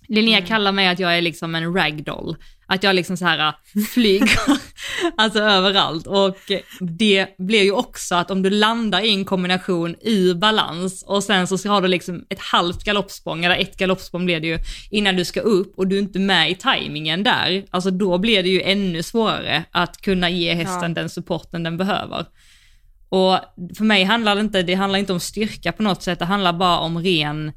Linnea 0.08 0.42
kallar 0.42 0.72
mig 0.72 0.88
att 0.88 1.00
jag 1.00 1.18
är 1.18 1.22
liksom 1.22 1.56
en 1.56 1.74
ragdoll. 1.74 2.36
Att 2.70 2.84
jag 2.84 2.96
liksom 2.96 3.18
så 3.18 3.26
här 3.26 3.48
äh, 3.48 3.84
flyger 3.94 4.40
alltså 5.18 5.40
överallt. 5.40 6.08
Och 6.08 6.38
det 6.80 7.28
blir 7.38 7.64
ju 7.64 7.72
också 7.72 8.16
att 8.16 8.32
om 8.32 8.42
du 8.42 8.50
landar 8.50 9.02
i 9.02 9.10
en 9.14 9.26
kombination 9.26 9.96
ur 10.02 10.34
balans 10.36 11.04
och 11.08 11.24
sen 11.24 11.48
så 11.48 11.70
har 11.70 11.82
du 11.82 11.88
liksom 11.88 12.26
ett 12.30 12.40
halvt 12.40 12.84
galoppsprång, 12.84 13.46
eller 13.46 13.56
ett 13.56 13.78
galoppsprång 13.78 14.26
blir 14.26 14.40
det 14.40 14.48
ju, 14.48 14.60
innan 14.92 15.16
du 15.16 15.26
ska 15.26 15.40
upp 15.40 15.78
och 15.78 15.88
du 15.88 15.96
är 15.96 16.02
inte 16.02 16.20
med 16.20 16.52
i 16.52 16.56
tajmingen 16.56 17.24
där, 17.24 17.66
alltså 17.70 17.92
då 17.92 18.18
blir 18.18 18.44
det 18.44 18.50
ju 18.50 18.62
ännu 18.62 19.04
svårare 19.04 19.64
att 19.72 20.02
kunna 20.02 20.30
ge 20.30 20.54
hästen 20.54 20.92
Ja. 20.92 21.02
den 21.02 21.10
supporten 21.10 21.64
den 21.64 21.78
behöver. 21.78 22.26
Och 23.10 23.40
för 23.78 23.84
mig 23.84 24.04
handlar 24.04 24.36
det 24.36 24.42
inte, 24.42 24.64
det 24.64 24.74
handlar 24.74 25.00
inte 25.00 25.14
om 25.14 25.20
styrka 25.20 25.72
på 25.72 25.84
något 25.84 26.04
sätt, 26.04 26.20
det 26.20 26.26
handlar 26.26 26.54
bara 26.54 26.80
om 26.80 27.00
ren 27.00 27.52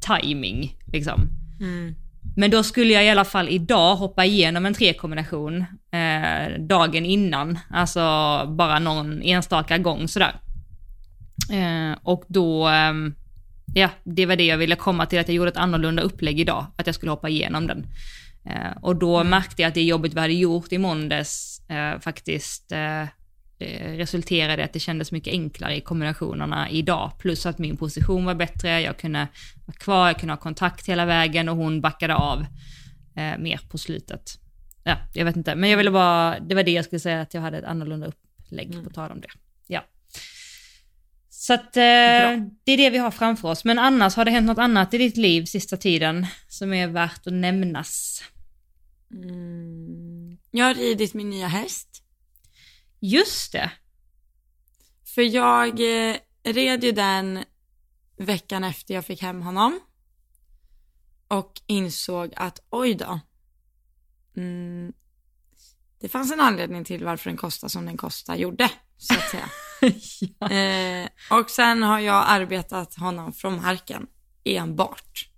timing 0.00 0.76
liksom. 0.92 1.28
Mm. 1.60 1.94
Men 2.36 2.50
då 2.50 2.62
skulle 2.62 2.92
jag 2.92 3.04
i 3.04 3.08
alla 3.08 3.24
fall 3.24 3.48
idag 3.48 3.96
hoppa 3.96 4.24
igenom 4.24 4.66
en 4.66 4.74
trekombination 4.74 5.64
eh, 5.92 6.60
dagen 6.60 7.06
innan, 7.06 7.58
alltså 7.70 8.00
bara 8.58 8.78
någon 8.78 9.22
enstaka 9.22 9.78
gång 9.78 10.08
sådär. 10.08 10.34
Eh, 11.52 11.98
och 12.02 12.24
då, 12.28 12.66
ehm, 12.68 13.14
ja, 13.74 13.90
det 14.04 14.26
var 14.26 14.36
det 14.36 14.44
jag 14.44 14.58
ville 14.58 14.76
komma 14.76 15.06
till, 15.06 15.18
att 15.18 15.28
jag 15.28 15.34
gjorde 15.34 15.50
ett 15.50 15.56
annorlunda 15.56 16.02
upplägg 16.02 16.40
idag, 16.40 16.66
att 16.76 16.86
jag 16.86 16.94
skulle 16.94 17.12
hoppa 17.12 17.28
igenom 17.28 17.66
den. 17.66 17.86
Eh, 18.46 18.76
och 18.82 18.96
då 18.96 19.24
märkte 19.24 19.62
jag 19.62 19.68
att 19.68 19.74
det 19.74 19.82
jobbet 19.82 20.14
vi 20.14 20.20
hade 20.20 20.34
gjort 20.34 20.72
i 20.72 20.78
måndags 20.78 21.62
eh, 21.68 22.00
faktiskt 22.00 22.72
eh, 22.72 23.02
eh, 23.02 23.08
resulterade 23.58 24.62
i 24.62 24.64
att 24.64 24.72
det 24.72 24.80
kändes 24.80 25.12
mycket 25.12 25.32
enklare 25.32 25.76
i 25.76 25.80
kombinationerna 25.80 26.70
idag. 26.70 27.12
Plus 27.18 27.46
att 27.46 27.58
min 27.58 27.76
position 27.76 28.24
var 28.24 28.34
bättre, 28.34 28.80
jag 28.80 28.98
kunde 28.98 29.28
vara 29.66 29.76
kvar, 29.76 30.06
jag 30.06 30.18
kunde 30.18 30.32
ha 30.32 30.40
kontakt 30.40 30.88
hela 30.88 31.04
vägen 31.04 31.48
och 31.48 31.56
hon 31.56 31.80
backade 31.80 32.14
av 32.14 32.40
eh, 33.16 33.38
mer 33.38 33.60
på 33.70 33.78
slutet. 33.78 34.38
Ja, 34.84 34.96
jag 35.14 35.24
vet 35.24 35.36
inte, 35.36 35.54
men 35.54 35.70
jag 35.70 35.76
ville 35.76 35.90
bara, 35.90 36.40
det 36.40 36.54
var 36.54 36.62
det 36.62 36.70
jag 36.70 36.84
skulle 36.84 37.00
säga 37.00 37.20
att 37.20 37.34
jag 37.34 37.40
hade 37.40 37.58
ett 37.58 37.64
annorlunda 37.64 38.06
upplägg 38.06 38.84
på 38.84 38.90
tal 38.90 39.10
om 39.10 39.20
det. 39.20 39.28
Ja. 39.66 39.84
Så 41.30 41.54
att 41.54 41.76
eh, 41.76 41.82
det 42.64 42.72
är 42.72 42.76
det 42.76 42.90
vi 42.90 42.98
har 42.98 43.10
framför 43.10 43.48
oss. 43.48 43.64
Men 43.64 43.78
annars, 43.78 44.16
har 44.16 44.24
det 44.24 44.30
hänt 44.30 44.46
något 44.46 44.58
annat 44.58 44.94
i 44.94 44.98
ditt 44.98 45.16
liv 45.16 45.44
sista 45.44 45.76
tiden 45.76 46.26
som 46.48 46.72
är 46.72 46.86
värt 46.86 47.26
att 47.26 47.32
nämnas? 47.32 48.22
Mm. 49.12 50.38
Jag 50.50 50.66
har 50.66 50.74
ridit 50.74 51.14
min 51.14 51.30
nya 51.30 51.48
häst. 51.48 52.03
Just 53.04 53.52
det. 53.52 53.70
För 55.14 55.22
jag 55.22 55.68
eh, 55.68 56.16
red 56.44 56.84
ju 56.84 56.92
den 56.92 57.44
veckan 58.16 58.64
efter 58.64 58.94
jag 58.94 59.06
fick 59.06 59.22
hem 59.22 59.42
honom. 59.42 59.80
Och 61.28 61.52
insåg 61.66 62.32
att 62.36 62.60
oj 62.70 62.94
då. 62.94 63.20
Mm, 64.36 64.92
det 66.00 66.08
fanns 66.08 66.32
en 66.32 66.40
anledning 66.40 66.84
till 66.84 67.04
varför 67.04 67.30
den 67.30 67.36
kostade 67.36 67.70
som 67.70 67.86
den 67.86 67.96
kostade, 67.96 68.38
gjorde, 68.38 68.70
så 68.96 69.14
att 69.14 69.30
säga. 69.30 69.48
eh, 71.04 71.08
och 71.38 71.50
sen 71.50 71.82
har 71.82 72.00
jag 72.00 72.24
arbetat 72.26 72.94
honom 72.94 73.32
från 73.32 73.62
marken 73.62 74.06
enbart. 74.44 75.28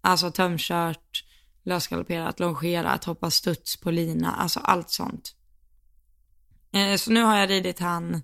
Alltså 0.00 0.30
tömkört, 0.30 1.24
lösgalopperat, 1.62 2.40
longerat, 2.40 3.04
hoppat 3.04 3.34
studs 3.34 3.76
på 3.76 3.90
lina, 3.90 4.32
alltså 4.32 4.60
allt 4.60 4.90
sånt. 4.90 5.36
Eh, 6.76 6.96
så 6.96 7.10
nu 7.10 7.22
har 7.22 7.36
jag 7.36 7.50
ridit 7.50 7.80
han 7.80 8.22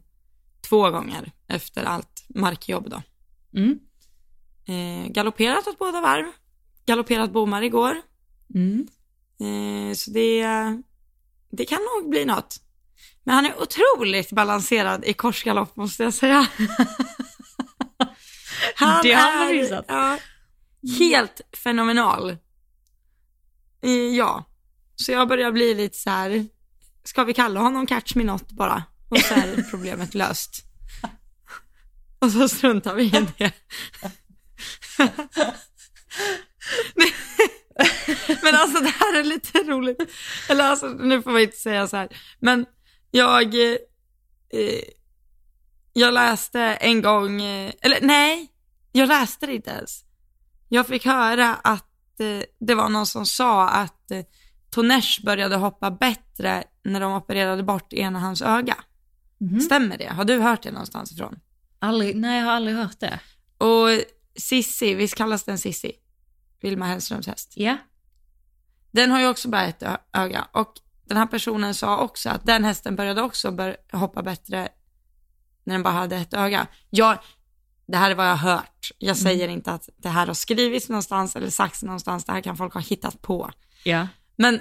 två 0.68 0.90
gånger 0.90 1.32
efter 1.48 1.84
allt 1.84 2.24
markjobb 2.28 2.90
då. 2.90 3.02
Mm. 3.56 3.78
Eh, 4.66 5.10
galopperat 5.12 5.66
åt 5.66 5.78
båda 5.78 6.00
varv, 6.00 6.24
galopperat 6.86 7.32
bommar 7.32 7.62
igår. 7.62 7.96
Mm. 8.54 8.86
Eh, 9.40 9.94
så 9.94 10.10
det, 10.10 10.44
det 11.50 11.64
kan 11.64 11.78
nog 11.78 12.10
bli 12.10 12.24
något. 12.24 12.56
Men 13.24 13.34
han 13.34 13.46
är 13.46 13.62
otroligt 13.62 14.32
balanserad 14.32 15.04
i 15.04 15.12
korsgalopp 15.12 15.76
måste 15.76 16.02
jag 16.02 16.14
säga. 16.14 16.48
han 18.76 19.00
Det 19.02 19.12
har 19.12 19.48
är 19.48 19.52
visat. 19.52 19.84
ja, 19.88 20.18
helt 20.98 21.40
fenomenal. 21.52 22.30
Eh, 23.82 23.90
ja, 23.90 24.44
så 24.96 25.12
jag 25.12 25.28
börjar 25.28 25.52
bli 25.52 25.74
lite 25.74 25.98
så 25.98 26.10
här, 26.10 26.46
ska 27.04 27.24
vi 27.24 27.34
kalla 27.34 27.60
honom 27.60 27.86
Catch 27.86 28.14
Me 28.14 28.24
Not 28.24 28.52
bara? 28.52 28.84
Och 29.08 29.18
så 29.18 29.34
är 29.34 29.62
problemet 29.70 30.14
löst. 30.14 30.64
Och 32.18 32.30
så 32.30 32.48
struntar 32.48 32.94
vi 32.94 33.04
i 33.04 33.26
det. 33.38 33.52
Men 38.42 38.54
alltså 38.54 38.80
det 38.80 38.88
här 38.88 39.18
är 39.18 39.24
lite 39.24 39.58
roligt. 39.58 39.98
Eller 40.48 40.64
alltså 40.64 40.88
nu 40.88 41.22
får 41.22 41.30
man 41.30 41.40
inte 41.40 41.56
säga 41.56 41.88
så 41.88 41.96
här. 41.96 42.08
Men 42.38 42.66
jag, 43.10 43.54
eh, 43.54 43.78
jag 45.92 46.14
läste 46.14 46.60
en 46.60 47.02
gång, 47.02 47.42
eh, 47.42 47.72
eller 47.82 47.98
nej, 48.00 48.48
jag 48.92 49.08
läste 49.08 49.46
det 49.46 49.54
inte 49.54 49.70
ens. 49.70 50.04
Jag 50.68 50.86
fick 50.86 51.06
höra 51.06 51.54
att 51.54 52.20
eh, 52.20 52.42
det 52.60 52.74
var 52.74 52.88
någon 52.88 53.06
som 53.06 53.26
sa 53.26 53.68
att 53.68 54.10
eh, 54.10 54.24
Tonesh 54.72 55.24
började 55.24 55.56
hoppa 55.56 55.90
bättre 55.90 56.64
när 56.84 57.00
de 57.00 57.12
opererade 57.12 57.62
bort 57.62 57.92
ena 57.92 58.18
hans 58.18 58.42
öga. 58.42 58.76
Mhm. 59.38 59.60
Stämmer 59.60 59.98
det? 59.98 60.06
Har 60.12 60.24
du 60.24 60.38
hört 60.40 60.62
det 60.62 60.70
någonstans 60.70 61.12
ifrån? 61.12 61.38
Aldrig, 61.78 62.16
nej, 62.16 62.38
jag 62.38 62.46
har 62.46 62.52
aldrig 62.52 62.76
hört 62.76 63.00
det. 63.00 63.18
Och 63.58 63.88
Sissi, 64.36 64.94
visst 64.94 65.14
kallas 65.14 65.44
den 65.44 65.58
Sissi? 65.58 65.92
Vilma 66.60 66.86
Hellströms 66.86 67.26
häst. 67.26 67.52
Ja. 67.56 67.76
Den 68.90 69.10
har 69.10 69.20
ju 69.20 69.28
också 69.28 69.48
bara 69.48 69.64
ett 69.64 69.82
öga 70.12 70.46
och 70.52 70.72
den 71.04 71.16
här 71.16 71.26
personen 71.26 71.74
sa 71.74 71.98
också 71.98 72.30
att 72.30 72.46
den 72.46 72.64
hästen 72.64 72.96
började 72.96 73.22
också 73.22 73.50
bör- 73.50 73.76
hoppa 73.92 74.22
bättre 74.22 74.68
när 75.64 75.74
den 75.74 75.82
bara 75.82 75.94
hade 75.94 76.16
ett 76.16 76.34
öga. 76.34 76.66
Jag, 76.90 77.18
det 77.86 77.96
här 77.96 78.10
är 78.10 78.14
vad 78.14 78.26
jag 78.26 78.36
har 78.36 78.50
hört. 78.56 78.90
Jag 78.98 79.16
säger 79.16 79.48
inte 79.48 79.72
att 79.72 79.88
det 79.96 80.08
här 80.08 80.26
har 80.26 80.34
skrivits 80.34 80.88
någonstans 80.88 81.36
eller 81.36 81.50
sagts 81.50 81.82
någonstans. 81.82 82.24
Det 82.24 82.32
här 82.32 82.40
kan 82.40 82.56
folk 82.56 82.74
ha 82.74 82.80
hittat 82.80 83.22
på. 83.22 83.50
Ja. 83.84 84.08
Men, 84.42 84.54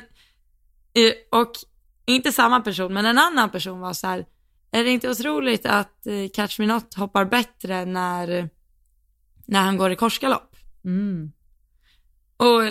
eh, 0.94 1.40
och 1.42 1.52
inte 2.06 2.32
samma 2.32 2.62
person, 2.62 2.94
men 2.94 3.06
en 3.06 3.18
annan 3.18 3.50
person 3.50 3.80
var 3.80 3.94
så 3.94 4.08
här, 4.08 4.26
är 4.72 4.84
det 4.84 4.90
inte 4.90 5.10
otroligt 5.10 5.66
att 5.66 6.08
eh, 6.08 6.30
Catch 6.34 6.60
Me 6.60 6.68
Not 6.68 6.94
hoppar 6.94 7.26
bättre 7.26 7.86
när, 7.86 8.50
när 9.46 9.62
han 9.62 9.78
går 9.78 9.92
i 9.92 9.96
korsgalopp? 9.96 10.56
Mm. 10.86 11.32
Och, 12.38 12.62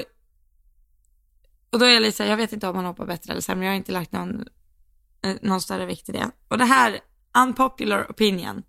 och 1.72 1.78
då 1.78 1.84
är 1.84 1.90
jag 1.90 2.02
lite 2.02 2.16
så 2.16 2.22
här, 2.22 2.30
jag 2.30 2.36
vet 2.36 2.52
inte 2.52 2.68
om 2.68 2.76
han 2.76 2.84
hoppar 2.84 3.06
bättre 3.06 3.32
eller 3.32 3.42
sämre, 3.42 3.64
jag 3.64 3.72
har 3.72 3.76
inte 3.76 3.92
lagt 3.92 4.12
någon, 4.12 4.44
eh, 5.22 5.36
någon 5.42 5.60
större 5.60 5.86
vikt 5.86 6.08
i 6.08 6.12
det. 6.12 6.30
Och 6.48 6.58
det 6.58 6.64
här, 6.64 7.00
unpopular 7.38 8.06
opinion. 8.10 8.62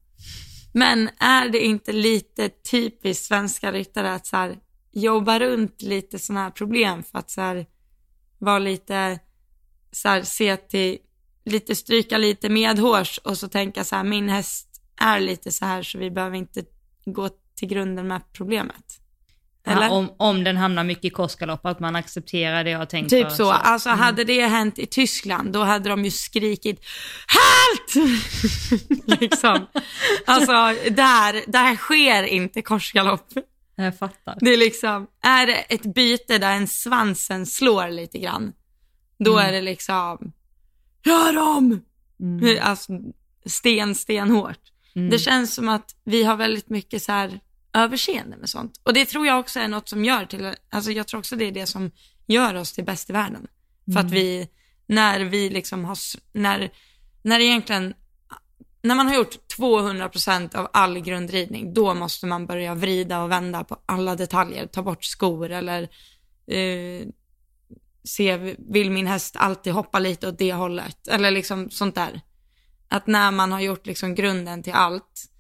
Men 0.74 1.10
är 1.20 1.50
det 1.50 1.60
inte 1.60 1.92
lite 1.92 2.50
typiskt 2.50 3.26
svenska 3.26 3.72
ryttare 3.72 4.14
att 4.14 4.28
så 4.28 4.38
här, 4.38 4.58
jobba 4.92 5.40
runt 5.40 5.82
lite 5.82 6.20
sådana 6.20 6.44
här 6.44 6.52
problem 6.52 7.04
för 7.04 7.20
att 7.20 7.32
så 7.32 7.42
här, 7.42 7.66
vara 8.42 8.60
lite, 8.60 9.20
så 9.92 10.10
här, 10.10 10.22
se 10.22 10.58
till, 10.58 10.98
lite 11.46 11.76
stryka 11.76 12.18
lite 12.18 12.50
medhårs 12.50 13.18
och 13.18 13.38
så 13.38 13.48
tänka 13.48 13.84
så 13.84 13.96
här, 13.96 14.04
min 14.04 14.30
häst 14.30 14.68
är 15.02 15.20
lite 15.20 15.52
så 15.52 15.66
här 15.66 15.84
så 15.84 15.98
vi 15.98 16.12
behöver 16.12 16.38
inte 16.38 16.64
gå 17.06 17.30
till 17.56 17.68
grunden 17.68 18.08
med 18.08 18.22
problemet. 18.34 19.02
Eller? 19.68 19.82
Ja, 19.82 19.90
om, 19.90 20.12
om 20.18 20.44
den 20.44 20.58
hamnar 20.58 20.84
mycket 20.84 21.06
i 21.06 21.10
korsgalopp, 21.10 21.66
att 21.66 21.80
man 21.80 21.96
accepterar 21.96 22.64
det 22.64 22.70
jag 22.70 22.90
tänkt 22.90 23.10
Typ 23.10 23.30
för, 23.30 23.36
så. 23.36 23.52
Alltså 23.52 23.90
hade 23.90 24.24
det 24.24 24.46
hänt 24.48 24.80
i 24.80 24.86
Tyskland, 24.86 25.54
då 25.54 25.64
hade 25.64 25.90
de 25.90 26.06
ju 26.06 26.12
skrikit 26.12 26.86
HALT! 27.28 28.12
liksom. 29.22 29.68
Alltså, 30.26 30.52
där, 30.92 31.52
där 31.52 31.76
sker 31.76 32.24
inte 32.24 32.62
korsgalopp. 32.62 33.34
Jag 33.84 33.98
fattar. 33.98 34.38
Det 34.40 34.50
är 34.50 34.58
liksom, 34.58 35.08
är 35.22 35.48
det 35.48 35.56
ett 35.56 35.94
byte 35.94 36.38
där 36.38 36.56
en 36.56 36.68
svansen 36.68 37.46
slår 37.46 37.90
lite 37.90 38.18
grann, 38.20 38.54
då 39.20 39.38
är 39.38 39.52
det 39.52 39.62
liksom, 39.62 40.34
gör 41.06 41.38
om! 41.38 41.82
Mm. 42.20 42.58
Alltså, 42.62 43.00
sten, 43.46 43.96
stenhårt. 43.96 44.60
Det 44.94 45.20
känns 45.20 45.54
som 45.54 45.70
att 45.70 45.96
vi 46.04 46.24
har 46.24 46.36
väldigt 46.36 46.70
mycket 46.70 47.04
så 47.04 47.12
här 47.12 47.40
överseende 47.74 48.38
med 48.38 48.50
sånt. 48.50 48.82
Och 48.84 48.94
det 48.94 49.06
tror 49.06 49.28
jag 49.28 49.40
också 49.40 49.60
är 49.60 49.68
något 49.68 49.90
som 49.90 50.06
gör 50.06 50.26
till, 50.26 50.56
alltså 50.70 50.92
jag 50.92 51.08
tror 51.08 51.20
också 51.20 51.36
det 51.36 51.46
är 51.46 51.52
det 51.52 51.66
som 51.66 51.92
gör 52.28 52.56
oss 52.56 52.72
till 52.72 52.84
bäst 52.84 53.10
i 53.10 53.14
världen. 53.14 53.48
För 53.94 54.00
att 54.00 54.12
vi, 54.12 54.48
när 54.88 55.20
vi 55.20 55.50
liksom 55.50 55.86
har, 55.86 55.98
när, 56.34 56.72
när 57.22 57.40
egentligen, 57.40 57.94
när 58.82 58.96
man 58.96 59.08
har 59.08 59.16
gjort 59.16 59.38
200% 59.58 60.56
av 60.56 60.68
all 60.74 61.00
grundridning, 61.00 61.74
då 61.74 61.94
måste 61.94 62.26
man 62.26 62.46
börja 62.46 62.76
vrida 62.76 63.24
och 63.24 63.32
vända 63.32 63.64
på 63.64 63.78
alla 63.86 64.16
detaljer, 64.16 64.68
ta 64.68 64.82
bort 64.82 65.04
skor 65.04 65.52
eller 65.52 65.82
eh, 66.48 67.08
se, 68.04 68.56
vill 68.58 68.92
min 68.92 69.08
häst 69.08 69.36
alltid 69.38 69.74
hoppa 69.74 70.00
lite 70.00 70.28
åt 70.28 70.38
det 70.38 70.54
hållet? 70.54 71.08
Eller 71.08 71.32
liksom 71.32 71.70
sånt 71.70 71.96
där. 71.96 72.22
Att 72.88 73.08
när 73.08 73.32
man 73.32 73.52
har 73.52 73.60
gjort 73.60 73.86
liksom 73.86 74.16
grunden 74.16 74.64
till 74.64 74.74
allt, 74.74 75.32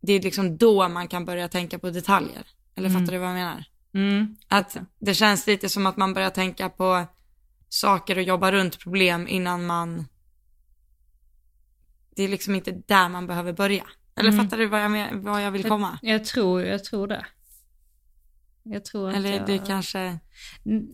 det 0.00 0.12
är 0.12 0.22
liksom 0.22 0.56
då 0.56 0.88
man 0.88 1.08
kan 1.08 1.24
börja 1.24 1.48
tänka 1.48 1.78
på 1.78 1.90
detaljer. 1.90 2.46
Eller 2.74 2.90
fattar 2.90 3.12
du 3.12 3.18
vad 3.18 3.28
jag 3.28 3.34
menar? 3.34 3.64
Mm. 3.94 4.36
Att 4.48 4.76
det 4.98 5.14
känns 5.14 5.46
lite 5.46 5.68
som 5.68 5.86
att 5.86 5.96
man 5.96 6.14
börjar 6.14 6.30
tänka 6.30 6.68
på 6.68 7.04
saker 7.68 8.16
och 8.16 8.22
jobba 8.22 8.52
runt 8.52 8.78
problem 8.78 9.28
innan 9.28 9.66
man... 9.66 10.06
Det 12.20 12.24
är 12.24 12.28
liksom 12.28 12.54
inte 12.54 12.70
där 12.86 13.08
man 13.08 13.26
behöver 13.26 13.52
börja. 13.52 13.84
Eller 14.16 14.32
fattar 14.32 14.58
du 14.58 14.66
vad 14.66 14.82
jag, 14.82 15.14
vad 15.14 15.42
jag 15.42 15.50
vill 15.50 15.64
komma? 15.64 15.98
Jag 16.02 16.24
tror, 16.24 16.62
jag 16.62 16.84
tror 16.84 17.06
det. 17.06 17.26
Jag 18.62 18.84
tror 18.84 19.10
att 19.10 19.16
Eller 19.16 19.36
jag... 19.36 19.46
det 19.46 19.58
kanske... 19.58 20.18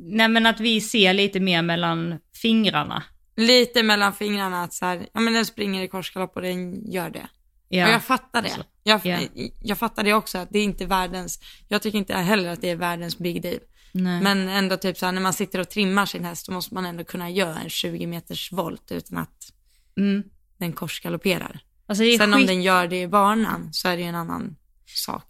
Nej 0.01 0.29
men 0.29 0.47
att 0.47 0.61
vi 0.61 0.81
ser 0.81 1.15
lite 1.15 1.41
mer 1.41 1.63
mellan 1.63 2.19
fingrarna. 2.35 3.03
Lite 3.37 3.83
mellan 3.83 4.13
fingrarna 4.13 4.63
att 4.63 4.73
så 4.75 4.87
här, 4.87 5.07
ja 5.13 5.21
men 5.21 5.33
den 5.35 5.47
springer 5.47 5.83
i 5.83 5.89
korsgalopp 5.89 6.37
och 6.37 6.43
den 6.43 6.91
gör 6.91 7.11
det. 7.11 7.29
Ja. 7.69 7.87
Och 7.87 7.93
jag 7.93 8.05
fattar 8.05 8.43
det. 8.43 8.51
Så. 8.51 8.63
Jag, 8.83 9.01
Ja. 9.07 9.19
jag 9.63 9.79
fattar 9.79 10.05
det 10.05 10.13
också, 10.15 10.39
att 10.39 10.51
det 10.51 10.59
är 10.59 10.65
inte 10.65 10.87
världens, 10.87 11.41
jag 11.69 11.83
tycker 11.83 11.99
inte 11.99 12.15
heller 12.15 12.49
att 12.49 12.61
det 12.61 12.71
är 12.71 12.77
världens 12.77 13.19
big 13.19 13.43
deal. 13.43 13.61
Nej. 13.93 14.23
Men 14.23 14.49
ändå 14.49 14.77
typ 14.77 14.99
så 14.99 15.07
här, 15.07 15.13
när 15.13 15.21
man 15.21 15.33
sitter 15.33 15.59
och 15.59 15.69
trimmar 15.69 16.07
sin 16.07 16.25
häst, 16.25 16.47
då 16.47 16.53
måste 16.53 16.75
man 16.75 16.87
ändå 16.87 17.05
kunna 17.05 17.31
göra 17.31 17.59
en 17.59 17.71
20 17.71 18.07
meters 18.07 18.53
volt 18.53 18.93
utan 18.93 19.19
att 19.19 19.53
Mm. 19.99 20.23
Den 20.59 20.73
korsgalopperar. 20.73 21.61
Alltså 21.89 22.05
Sen 22.19 22.33
om 22.35 22.39
skit... 22.39 22.47
den 22.49 22.63
gör 22.63 22.87
det 22.87 23.01
i 23.01 23.09
banan 23.09 23.69
så 23.73 23.89
är 23.89 23.97
det 23.97 24.03
ju 24.03 24.09
en 24.09 24.15
annan 24.15 24.57
sak. 24.87 25.25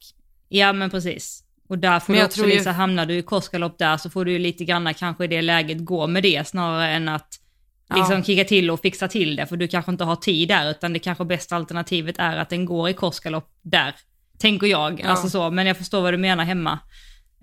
Ja 0.48 0.72
men 0.72 0.90
precis. 0.90 1.42
Och 1.68 1.78
där 1.78 2.00
får 2.00 2.12
Men 2.12 2.16
du 2.16 2.20
jag 2.20 2.26
också 2.26 2.36
tror 2.36 2.48
ju- 2.48 2.54
liksom, 2.54 2.74
hamnar 2.74 3.06
du 3.06 3.14
i 3.18 3.22
korsgalopp 3.22 3.78
där 3.78 3.96
så 3.96 4.10
får 4.10 4.24
du 4.24 4.32
ju 4.32 4.38
lite 4.38 4.64
grann 4.64 4.94
kanske 4.94 5.24
i 5.24 5.26
det 5.26 5.42
läget 5.42 5.84
gå 5.84 6.06
med 6.06 6.22
det 6.22 6.48
snarare 6.48 6.90
än 6.90 7.08
att 7.08 7.28
liksom 7.94 8.16
Ja. 8.16 8.22
kicka 8.24 8.44
till 8.44 8.70
och 8.70 8.80
fixa 8.80 9.08
till 9.08 9.36
det 9.36 9.46
för 9.46 9.56
du 9.56 9.68
kanske 9.68 9.90
inte 9.92 10.04
har 10.04 10.16
tid 10.16 10.48
där 10.48 10.70
utan 10.70 10.92
det 10.92 10.98
kanske 10.98 11.24
bästa 11.24 11.56
alternativet 11.56 12.18
är 12.18 12.36
att 12.36 12.50
den 12.50 12.64
går 12.64 12.88
i 12.88 12.92
korsgalopp 12.94 13.50
där. 13.62 13.94
Tänker 14.38 14.66
jag, 14.66 15.00
Ja. 15.00 15.08
alltså 15.08 15.28
så, 15.30 15.50
men 15.50 15.66
jag 15.66 15.76
förstår 15.76 16.00
vad 16.02 16.14
du 16.14 16.18
menar 16.18 16.44
hemma. 16.44 16.78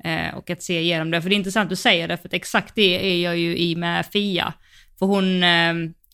Eh, 0.04 0.36
och 0.36 0.50
att 0.50 0.64
se 0.64 0.80
igenom 0.82 1.12
det, 1.12 1.22
för 1.22 1.30
det 1.30 1.36
är 1.36 1.38
intressant 1.38 1.64
att 1.66 1.70
du 1.70 1.76
säger 1.76 2.08
det, 2.08 2.18
för 2.18 2.28
att 2.28 2.34
exakt 2.34 2.76
det 2.76 3.12
är 3.14 3.24
jag 3.24 3.38
ju 3.38 3.58
i 3.58 3.76
med 3.76 4.06
Fia. 4.06 4.54
För 5.00 5.06
hon, 5.06 5.44
eh, 5.44 5.74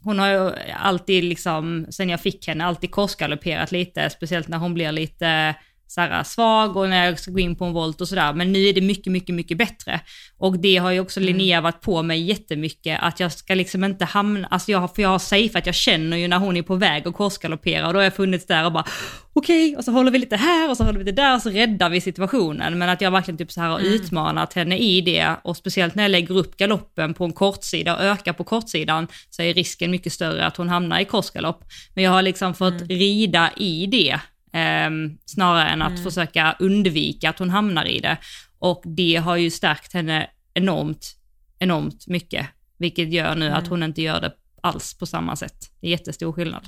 hon 0.10 0.20
har 0.20 0.28
ju 0.28 0.52
alltid 0.76 1.24
liksom, 1.24 1.86
sen 1.90 2.10
jag 2.10 2.22
fick 2.22 2.48
henne, 2.48 2.66
alltid 2.66 2.92
korsgalopperat 2.92 3.72
lite, 3.72 4.10
speciellt 4.10 4.48
när 4.48 4.58
hon 4.58 4.74
blir 4.74 4.92
lite 4.92 5.56
så 5.92 6.02
här, 6.02 6.24
svag 6.24 6.78
och 6.78 6.90
när 6.90 7.06
jag 7.06 7.20
ska 7.20 7.32
gå 7.32 7.40
in 7.40 7.56
på 7.56 7.66
en 7.66 7.74
volt 7.74 8.02
och 8.02 8.08
sådär. 8.08 8.34
Men 8.34 8.52
nu 8.52 8.68
är 8.68 8.74
det 8.74 8.82
mycket, 8.82 9.12
mycket, 9.12 9.36
mycket 9.36 9.58
bättre. 9.58 10.00
Och 10.38 10.60
det 10.60 10.78
har 10.78 10.92
ju 10.92 11.00
också 11.00 11.20
Linnea 11.20 11.62
varit 11.62 11.82
på 11.82 12.02
mig 12.04 12.22
jättemycket, 12.22 13.00
att 13.02 13.20
jag 13.20 13.32
ska 13.32 13.56
liksom 13.56 13.84
inte 13.84 14.06
hamna, 14.06 14.48
alltså 14.48 14.72
jag, 14.72 14.80
har- 14.80 14.88
för 14.88 15.02
jag 15.02 15.10
har 15.10 15.20
safeat, 15.20 15.66
jag 15.66 15.76
känner 15.76 16.18
ju 16.18 16.28
när 16.28 16.38
hon 16.38 16.58
är 16.58 16.62
på 16.62 16.76
väg 16.76 17.08
att 17.08 17.14
korsgaloppera 17.14 17.88
och 17.88 17.94
då 17.94 18.00
har 18.00 18.04
jag 18.04 18.16
funnits 18.16 18.46
där 18.46 18.66
och 18.66 18.72
bara 18.72 18.86
okej, 19.34 19.76
och 19.78 19.84
så 19.84 19.92
håller 19.92 20.12
vi 20.12 20.18
lite 20.20 20.36
här 20.36 20.70
och 20.70 20.78
så 20.78 20.84
håller 20.84 21.00
vi 21.00 21.06
lite 21.06 21.22
där 21.22 21.36
och 21.36 21.42
så 21.42 21.50
räddar 21.50 21.90
vi 21.90 22.02
situationen. 22.02 22.78
Men 22.78 22.90
att 22.90 23.02
jag 23.02 23.12
verkligen 23.12 23.38
typ 23.38 23.52
så 23.52 23.62
här 23.62 23.70
har 23.70 23.80
utmanat 23.80 24.54
henne 24.54 24.78
i 24.78 25.02
det 25.02 25.36
och 25.44 25.58
speciellt 25.58 25.96
när 25.96 26.04
jag 26.04 26.12
lägger 26.12 26.38
upp 26.38 26.58
galoppen 26.58 27.14
på 27.14 27.26
en 27.26 27.34
kortsida 27.34 27.96
och 27.96 28.04
ökar 28.04 28.34
på 28.34 28.44
kortsidan 28.44 29.08
så 29.30 29.42
är 29.42 29.54
risken 29.54 29.92
mycket 29.92 30.14
större 30.14 30.46
att 30.46 30.58
hon 30.58 30.70
hamnar 30.70 31.00
i 31.00 31.06
korsgalopp. 31.06 31.64
Men 31.96 32.04
jag 32.04 32.12
har 32.12 32.22
liksom 32.22 32.54
fått 32.54 32.82
rida 32.82 33.50
i 33.58 33.86
det 33.86 34.20
ehm, 34.52 35.18
snarare 35.26 35.70
än 35.70 35.82
att 35.82 36.04
försöka 36.04 36.56
undvika 36.60 37.30
att 37.30 37.40
hon 37.40 37.50
hamnar 37.50 37.86
i 37.86 38.00
det. 38.00 38.18
Och 38.60 38.84
det 38.86 39.16
har 39.16 39.36
ju 39.36 39.50
stärkt 39.50 39.94
henne 39.94 40.30
enormt, 40.54 41.16
enormt 41.60 42.08
mycket. 42.08 42.48
Vilket 42.78 43.14
gör 43.14 43.36
nu 43.36 43.50
att 43.50 43.68
hon 43.68 43.84
inte 43.84 44.02
gör 44.02 44.22
det 44.22 44.34
alls 44.62 44.98
på 44.98 45.06
samma 45.06 45.36
sätt. 45.36 45.72
Det 45.82 45.88
är 45.88 45.92
jättestor 45.92 46.34
skillnad. 46.34 46.66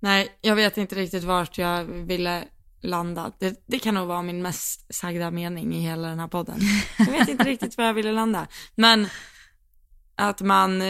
Nej, 0.00 0.38
jag 0.40 0.56
vet 0.56 0.76
inte 0.76 0.94
riktigt 0.94 1.24
vart 1.24 1.58
jag 1.58 1.84
ville 1.84 2.44
landa. 2.80 3.32
Det, 3.38 3.64
det 3.66 3.78
kan 3.78 3.94
nog 3.94 4.08
vara 4.08 4.22
min 4.22 4.42
mest 4.42 4.94
sagda 4.94 5.30
mening 5.30 5.74
i 5.74 5.80
hela 5.80 6.08
den 6.08 6.18
här 6.20 6.28
podden. 6.28 6.60
Jag 6.98 7.12
vet 7.12 7.28
inte 7.28 7.44
riktigt 7.48 7.78
var 7.78 7.84
jag 7.84 7.94
ville 7.94 8.12
landa. 8.12 8.46
Men 8.74 9.08
att 10.14 10.40
man 10.40 10.82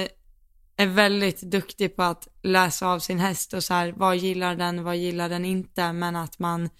är 0.82 0.86
väldigt 0.86 1.40
duktig 1.40 1.96
på 1.96 2.02
att 2.02 2.28
läsa 2.42 2.86
av 2.86 2.98
sin 2.98 3.18
häst 3.18 3.54
och 3.54 3.64
så 3.64 3.74
här, 3.74 3.92
vad 3.92 4.16
gillar 4.16 4.56
den, 4.56 4.84
vad 4.84 4.96
gillar 4.96 5.28
den 5.28 5.44
inte, 5.44 5.92
men 5.92 6.16
att 6.16 6.38
man 6.38 6.70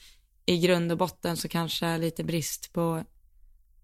i 0.47 0.59
grund 0.59 0.93
och 0.93 0.99
botten 0.99 1.37
så 1.37 1.49
kanske 1.49 1.87
är 1.87 1.99
lite 1.99 2.25
brist 2.25 2.73
på 2.73 3.05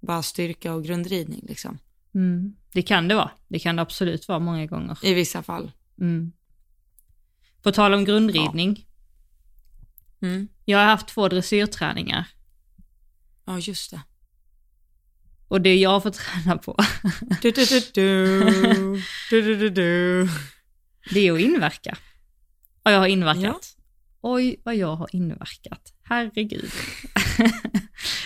bara 0.01 0.23
styrka 0.23 0.75
och 0.75 0.85
grundridning 0.85 1.41
liksom. 1.49 1.79
Mm. 2.15 2.57
Det 2.73 2.83
kan 2.83 3.09
det 3.09 3.15
vara. 3.15 3.31
Det 3.49 3.59
kan 3.59 3.77
det 3.77 3.83
absolut 3.83 4.29
vara 4.29 4.39
många 4.39 4.67
gånger. 4.67 4.99
I 5.03 5.15
vissa 5.15 5.43
fall. 5.43 5.73
Mm. 6.01 6.33
På 7.63 7.73
tal 7.73 7.95
om 7.95 8.05
grundridning. 8.05 8.87
Mm. 10.23 10.49
Jag 10.65 10.79
har 10.79 10.85
haft 10.85 11.09
två 11.09 11.29
dressyrträningar 11.29 12.27
Ja, 13.47 13.59
just 13.59 13.91
det. 13.91 14.01
Och 15.49 15.61
det 15.61 15.77
jag 15.77 16.03
får 16.03 16.11
träna 16.11 16.59
på, 16.59 16.73
Du, 17.43 17.51
du, 19.43 19.71
du, 19.71 20.29
det 21.11 21.29
är 21.29 21.33
att 21.33 21.41
inverka. 21.41 21.97
Och 22.85 22.91
jag 22.91 22.99
har 22.99 23.07
inverkat. 23.07 23.75
Ja. 23.77 23.83
Oj, 24.21 24.61
vad 24.65 24.77
jag 24.77 24.97
har 24.97 25.09
inverkat. 25.13 25.93
Herregud. 26.05 26.71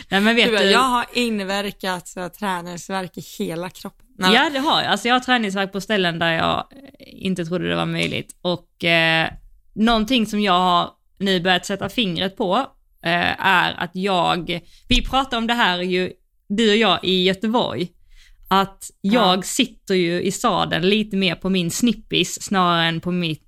Nej 0.08 0.20
men 0.20 0.36
vet 0.36 0.48
Du, 0.48 0.56
du, 0.56 0.64
jag 0.64 0.78
har 0.78 1.06
inverkat 1.12 2.08
så 2.08 2.20
jag 2.20 2.34
träningsvärk 2.34 3.16
i 3.16 3.20
hela 3.38 3.70
kroppen. 3.70 4.06
Nej, 4.18 4.34
Ja, 4.34 4.50
det 4.50 4.58
har 4.58 4.82
jag. 4.82 4.90
Alltså 4.90 5.08
jag 5.08 5.14
har 5.14 5.20
träningsvärk 5.20 5.72
på 5.72 5.80
ställen 5.80 6.18
där 6.18 6.32
jag 6.32 6.58
eh, 6.58 7.24
inte 7.26 7.44
trodde 7.44 7.68
det 7.68 7.76
var 7.76 7.86
möjligt. 7.86 8.36
Och 8.42 8.84
eh, 8.84 9.30
någonting 9.74 10.26
som 10.26 10.40
jag 10.40 10.52
har 10.52 10.90
nu 11.18 11.40
börjat 11.40 11.66
sätta 11.66 11.88
fingret 11.88 12.36
på, 12.36 12.56
eh, 13.04 13.46
är 13.46 13.72
att 13.72 13.90
jag, 13.92 14.60
vi 14.88 15.04
pratar 15.04 15.38
om 15.38 15.46
det 15.46 15.54
här 15.54 15.78
ju, 15.78 16.12
du 16.56 16.70
och 16.70 16.76
jag 16.76 16.98
i 17.02 17.22
Göteborg, 17.22 17.88
att 18.48 18.90
jag 19.00 19.38
Ja. 19.38 19.42
sitter 19.42 19.94
ju 19.94 20.22
i 20.22 20.32
sadeln 20.32 20.88
lite 20.88 21.16
mer 21.16 21.34
på 21.34 21.48
min 21.48 21.70
snippis 21.70 22.42
snarare 22.42 22.86
än 22.88 23.00
på 23.00 23.10
mitt, 23.10 23.42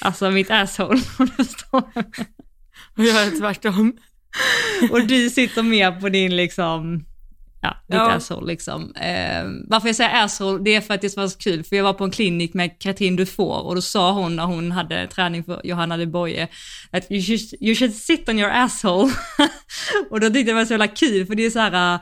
alltså 0.00 0.30
mitt 0.30 0.50
asshole. 0.50 1.00
Och 2.96 3.04
jag 3.04 3.22
är 3.26 3.38
tvärtom. 3.38 3.96
och 4.90 5.06
du 5.06 5.30
sitter 5.30 5.62
mer 5.62 5.92
på 5.92 6.08
din 6.08 6.36
liksom, 6.36 7.04
ja, 7.62 7.76
ditt 7.86 7.94
Ja. 7.96 8.12
asshole 8.12 8.46
liksom. 8.46 8.94
Eh, 8.94 9.44
varför 9.68 9.88
jag 9.88 9.96
säger 9.96 10.24
asshole, 10.24 10.64
det 10.64 10.74
är 10.74 10.80
för 10.80 10.94
att 10.94 11.00
det 11.00 11.16
var 11.16 11.28
så 11.28 11.38
kul, 11.38 11.64
för 11.64 11.76
jag 11.76 11.84
var 11.84 11.92
på 11.92 12.04
en 12.04 12.10
klinik 12.10 12.54
med 12.54 12.78
Katrin 12.80 13.16
Dufour 13.16 13.66
och 13.66 13.74
då 13.74 13.80
sa 13.82 14.12
hon 14.12 14.36
när 14.36 14.44
hon 14.44 14.70
hade 14.72 15.06
träning 15.06 15.44
för 15.44 15.60
Johanna 15.64 15.96
de 15.96 16.06
Boye, 16.06 16.48
att 16.90 17.10
you 17.10 17.22
should, 17.22 17.40
you 17.60 17.74
should 17.74 17.94
sit 17.94 18.28
on 18.28 18.38
your 18.38 18.50
asshole. 18.50 19.12
och 20.10 20.20
då 20.20 20.26
tyckte 20.26 20.38
jag 20.38 20.46
det 20.46 20.52
var 20.54 20.64
så 20.64 20.72
jävla 20.72 20.88
kul, 20.88 21.26
för 21.26 21.34
det 21.34 21.46
är 21.46 21.50
så 21.50 21.58
här, 21.58 21.98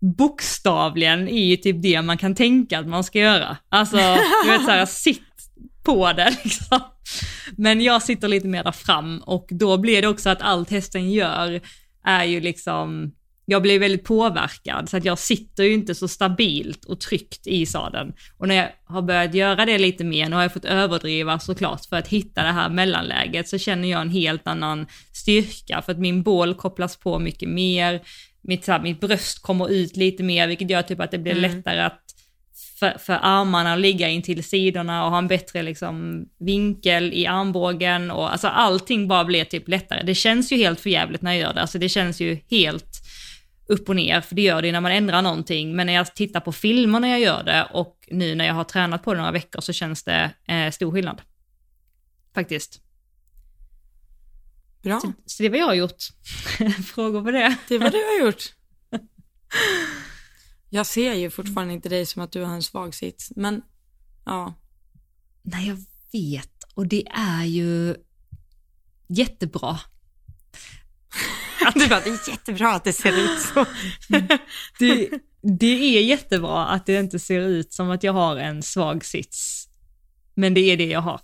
bokstavligen 0.00 1.28
i 1.28 1.56
typ 1.56 1.82
det 1.82 2.02
man 2.02 2.18
kan 2.18 2.34
tänka 2.34 2.78
att 2.78 2.86
man 2.86 3.04
ska 3.04 3.18
göra. 3.18 3.56
Alltså, 3.68 3.96
du 4.44 4.50
vet 4.50 4.64
så 4.64 4.70
här, 4.70 4.86
sitt 4.86 5.22
på 5.84 6.12
det 6.12 6.36
liksom. 6.44 6.80
Men 7.56 7.80
jag 7.80 8.02
sitter 8.02 8.28
lite 8.28 8.48
mer 8.48 8.64
där 8.64 8.72
fram 8.72 9.18
och 9.18 9.48
då 9.50 9.78
blir 9.78 10.02
det 10.02 10.08
också 10.08 10.30
att 10.30 10.42
allt 10.42 10.70
hästen 10.70 11.12
gör 11.12 11.60
är 12.04 12.24
ju 12.24 12.40
liksom, 12.40 13.12
jag 13.46 13.62
blir 13.62 13.78
väldigt 13.78 14.04
påverkad 14.04 14.88
så 14.88 14.96
att 14.96 15.04
jag 15.04 15.18
sitter 15.18 15.64
ju 15.64 15.72
inte 15.72 15.94
så 15.94 16.08
stabilt 16.08 16.84
och 16.84 17.00
tryggt 17.00 17.46
i 17.46 17.66
sadeln. 17.66 18.12
Och 18.38 18.48
när 18.48 18.54
jag 18.54 18.68
har 18.84 19.02
börjat 19.02 19.34
göra 19.34 19.66
det 19.66 19.78
lite 19.78 20.04
mer, 20.04 20.28
nu 20.28 20.36
har 20.36 20.42
jag 20.42 20.52
fått 20.52 20.64
överdriva 20.64 21.38
såklart 21.38 21.84
för 21.84 21.96
att 21.96 22.08
hitta 22.08 22.42
det 22.42 22.52
här 22.52 22.68
mellanläget, 22.68 23.48
så 23.48 23.58
känner 23.58 23.88
jag 23.88 24.00
en 24.00 24.10
helt 24.10 24.46
annan 24.46 24.86
styrka 25.12 25.82
för 25.82 25.92
att 25.92 25.98
min 25.98 26.22
bål 26.22 26.54
kopplas 26.54 26.96
på 26.96 27.18
mycket 27.18 27.48
mer, 27.48 28.00
mitt, 28.48 28.64
så 28.64 28.72
här, 28.72 28.80
mitt 28.80 29.00
bröst 29.00 29.42
kommer 29.42 29.68
ut 29.68 29.96
lite 29.96 30.22
mer, 30.22 30.48
vilket 30.48 30.70
gör 30.70 30.82
typ 30.82 31.00
att 31.00 31.10
det 31.10 31.18
blir 31.18 31.32
Mm. 31.36 31.50
lättare 31.56 31.80
att 31.80 32.02
för, 32.78 32.98
för 32.98 33.18
armarna 33.22 33.72
att 33.72 33.80
ligga 33.80 34.08
in 34.08 34.22
till 34.22 34.44
sidorna 34.44 35.04
och 35.04 35.10
ha 35.10 35.18
en 35.18 35.28
bättre 35.28 35.62
liksom, 35.62 36.26
vinkel 36.38 37.12
i 37.14 37.26
armbågen 37.26 38.10
och 38.10 38.32
alltså 38.32 38.48
allting 38.48 39.08
bara 39.08 39.24
blir 39.24 39.44
typ 39.44 39.68
lättare. 39.68 40.02
Det 40.02 40.14
känns 40.14 40.52
ju 40.52 40.56
helt 40.56 40.80
förjävligt 40.80 41.22
när 41.22 41.32
jag 41.32 41.40
gör 41.40 41.54
det, 41.54 41.60
alltså 41.60 41.78
det 41.78 41.88
känns 41.88 42.20
ju 42.20 42.38
helt 42.50 43.02
upp 43.68 43.88
och 43.88 43.96
ner, 43.96 44.20
för 44.20 44.34
det 44.34 44.42
gör 44.42 44.62
det 44.62 44.72
när 44.72 44.80
man 44.80 44.92
ändrar 44.92 45.22
någonting, 45.22 45.76
men 45.76 45.86
när 45.86 45.92
jag 45.94 46.14
tittar 46.14 46.40
på 46.40 46.52
filmer 46.52 47.00
när 47.00 47.08
jag 47.08 47.20
gör 47.20 47.42
det 47.44 47.66
och 47.72 48.08
nu 48.10 48.34
när 48.34 48.46
jag 48.46 48.54
har 48.54 48.64
tränat 48.64 49.02
på 49.04 49.12
det 49.14 49.18
några 49.18 49.32
veckor 49.32 49.60
så 49.60 49.72
känns 49.72 50.04
det 50.04 50.30
eh, 50.48 50.70
stor 50.70 50.92
skillnad. 50.92 51.20
Faktiskt. 52.34 52.80
Bra. 54.82 55.00
Så 55.26 55.42
det 55.42 55.46
är 55.46 55.50
vad 55.50 55.58
jag 55.58 55.66
har 55.66 55.74
gjort. 55.74 56.04
Frågor 56.86 57.22
på 57.24 57.30
det? 57.30 57.56
Det 57.68 57.74
är 57.74 57.78
vad 57.78 57.92
du 57.92 58.04
har 58.04 58.26
gjort. 58.26 58.54
Jag 60.70 60.86
ser 60.86 61.14
ju 61.14 61.30
fortfarande 61.30 61.74
inte 61.74 61.88
dig 61.88 62.06
som 62.06 62.22
att 62.22 62.32
du 62.32 62.44
har 62.44 62.54
en 62.54 62.62
svag 62.62 62.94
sits, 62.94 63.32
men 63.36 63.62
ja. 64.24 64.54
Nej, 65.42 65.68
jag 65.68 65.76
vet. 66.12 66.64
Och 66.74 66.86
det 66.86 67.06
är 67.10 67.44
ju 67.44 67.94
jättebra. 69.08 69.78
Du 71.74 71.88
bara, 71.88 72.00
det 72.00 72.10
är 72.10 72.30
jättebra 72.30 72.74
att 72.74 72.84
det 72.84 72.92
ser 72.92 73.12
ut 73.12 73.40
så. 73.40 73.66
Det, 74.78 75.10
det 75.42 75.96
är 75.98 76.02
jättebra 76.02 76.66
att 76.66 76.86
det 76.86 77.00
inte 77.00 77.18
ser 77.18 77.40
ut 77.40 77.72
som 77.72 77.90
att 77.90 78.02
jag 78.02 78.12
har 78.12 78.36
en 78.36 78.62
svag 78.62 79.04
sits. 79.04 79.68
Men 80.34 80.54
det 80.54 80.60
är 80.60 80.76
det 80.76 80.86
jag 80.86 81.00
har. 81.00 81.20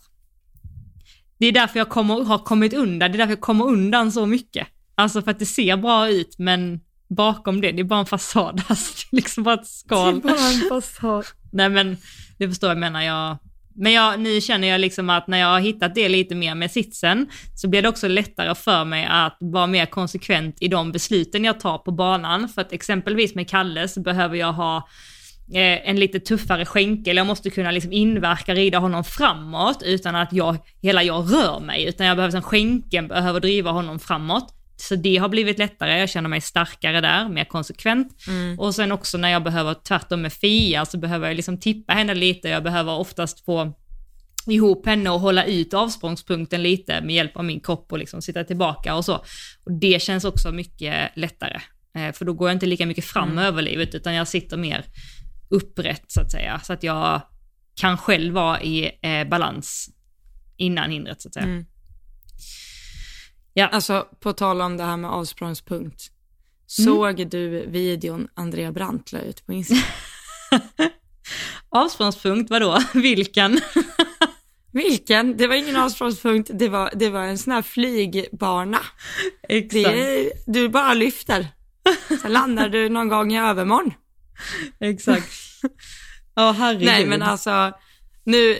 Det 1.38 1.46
är 1.46 1.52
därför 1.52 1.78
jag 1.78 1.88
kommer, 1.88 2.24
har 2.24 2.38
kommit 2.38 2.74
undan, 2.74 3.12
det 3.12 3.16
är 3.16 3.18
därför 3.18 3.32
jag 3.32 3.40
kommer 3.40 3.64
undan 3.64 4.12
så 4.12 4.26
mycket. 4.26 4.68
Alltså 4.94 5.22
för 5.22 5.30
att 5.30 5.38
det 5.38 5.46
ser 5.46 5.76
bra 5.76 6.08
ut, 6.08 6.38
men 6.38 6.80
bakom 7.08 7.60
det, 7.60 7.72
det 7.72 7.80
är 7.80 7.84
bara 7.84 8.00
en 8.00 8.06
fasad. 8.06 8.62
Alltså, 8.68 9.06
det 9.10 9.14
är 9.14 9.16
liksom 9.16 9.44
bara 9.44 9.54
ett 9.54 9.66
skal. 9.66 10.20
bara 10.20 10.32
en 10.32 10.68
fasad. 10.68 11.24
Nej 11.52 11.68
men, 11.68 11.96
det 12.38 12.48
förstår 12.48 12.70
jag 12.70 12.78
menar 12.78 13.02
jag. 13.02 13.38
Men 13.76 13.92
jag, 13.92 14.20
nu 14.20 14.40
känner 14.40 14.68
jag 14.68 14.80
liksom 14.80 15.10
att 15.10 15.26
när 15.26 15.38
jag 15.38 15.46
har 15.46 15.60
hittat 15.60 15.94
det 15.94 16.08
lite 16.08 16.34
mer 16.34 16.54
med 16.54 16.70
sitsen, 16.70 17.26
så 17.54 17.68
blir 17.68 17.82
det 17.82 17.88
också 17.88 18.08
lättare 18.08 18.54
för 18.54 18.84
mig 18.84 19.06
att 19.10 19.36
vara 19.40 19.66
mer 19.66 19.86
konsekvent 19.86 20.56
i 20.60 20.68
de 20.68 20.92
besluten 20.92 21.44
jag 21.44 21.60
tar 21.60 21.78
på 21.78 21.90
banan. 21.90 22.48
För 22.48 22.60
att 22.60 22.72
exempelvis 22.72 23.34
med 23.34 23.48
Kalle 23.48 23.88
så 23.88 24.00
behöver 24.00 24.36
jag 24.36 24.52
ha 24.52 24.88
en 25.52 25.96
lite 25.96 26.20
tuffare 26.20 26.64
skänkel, 26.66 27.16
jag 27.16 27.26
måste 27.26 27.50
kunna 27.50 27.70
liksom 27.70 27.92
inverka, 27.92 28.54
rida 28.54 28.78
honom 28.78 29.04
framåt 29.04 29.82
utan 29.82 30.16
att 30.16 30.32
jag, 30.32 30.56
hela 30.82 31.02
jag 31.02 31.32
rör 31.32 31.60
mig, 31.60 31.84
utan 31.84 32.06
jag 32.06 32.16
behöver, 32.16 32.32
som 32.32 32.42
skänkeln 32.42 33.08
behöver 33.08 33.40
driva 33.40 33.70
honom 33.70 33.98
framåt. 33.98 34.54
Så 34.76 34.94
det 34.96 35.16
har 35.16 35.28
blivit 35.28 35.58
lättare, 35.58 35.98
jag 35.98 36.10
känner 36.10 36.28
mig 36.28 36.40
starkare 36.40 37.00
där, 37.00 37.28
mer 37.28 37.44
konsekvent. 37.44 38.08
Mm. 38.28 38.58
Och 38.58 38.74
sen 38.74 38.92
också 38.92 39.18
när 39.18 39.28
jag 39.28 39.42
behöver 39.42 39.74
tvärtom 39.74 40.22
med 40.22 40.32
Fia 40.32 40.84
så 40.84 40.98
behöver 40.98 41.26
jag 41.26 41.36
liksom 41.36 41.60
tippa 41.60 41.92
henne 41.92 42.14
lite, 42.14 42.48
jag 42.48 42.62
behöver 42.62 42.92
oftast 42.92 43.44
få 43.44 43.72
ihop 44.46 44.86
henne 44.86 45.10
och 45.10 45.20
hålla 45.20 45.44
ut 45.44 45.74
avsprångspunkten 45.74 46.62
lite 46.62 47.00
med 47.00 47.14
hjälp 47.14 47.36
av 47.36 47.44
min 47.44 47.60
kropp 47.60 47.92
och 47.92 47.98
liksom 47.98 48.22
sitta 48.22 48.44
tillbaka 48.44 48.94
och 48.94 49.04
så. 49.04 49.14
Och 49.64 49.72
det 49.80 50.02
känns 50.02 50.24
också 50.24 50.52
mycket 50.52 51.10
lättare. 51.16 51.60
Eh, 51.96 52.12
för 52.12 52.24
då 52.24 52.32
går 52.32 52.48
jag 52.48 52.56
inte 52.56 52.66
lika 52.66 52.86
mycket 52.86 53.04
fram 53.04 53.30
Mm. 53.30 53.44
över 53.44 53.62
livet 53.62 53.94
utan 53.94 54.14
jag 54.14 54.28
sitter 54.28 54.56
mer 54.56 54.84
upprätt 55.48 56.04
så 56.06 56.20
att 56.20 56.30
säga. 56.30 56.60
Så 56.64 56.72
att 56.72 56.82
jag 56.82 57.20
kan 57.74 57.98
själv 57.98 58.34
vara 58.34 58.62
i 58.62 58.98
eh, 59.02 59.28
balans 59.28 59.90
innan 60.56 60.90
hindret 60.90 61.22
så 61.22 61.28
att 61.28 61.34
säga. 61.34 61.46
Mm. 61.46 61.66
Ja. 63.52 63.66
Alltså, 63.66 64.08
på 64.20 64.32
tal 64.32 64.60
om 64.60 64.76
det 64.76 64.84
här 64.84 64.96
med 64.96 65.10
avsprångspunkt. 65.10 66.02
Såg 66.66 67.28
du 67.30 67.66
videon 67.66 68.28
Andrea 68.34 68.72
Brandt 68.72 69.12
la 69.12 69.18
ut 69.18 69.46
på 69.46 69.52
Instagram? 69.52 69.84
Avsprångspunkt, 71.68 72.50
vadå? 72.50 72.78
Vilken? 72.94 73.60
Vilken? 74.72 75.36
Det 75.36 75.46
var 75.46 75.54
ingen 75.54 75.76
avsprångspunkt, 75.76 76.50
det 76.54 76.68
var, 76.68 76.90
det 76.94 77.10
var 77.10 77.22
en 77.22 77.38
sån 77.38 77.52
här 77.52 77.62
flygbana. 77.62 78.80
Det 79.48 79.56
Exakt. 79.56 79.96
är, 79.96 80.30
du 80.46 80.68
bara 80.68 80.94
lyfter. 80.94 81.48
Sen 82.22 82.32
landar 82.32 82.68
du 82.68 82.88
någon 82.88 83.08
gång 83.08 83.32
i 83.32 83.40
övermorgon. 83.40 83.92
Exakt. 84.80 85.32
Ja, 86.34 86.54
herregud. 86.58 86.86
Nej 86.86 87.06
men 87.06 87.22
alltså, 87.22 87.72
nu, 88.24 88.58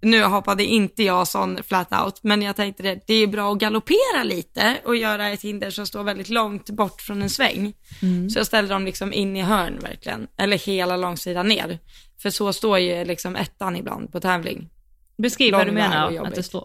nu 0.00 0.22
hoppade 0.22 0.64
inte 0.64 1.02
jag 1.02 1.28
sån 1.28 1.62
flat 1.62 1.92
out, 2.04 2.22
men 2.22 2.42
jag 2.42 2.56
tänkte 2.56 2.82
det, 2.82 3.00
det 3.06 3.14
är 3.14 3.26
bra 3.26 3.52
att 3.52 3.58
galoppera 3.58 4.24
lite 4.24 4.76
och 4.84 4.96
göra 4.96 5.28
ett 5.28 5.42
hinder 5.42 5.70
som 5.70 5.86
står 5.86 6.02
väldigt 6.02 6.28
långt 6.28 6.70
bort 6.70 7.00
från 7.00 7.22
en 7.22 7.30
sväng. 7.30 7.74
Mm. 8.02 8.30
Så 8.30 8.38
jag 8.38 8.46
ställer 8.46 8.68
dem 8.68 8.84
liksom 8.84 9.12
in 9.12 9.36
i 9.36 9.42
hörn 9.42 9.78
verkligen, 9.78 10.26
eller 10.36 10.58
hela 10.58 10.96
långsidan 10.96 11.48
ner. 11.48 11.78
För 12.22 12.30
så 12.30 12.52
står 12.52 12.78
ju 12.78 13.04
liksom 13.04 13.36
ettan 13.36 13.76
ibland 13.76 14.12
på 14.12 14.20
tävling. 14.20 14.70
Beskriv 15.16 15.52
vad 15.52 15.66
du 15.66 15.72
menar 15.72 16.26
att 16.26 16.34
det 16.34 16.42
står. 16.42 16.64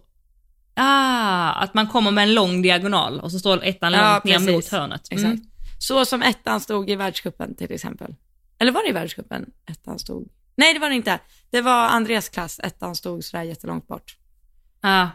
Ah, 0.79 1.51
att 1.51 1.73
man 1.73 1.87
kommer 1.87 2.11
med 2.11 2.23
en 2.23 2.33
lång 2.33 2.61
diagonal 2.61 3.19
och 3.19 3.31
så 3.31 3.39
står 3.39 3.63
ettan 3.63 3.93
Ja, 3.93 4.13
långt 4.13 4.25
ner 4.25 4.53
mot 4.53 4.67
hörnet. 4.67 5.07
Exakt. 5.11 5.25
Mm. 5.25 5.41
Så 5.79 6.05
som 6.05 6.21
ettan 6.21 6.59
stod 6.59 6.89
i 6.89 6.95
världscupen 6.95 7.55
till 7.55 7.71
exempel. 7.71 8.15
Eller 8.59 8.71
var 8.71 8.83
det 8.83 8.89
i 8.89 8.91
världscupen 8.91 9.45
ettan 9.71 9.99
stod? 9.99 10.29
Nej 10.55 10.73
det 10.73 10.79
var 10.79 10.89
det 10.89 10.95
inte. 10.95 11.19
Det 11.49 11.61
var 11.61 11.87
Andreas 11.87 12.29
klass, 12.29 12.59
ettan 12.63 12.95
stod 12.95 13.23
sådär 13.23 13.43
jättelångt 13.43 13.87
bort. 13.87 14.17
Ah, 14.81 15.07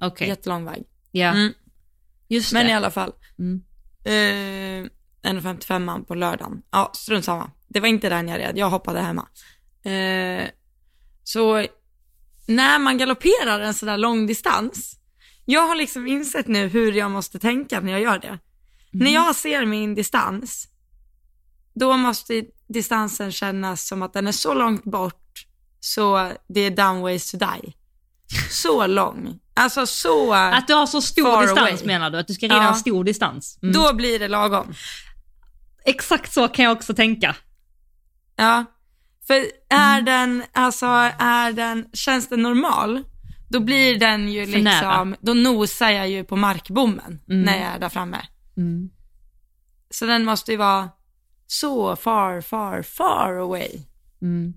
okej. 0.00 0.28
Jättelång 0.28 0.64
väg. 0.64 0.82
Ja, 1.10 1.28
Mm. 1.32 1.52
just 2.28 2.52
Men 2.52 2.64
det. 2.66 2.70
i 2.70 2.74
alla 2.74 2.90
fall. 2.90 3.12
Mm. 3.38 3.62
Eh, 4.04 4.90
1.55 5.22 6.04
på 6.04 6.14
lördagen. 6.14 6.62
Ja, 6.70 6.90
strunt 6.94 7.24
samma. 7.24 7.50
Det 7.68 7.80
var 7.80 7.88
inte 7.88 8.08
den 8.08 8.28
jag 8.28 8.38
red, 8.38 8.58
jag 8.58 8.70
hoppade 8.70 9.00
hemma. 9.00 9.28
Eh, 9.84 10.48
så 11.24 11.66
när 12.46 12.78
man 12.78 12.98
galopperar 12.98 13.60
en 13.60 13.74
sådär 13.74 13.96
lång 13.96 14.26
distans, 14.26 14.98
jag 15.44 15.66
har 15.68 15.74
liksom 15.74 16.06
insett 16.06 16.46
nu 16.46 16.68
hur 16.68 16.92
jag 16.92 17.10
måste 17.10 17.38
tänka 17.38 17.80
när 17.80 17.92
jag 17.92 18.00
gör 18.00 18.18
det. 18.18 18.38
När 18.92 19.10
jag 19.10 19.36
ser 19.36 19.66
min 19.66 19.94
distans, 19.94 20.68
då 21.74 21.96
måste 21.96 22.44
distansen 22.68 23.32
kännas 23.32 23.86
som 23.88 24.02
att 24.02 24.12
den 24.12 24.26
är 24.26 24.32
så 24.32 24.54
långt 24.54 24.84
bort 24.84 25.46
så 25.80 26.32
det 26.48 26.60
är 26.60 26.70
down 26.70 27.00
ways 27.00 27.30
to 27.30 27.36
die. 27.36 27.72
Så 28.50 28.86
lång. 28.86 29.38
Alltså 29.54 29.86
så, 29.86 30.34
Att 30.34 30.66
du 30.68 30.74
har 30.74 30.86
så 30.86 31.00
stor 31.02 31.40
distans 31.42 31.58
away. 31.82 31.86
menar 31.86 32.10
du? 32.10 32.18
Att 32.18 32.26
du 32.26 32.34
ska 32.34 32.46
rida 32.46 32.56
Ja. 32.56 32.68
en 32.68 32.74
stor 32.74 33.04
distans? 33.04 33.58
Mm. 33.62 33.72
då 33.74 33.94
blir 33.94 34.18
det 34.18 34.28
lagom. 34.28 34.74
Exakt 35.84 36.32
så 36.32 36.48
kan 36.48 36.64
jag 36.64 36.72
också 36.76 36.94
tänka. 36.94 37.36
Ja, 38.36 38.64
för 39.26 39.44
är 39.68 40.02
den, 40.02 40.44
alltså 40.52 40.86
är 41.18 41.52
den, 41.52 41.86
känns 41.92 42.28
den 42.28 42.42
normal, 42.42 43.02
då 43.50 43.60
blir 43.60 43.98
den 43.98 44.28
ju 44.32 44.46
För 44.46 44.58
nära. 44.58 44.74
liksom, 45.04 45.16
då 45.20 45.34
nosar 45.34 45.90
jag 45.90 46.08
ju 46.08 46.24
på 46.24 46.36
markbommen 46.36 47.20
Mm. 47.28 47.42
när 47.42 47.58
jag 47.60 47.74
är 47.74 47.78
där 47.78 47.88
framme. 47.88 48.20
Mm. 48.56 48.90
Så 49.90 50.06
den 50.06 50.24
måste 50.24 50.50
ju 50.52 50.56
vara 50.58 50.88
så 51.52 51.96
far, 51.96 52.40
far, 52.40 52.82
far 52.82 53.32
away. 53.34 53.70
Mm. 54.22 54.54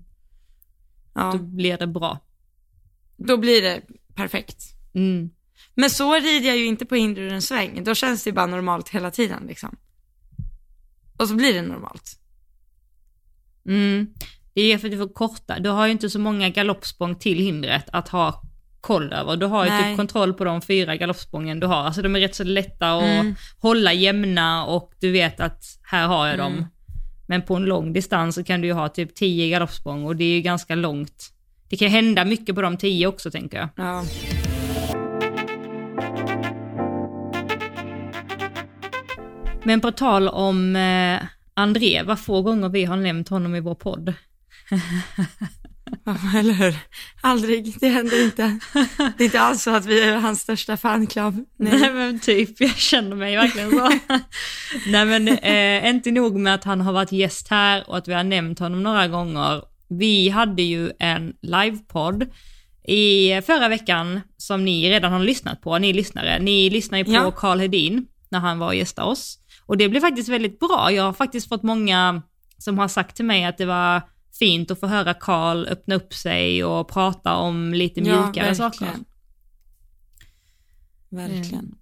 Ja, 1.14 1.32
Då 1.32 1.38
blir 1.38 1.76
det 1.78 1.86
bra. 1.86 2.18
då 3.16 3.36
blir 3.36 3.62
det 3.62 3.82
perfekt. 4.14 4.62
Mm. 4.94 5.30
Men 5.74 5.90
så 5.90 6.14
rider 6.14 6.46
jag 6.48 6.56
ju 6.56 6.66
inte 6.66 6.86
på 6.86 6.94
hinder 6.94 7.22
ur 7.22 7.32
en 7.32 7.42
sväng. 7.42 7.84
Då 7.84 7.94
känns 7.94 8.24
det 8.24 8.32
bara 8.32 8.46
normalt 8.46 8.88
hela 8.88 9.10
tiden 9.10 9.42
liksom. 9.48 9.76
Och 11.18 11.28
så 11.28 11.34
blir 11.34 11.54
det 11.54 11.62
normalt. 11.62 12.18
Mm. 13.68 14.06
Det 14.54 14.60
är 14.72 14.78
för 14.78 14.86
att 14.88 14.92
du 14.92 14.98
får 14.98 15.14
korta, 15.14 15.58
du 15.58 15.68
har 15.70 15.86
ju 15.86 15.92
inte 15.92 16.10
så 16.10 16.18
många 16.18 16.48
galoppsprång 16.48 17.14
till 17.18 17.38
hindret 17.38 17.84
att 17.92 18.08
ha 18.08 18.42
koll 18.80 19.12
över. 19.12 19.36
Du 19.36 19.46
har 19.46 19.64
ju 19.64 19.70
Nej. 19.70 19.82
typ 19.90 19.96
kontroll 19.96 20.34
på 20.34 20.44
de 20.44 20.62
fyra 20.62 20.96
galoppsprången 20.96 21.60
du 21.60 21.66
har. 21.66 21.76
Alltså 21.84 22.02
de 22.02 22.16
är 22.16 22.20
rätt 22.20 22.34
så 22.34 22.44
lätta 22.44 22.92
att 22.96 23.02
Mm. 23.02 23.34
hålla 23.58 23.92
jämna 23.92 24.66
och 24.66 24.92
du 25.00 25.12
vet 25.12 25.40
att 25.40 25.64
här 25.82 26.06
har 26.06 26.26
jag 26.28 26.38
dem. 26.38 26.66
Men 27.26 27.42
på 27.42 27.54
en 27.54 27.64
lång 27.64 27.92
distans 27.92 28.34
så 28.34 28.44
kan 28.44 28.60
du 28.60 28.66
ju 28.66 28.72
ha 28.72 28.88
typ 28.88 29.14
10 29.14 29.50
galoppsprång 29.50 30.04
och 30.04 30.16
det 30.16 30.24
är 30.24 30.34
ju 30.34 30.40
ganska 30.40 30.74
långt. 30.74 31.32
Det 31.68 31.76
kan 31.76 31.88
hända 31.88 32.24
mycket 32.24 32.54
på 32.54 32.62
de 32.62 32.76
10 32.76 33.06
också 33.06 33.30
tänker 33.30 33.58
jag. 33.58 33.68
Ja. 33.76 34.04
Men 39.64 39.80
på 39.80 39.92
tal 39.92 40.28
om 40.28 40.76
eh, 40.76 41.20
André, 41.54 42.02
vad 42.02 42.20
få 42.20 42.42
gånger 42.42 42.68
vi 42.68 42.84
har 42.84 42.96
nämnt 42.96 43.28
honom 43.28 43.54
i 43.54 43.60
vår 43.60 43.74
podd. 43.74 44.12
Eller 46.36 46.52
hur? 46.52 46.76
Aldrig, 47.20 47.74
det 47.80 47.88
händer 47.88 48.24
inte. 48.24 48.58
Det 49.16 49.22
är 49.22 49.24
inte 49.24 49.40
alls 49.40 49.62
så 49.62 49.70
att 49.70 49.86
vi 49.86 50.00
är 50.00 50.16
hans 50.16 50.40
största 50.40 50.76
fanclub. 50.76 51.34
Nej 51.58 51.80
Nej. 51.80 51.92
men 51.92 52.20
typ, 52.20 52.60
jag 52.60 52.76
känner 52.76 53.16
mig 53.16 53.36
verkligen 53.36 53.70
så. 53.70 53.90
Nej 54.86 55.04
men 55.04 55.28
eh, 55.28 55.90
inte 55.90 56.10
nog 56.10 56.36
med 56.36 56.54
att 56.54 56.64
han 56.64 56.80
har 56.80 56.92
varit 56.92 57.12
gäst 57.12 57.48
här 57.48 57.84
och 57.90 57.96
att 57.96 58.08
vi 58.08 58.12
har 58.14 58.24
nämnt 58.24 58.58
honom 58.58 58.82
några 58.82 59.08
gånger. 59.08 59.62
Vi 59.88 60.28
hade 60.28 60.62
ju 60.62 60.92
en 60.98 61.32
livepodd 61.42 62.26
i 62.88 63.40
förra 63.46 63.68
veckan 63.68 64.20
som 64.36 64.64
ni 64.64 64.90
redan 64.90 65.12
har 65.12 65.20
lyssnat 65.20 65.60
på, 65.62 65.78
ni 65.78 65.92
lyssnare. 65.92 66.38
Ni 66.38 66.70
lyssnar 66.70 66.98
ju 66.98 67.04
på 67.04 67.10
Ja. 67.10 67.30
Carl 67.30 67.60
Hedin 67.60 68.06
när 68.28 68.38
han 68.38 68.58
var 68.58 68.66
och 68.66 68.74
gästade 68.74 69.08
oss. 69.08 69.38
Och 69.66 69.76
det 69.76 69.88
blev 69.88 70.00
faktiskt 70.00 70.28
väldigt 70.28 70.58
bra. 70.60 70.92
Jag 70.92 71.02
har 71.02 71.12
faktiskt 71.12 71.48
fått 71.48 71.62
många 71.62 72.22
som 72.58 72.78
har 72.78 72.88
sagt 72.88 73.16
till 73.16 73.24
mig 73.24 73.44
att 73.44 73.58
det 73.58 73.66
var 73.66 74.02
fint 74.38 74.70
att 74.70 74.80
få 74.80 74.86
höra 74.86 75.14
Carl 75.14 75.66
öppna 75.66 75.94
upp 75.94 76.14
sig 76.14 76.64
och 76.64 76.88
prata 76.88 77.36
om 77.36 77.74
lite 77.74 78.00
mjukare 78.00 78.54
saker. 78.54 78.88
Verkligen. 81.08 81.74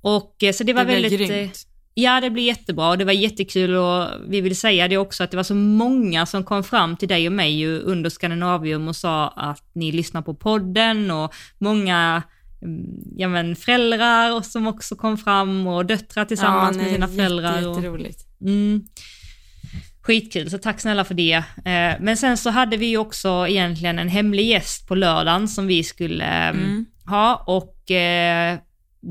Och 0.00 0.42
eh, 0.42 0.52
så 0.52 0.64
det 0.64 0.72
var 0.72 0.84
Det 0.84 0.92
väldigt... 0.92 1.20
eh, 1.20 1.26
grymt. 1.26 1.66
Ja, 1.96 2.20
det 2.20 2.30
blir 2.30 2.42
jättebra 2.42 2.88
och 2.90 2.98
det 2.98 3.04
var 3.04 3.12
jättekul 3.12 3.74
och 3.76 4.08
vi 4.28 4.40
vill 4.40 4.56
säga 4.56 4.88
det 4.88 4.96
också 4.96 5.24
att 5.24 5.30
det 5.30 5.36
var 5.36 5.44
så 5.44 5.54
många 5.54 6.26
som 6.26 6.44
kom 6.44 6.64
fram 6.64 6.96
till 6.96 7.08
dig 7.08 7.26
och 7.26 7.32
mig 7.32 7.66
under 7.66 8.10
Skandinavium 8.10 8.88
och 8.88 8.96
sa 8.96 9.28
att 9.28 9.62
ni 9.72 9.92
lyssnar 9.92 10.22
på 10.22 10.34
podden 10.34 11.10
och 11.10 11.34
många 11.58 12.22
mm, 12.62 12.84
ja, 13.16 13.28
men 13.28 13.56
föräldrar 13.56 14.42
som 14.42 14.66
också 14.66 14.96
kom 14.96 15.18
fram 15.18 15.66
och 15.66 15.86
döttrar 15.86 16.24
tillsammans 16.24 16.76
med 16.76 16.84
nej, 16.84 16.94
sina 16.94 17.08
föräldrar. 17.08 17.54
Jätte, 17.56 17.68
och, 17.68 17.76
jätteroligt. 17.76 18.26
mm, 18.40 18.84
skitkul, 20.06 20.50
så 20.50 20.58
tack 20.58 20.80
snälla 20.80 21.04
för 21.04 21.14
det. 21.14 21.32
Eh, 21.64 22.00
men 22.00 22.16
sen 22.16 22.36
så 22.36 22.50
hade 22.50 22.76
vi 22.76 22.86
ju 22.86 22.96
också 22.98 23.46
egentligen 23.48 23.98
en 23.98 24.08
hemlig 24.08 24.46
gäst 24.46 24.88
på 24.88 24.94
lördagen 24.94 25.48
som 25.48 25.66
vi 25.66 25.84
skulle 25.84 26.24
eh, 26.24 26.48
Mm. 26.48 26.86
ha 27.06 27.44
och 27.46 27.90
eh, 27.90 28.58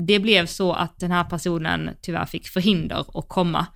det 0.06 0.18
blev 0.18 0.46
så 0.46 0.72
att 0.72 0.98
den 1.00 1.10
här 1.10 1.24
personen 1.24 1.90
tyvärr 2.02 2.26
fick 2.26 2.48
förhinder 2.48 3.18
att 3.18 3.28
komma. 3.28 3.66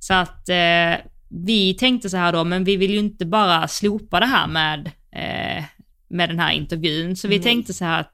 Så 0.00 0.14
att 0.14 0.48
eh, 0.48 1.06
vi 1.46 1.74
tänkte 1.78 2.10
så 2.10 2.16
här 2.16 2.32
då, 2.32 2.44
men 2.44 2.64
vi 2.64 2.76
vill 2.76 2.90
ju 2.90 2.98
inte 2.98 3.26
bara 3.26 3.68
slopa 3.68 4.20
det 4.20 4.26
här 4.26 4.46
med, 4.46 4.90
med 6.08 6.28
den 6.28 6.38
här 6.38 6.52
intervjun, 6.52 7.16
så 7.16 7.28
vi 7.28 7.36
Nej. 7.36 7.42
tänkte 7.44 7.74
så 7.74 7.84
här 7.84 8.00
att 8.00 8.12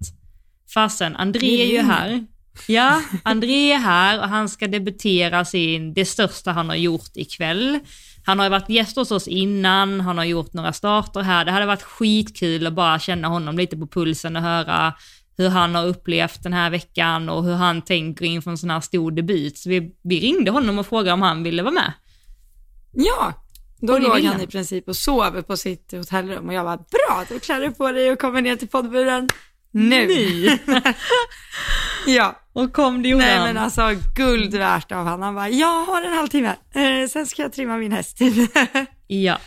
fasen, 0.74 1.16
André 1.16 1.62
är 1.62 1.66
ju 1.72 1.82
här. 1.82 2.26
Ja, 2.68 3.02
André 3.22 3.72
är 3.72 3.78
här 3.78 4.20
och 4.20 4.28
han 4.28 4.48
ska 4.48 4.66
debutera 4.68 5.44
sin, 5.44 5.94
det 5.94 6.04
största 6.04 6.52
han 6.52 6.68
har 6.68 6.76
gjort 6.76 7.10
ikväll. 7.16 7.78
Han 8.26 8.38
har 8.38 8.46
ju 8.46 8.50
varit 8.50 8.68
gäst 8.68 8.96
hos 8.96 9.10
oss 9.10 9.28
innan, 9.28 10.00
han 10.00 10.18
har 10.18 10.24
gjort 10.24 10.52
några 10.52 10.72
starter 10.72 11.20
här. 11.20 11.44
Det 11.44 11.50
hade 11.50 11.66
varit 11.66 11.82
skitkul 11.82 12.66
att 12.66 12.72
bara 12.72 12.98
känna 12.98 13.28
honom 13.28 13.58
lite 13.58 13.76
på 13.76 13.86
pulsen 13.86 14.36
och 14.36 14.42
höra 14.42 14.94
hur 15.36 15.48
han 15.48 15.74
har 15.74 15.86
upplevt 15.86 16.42
den 16.42 16.52
här 16.52 16.70
veckan 16.70 17.28
och 17.28 17.44
hur 17.44 17.54
han 17.54 17.82
tänker 17.82 18.24
inför 18.24 18.50
en 18.50 18.58
sån 18.58 18.70
här 18.70 18.80
stor 18.80 19.10
debut. 19.10 19.58
Så 19.58 19.68
vi, 19.68 19.96
vi 20.02 20.20
ringde 20.20 20.50
honom 20.50 20.78
och 20.78 20.86
frågade 20.86 21.12
om 21.12 21.22
han 21.22 21.42
ville 21.42 21.62
vara 21.62 21.74
med. 21.74 21.92
Ja, 22.92 23.32
då 23.80 23.98
låg 23.98 24.24
han. 24.24 24.40
i 24.40 24.46
princip 24.46 24.88
och 24.88 24.96
sov 24.96 25.42
på 25.42 25.56
sitt 25.56 25.92
hotellrum 25.92 26.48
och 26.48 26.54
jag 26.54 26.64
var 26.64 26.76
bra, 26.76 27.24
då 27.28 27.38
klär 27.38 27.60
du 27.60 27.70
på 27.70 27.92
dig 27.92 28.12
och 28.12 28.18
kommer 28.18 28.42
ner 28.42 28.56
till 28.56 28.68
poddburen 28.68 29.28
nu. 29.76 30.48
ja, 32.06 32.40
Och 32.52 32.72
kom 32.72 33.02
det 33.02 33.08
gjorde 33.08 33.24
nej 33.24 33.38
men 33.38 33.56
alltså 33.56 33.82
guld 34.14 34.54
värt 34.54 34.92
av 34.92 35.06
han. 35.06 35.22
Han 35.22 35.34
bara, 35.34 35.48
jag 35.48 35.84
har 35.84 36.02
en 36.02 36.12
halvtimme, 36.12 36.54
eh, 36.74 37.08
sen 37.08 37.26
ska 37.26 37.42
jag 37.42 37.52
trimma 37.52 37.76
min 37.76 37.92
häst. 37.92 38.18
Ja, 39.08 39.38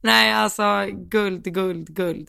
nej 0.00 0.32
alltså 0.32 0.86
guld, 1.10 1.44
guld, 1.44 1.94
guld. 1.96 2.28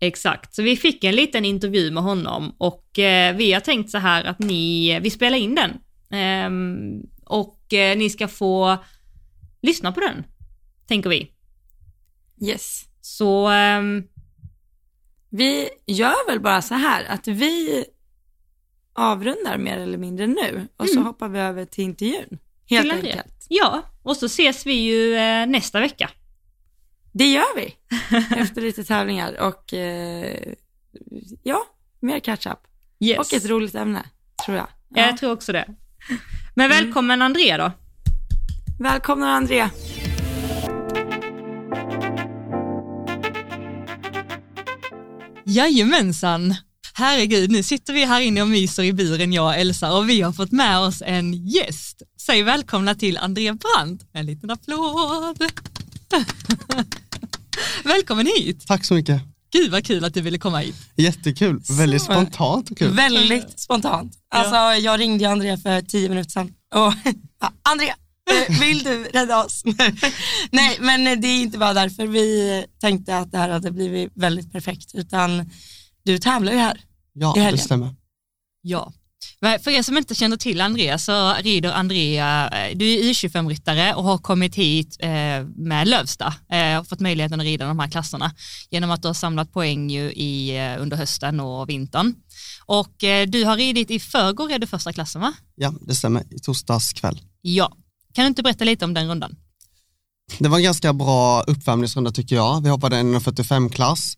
exakt. 0.00 0.54
Så 0.54 0.62
vi 0.62 0.76
fick 0.76 1.04
en 1.04 1.14
liten 1.16 1.44
intervju 1.44 1.90
med 1.90 2.02
honom 2.02 2.54
och 2.58 2.98
eh, 2.98 3.36
vi 3.36 3.52
har 3.52 3.60
tänkt 3.60 3.90
så 3.90 3.98
här 3.98 4.24
att 4.24 4.38
ni, 4.38 5.00
vi 5.02 5.10
spelar 5.10 5.36
in 5.38 5.54
den. 5.54 5.70
Ehm, 6.10 7.00
och 7.24 7.72
eh, 7.74 7.98
ni 7.98 8.10
ska 8.10 8.28
få 8.28 8.76
lyssna 9.62 9.92
på 9.92 10.00
den, 10.00 10.24
tänker 10.86 11.10
vi. 11.10 11.30
Yes. 12.42 12.84
Så 13.00 13.48
ehm, 13.48 14.02
Vi 15.30 15.68
gör 15.86 16.26
väl 16.28 16.40
bara 16.40 16.62
så 16.62 16.74
här 16.74 17.04
att 17.04 17.28
vi 17.28 17.84
avrundar 18.92 19.58
mer 19.58 19.78
eller 19.78 19.98
mindre 19.98 20.26
nu 20.26 20.68
och 20.76 20.88
så 20.88 21.00
hoppar 21.00 21.28
vi 21.28 21.38
över 21.38 21.64
till 21.64 21.84
intervjun. 21.84 22.38
Helt 22.66 22.82
till 22.82 23.06
enkelt. 23.06 23.46
Ja, 23.48 23.82
och 24.02 24.16
så 24.16 24.26
ses 24.26 24.66
vi 24.66 24.72
ju 24.72 25.14
eh, 25.14 25.46
nästa 25.46 25.80
vecka. 25.80 26.10
Det 27.12 27.26
gör 27.32 27.56
vi 27.56 27.74
efter 28.40 28.60
lite 28.62 28.84
tävlingar 28.84 29.40
och 29.40 29.74
eh, 29.74 30.54
ja, 31.42 31.62
mer 32.00 32.20
catch-up. 32.20 32.58
Yes. 33.00 33.18
Och 33.18 33.34
ett 33.34 33.46
roligt 33.46 33.74
ämne, 33.74 34.04
tror 34.44 34.56
jag. 34.56 34.66
Ja. 34.66 35.00
Ja. 35.00 35.06
Jag 35.06 35.16
tror 35.16 35.32
också 35.32 35.52
det. 35.52 35.74
Men 36.54 36.68
välkommen 36.68 37.22
André 37.22 37.56
då. 37.56 37.72
Välkomna 38.80 39.32
André. 39.32 39.68
Jajamensan! 45.50 46.54
Herregud, 46.94 47.50
nu 47.50 47.62
sitter 47.62 47.92
vi 47.92 48.04
här 48.04 48.20
inne 48.20 48.42
och 48.42 48.48
myser 48.48 48.82
i 48.82 48.92
buren 48.92 49.32
jag 49.32 49.46
och 49.46 49.54
Elsa 49.54 49.92
och 49.92 50.08
vi 50.08 50.20
har 50.20 50.32
fått 50.32 50.52
med 50.52 50.78
oss 50.78 51.02
en 51.06 51.46
gäst. 51.46 52.02
Säg 52.20 52.42
välkomna 52.42 52.94
till 52.94 53.18
André 53.18 53.52
Brandt. 53.52 54.02
En 54.12 54.26
liten 54.26 54.50
applåd. 54.50 55.44
Välkommen 57.84 58.26
hit! 58.26 58.66
Tack 58.66 58.84
så 58.84 58.94
mycket. 58.94 59.22
Gud 59.52 59.70
vad 59.70 59.86
kul 59.86 60.04
att 60.04 60.14
du 60.14 60.20
ville 60.20 60.38
komma 60.38 60.58
hit. 60.58 60.76
Jättekul. 60.96 61.62
Väldigt 61.78 62.02
spontant 62.02 62.70
och 62.70 62.78
kul. 62.78 62.94
Väldigt 62.94 63.60
spontant. 63.60 64.12
Alltså 64.34 64.56
jag 64.56 65.00
ringde 65.00 65.24
ju 65.24 65.30
André 65.30 65.56
för 65.56 65.82
tio 65.82 66.08
minuter 66.08 66.30
sedan 66.30 66.52
och 66.74 66.86
eh, 67.06 67.12
vill 68.60 68.82
du 68.82 69.04
rädda 69.04 69.44
oss? 69.44 69.62
Nej 70.50 70.76
men 70.80 71.20
det 71.20 71.28
är 71.28 71.42
inte 71.42 71.58
bara 71.58 71.74
därför 71.74 72.06
vi 72.06 72.64
tänkte 72.80 73.18
att 73.18 73.32
det 73.32 73.38
här 73.38 73.48
hade 73.48 73.70
blivit 73.70 74.12
väldigt 74.14 74.52
perfekt 74.52 74.94
utan 74.94 75.50
du 76.04 76.18
tävlar 76.18 76.52
ju 76.52 76.58
här. 76.58 76.80
Ja, 77.12 77.32
i 77.36 77.38
det 77.38 77.44
helgen. 77.44 77.64
stämmer. 77.64 77.94
Ja. 78.62 78.92
För 79.40 79.70
er 79.70 79.82
som 79.82 79.96
inte 79.96 80.14
känner 80.14 80.36
till 80.36 80.60
André 80.60 80.98
så 80.98 81.34
rider 81.34 81.72
André, 81.72 82.18
eh, 82.18 82.76
du 82.76 82.92
är 82.92 83.02
Y25-ryttare 83.02 83.94
och 83.94 84.04
har 84.04 84.18
kommit 84.18 84.54
hit 84.54 84.96
eh, 85.00 85.08
med 85.56 85.88
Lövsta 85.88 86.34
eh, 86.52 86.78
och 86.78 86.88
fått 86.88 87.00
möjligheten 87.00 87.40
att 87.40 87.44
rida 87.44 87.66
de 87.66 87.78
här 87.78 87.88
klasserna 87.88 88.32
genom 88.70 88.90
att 88.90 89.02
du 89.02 89.08
har 89.08 89.14
samlat 89.14 89.52
poäng 89.52 89.90
ju 89.90 90.12
i, 90.12 90.58
eh, 90.58 90.82
under 90.82 90.96
hösten 90.96 91.40
och 91.40 91.68
vintern. 91.68 92.14
Och 92.66 93.04
eh, 93.04 93.26
du 93.26 93.44
har 93.44 93.56
ridit 93.56 93.90
i 93.90 94.00
förrgår, 94.00 94.48
red 94.48 94.60
du 94.60 94.66
första 94.66 94.92
klassen 94.92 95.20
va? 95.20 95.32
Ja, 95.54 95.74
det 95.80 95.94
stämmer. 95.94 96.22
I 96.34 96.38
torsdags 96.38 96.92
kväll. 96.92 97.20
Ja. 97.42 97.72
Kan 98.12 98.24
du 98.24 98.28
inte 98.28 98.42
berätta 98.42 98.64
lite 98.64 98.84
om 98.84 98.94
den 98.94 99.08
rundan? 99.08 99.36
Det 100.38 100.48
var 100.48 100.56
en 100.56 100.64
ganska 100.64 100.92
bra 100.92 101.42
uppvärmningsrunda 101.42 102.10
tycker 102.10 102.36
jag. 102.36 102.62
Vi 102.62 102.68
hoppade 102.68 102.96
en 102.96 103.14
1.45-klass 103.14 104.14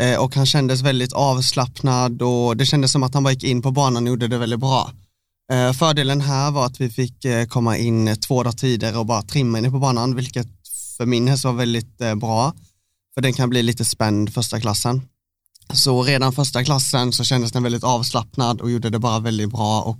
eh, 0.00 0.18
och 0.18 0.34
han 0.34 0.46
kändes 0.46 0.82
väldigt 0.82 1.12
avslappnad 1.12 2.22
och 2.22 2.56
det 2.56 2.66
kändes 2.66 2.92
som 2.92 3.02
att 3.02 3.14
han 3.14 3.22
bara 3.22 3.32
gick 3.32 3.44
in 3.44 3.62
på 3.62 3.70
banan 3.70 4.02
och 4.02 4.08
gjorde 4.08 4.28
det 4.28 4.38
väldigt 4.38 4.60
bra. 4.60 4.90
Eh, 5.52 5.72
fördelen 5.72 6.20
här 6.20 6.50
var 6.50 6.66
att 6.66 6.80
vi 6.80 6.90
fick 6.90 7.24
eh, 7.24 7.46
komma 7.46 7.76
in 7.76 8.16
två 8.16 8.42
dagar 8.42 8.52
tidigare 8.52 8.96
och 8.96 9.06
bara 9.06 9.22
trimma 9.22 9.58
inne 9.58 9.70
på 9.70 9.78
banan, 9.78 10.16
vilket 10.16 10.48
för 10.96 11.06
min 11.06 11.28
häst 11.28 11.44
var 11.44 11.52
väldigt 11.52 11.98
bra. 12.16 12.54
För 13.14 13.20
den 13.20 13.32
kan 13.32 13.50
bli 13.50 13.62
lite 13.62 13.84
spänd 13.84 14.34
första 14.34 14.60
klassen. 14.60 15.02
Så 15.72 16.02
redan 16.02 16.32
första 16.32 16.64
klassen 16.64 17.12
så 17.12 17.24
kändes 17.24 17.52
den 17.52 17.62
väldigt 17.62 17.84
avslappnad 17.84 18.60
och 18.60 18.70
gjorde 18.70 18.90
det 18.90 18.98
bara 18.98 19.18
väldigt 19.18 19.50
bra 19.50 19.82
och 19.82 19.98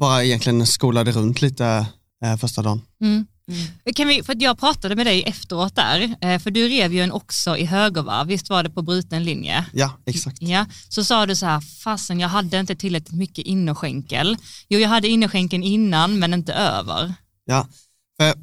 bara 0.00 0.24
egentligen 0.24 0.66
skolade 0.66 1.12
runt 1.12 1.42
lite 1.42 1.86
eh, 2.24 2.36
första 2.36 2.62
dagen. 2.62 2.82
Mm. 3.00 3.26
Kan 3.94 4.08
vi, 4.08 4.22
för 4.22 4.36
jag 4.38 4.58
pratade 4.58 4.96
med 4.96 5.06
dig 5.06 5.22
efteråt 5.22 5.74
där, 5.74 6.16
eh, 6.20 6.38
för 6.38 6.50
du 6.50 6.68
rev 6.68 6.92
ju 6.92 7.00
en 7.00 7.12
också 7.12 7.56
i 7.56 7.64
högervarv, 7.64 8.26
visst 8.26 8.50
var 8.50 8.62
det 8.62 8.70
på 8.70 8.82
bruten 8.82 9.24
linje? 9.24 9.64
Ja, 9.72 9.92
exakt. 10.06 10.42
Ja, 10.42 10.66
så 10.88 11.04
sa 11.04 11.26
du 11.26 11.36
så 11.36 11.46
här, 11.46 11.60
fasen 11.60 12.20
jag 12.20 12.28
hade 12.28 12.60
inte 12.60 12.76
tillräckligt 12.76 13.18
mycket 13.18 13.46
innerskänkel. 13.46 14.36
Jo, 14.68 14.78
jag 14.78 14.88
hade 14.88 15.08
innerskänkeln 15.08 15.62
innan 15.62 16.18
men 16.18 16.34
inte 16.34 16.52
över. 16.52 17.14
Ja, 17.44 17.68
för 18.16 18.34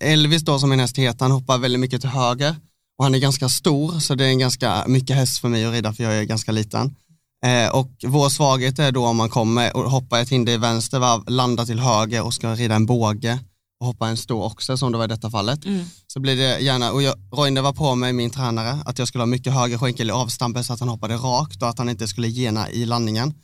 Elvis 0.00 0.42
då 0.42 0.58
som 0.58 0.70
min 0.70 0.80
häst 0.80 0.98
heter, 0.98 1.24
han 1.24 1.30
hoppar 1.30 1.58
väldigt 1.58 1.80
mycket 1.80 2.00
till 2.00 2.10
höger 2.10 2.56
och 2.98 3.04
han 3.04 3.14
är 3.14 3.18
ganska 3.18 3.48
stor 3.48 4.00
så 4.00 4.14
det 4.14 4.24
är 4.24 4.28
en 4.28 4.38
ganska 4.38 4.84
mycket 4.86 5.16
häst 5.16 5.40
för 5.40 5.48
mig 5.48 5.64
att 5.64 5.72
rida 5.72 5.92
för 5.92 6.04
jag 6.04 6.14
är 6.14 6.24
ganska 6.24 6.52
liten. 6.52 6.96
Eh, 7.44 7.68
och 7.68 7.90
vår 8.06 8.28
svaghet 8.28 8.78
är 8.78 8.92
då 8.92 9.06
om 9.06 9.16
man 9.16 9.30
kommer 9.30 9.76
och 9.76 9.90
hoppar 9.90 10.20
ett 10.20 10.28
hinder 10.28 10.52
i 10.52 10.56
vänster 10.56 10.98
varv, 10.98 11.30
landar 11.30 11.64
till 11.66 11.78
höger 11.78 12.22
och 12.22 12.34
ska 12.34 12.54
rida 12.54 12.74
en 12.74 12.86
båge 12.86 13.38
och 13.80 13.86
hoppa 13.86 14.08
en 14.08 14.16
stå 14.16 14.42
också 14.42 14.76
som 14.76 14.92
det 14.92 14.98
var 14.98 15.04
i 15.04 15.08
detta 15.08 15.30
fallet. 15.30 15.64
Mm. 15.64 15.84
Så 16.06 16.20
blir 16.20 16.36
det 16.36 16.60
gärna, 16.60 16.92
och 16.92 17.02
jag, 17.02 17.14
Roine 17.32 17.62
var 17.62 17.72
på 17.72 17.94
mig, 17.94 18.12
min 18.12 18.30
tränare, 18.30 18.78
att 18.84 18.98
jag 18.98 19.08
skulle 19.08 19.22
ha 19.22 19.26
mycket 19.26 19.52
höger 19.52 19.78
skänkel 19.78 20.08
i 20.08 20.12
avstampet 20.12 20.66
så 20.66 20.72
att 20.72 20.80
han 20.80 20.88
hoppade 20.88 21.16
rakt 21.16 21.62
och 21.62 21.68
att 21.68 21.78
han 21.78 21.88
inte 21.88 22.08
skulle 22.08 22.28
gena 22.28 22.70
i 22.70 22.86
landningen. 22.86 23.34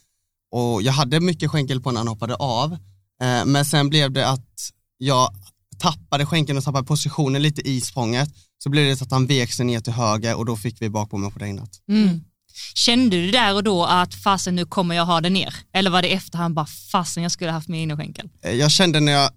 Och 0.53 0.83
jag 0.83 0.93
hade 0.93 1.21
mycket 1.21 1.51
skänkel 1.51 1.81
på 1.81 1.91
när 1.91 2.01
han 2.01 2.09
hoppade 2.09 2.35
av, 2.35 2.73
eh, 3.23 3.45
men 3.47 3.65
sen 3.65 3.89
blev 3.89 4.13
det 4.13 4.29
att 4.29 4.71
jag 4.99 5.35
tappade 5.79 6.27
skänkeln 6.27 6.59
och 6.59 6.65
tappade 6.65 6.87
positionen 6.87 7.43
lite 7.43 7.69
i 7.69 7.81
språnget. 7.81 8.29
Så 8.63 8.71
blev 8.71 8.87
det 8.87 8.97
så 8.97 9.05
att 9.05 9.11
han 9.11 9.27
vek 9.27 9.53
sig 9.53 9.67
ner 9.67 9.81
till 9.81 9.93
höger 9.93 10.35
och 10.35 10.47
då 10.47 10.57
fick 10.57 10.83
vi 10.83 10.91
bak 10.91 11.11
på 11.11 11.19
mig 11.19 11.33
på 11.33 11.39
det 11.39 11.47
hindret. 11.47 11.71
Mm. 11.89 12.21
Kände 12.75 13.17
du 13.17 13.31
där 13.31 13.55
och 13.55 13.65
då 13.65 13.85
att 13.85 14.15
fasen 14.15 14.55
nu 14.57 14.65
kommer 14.67 14.95
jag 14.95 15.07
ha 15.07 15.21
det 15.21 15.31
ner? 15.31 15.55
Eller 15.75 15.91
var 15.91 16.03
det 16.03 16.13
efterhand 16.13 16.55
bara 16.55 16.67
fasen 16.67 17.23
jag 17.23 17.33
skulle 17.33 17.51
haft 17.51 17.69
mer 17.69 17.83
innerskänkel? 17.83 18.29
Eh, 18.45 18.53
Jag 18.53 18.71
kände 18.71 19.01
när 19.01 19.13
jag 19.13 19.31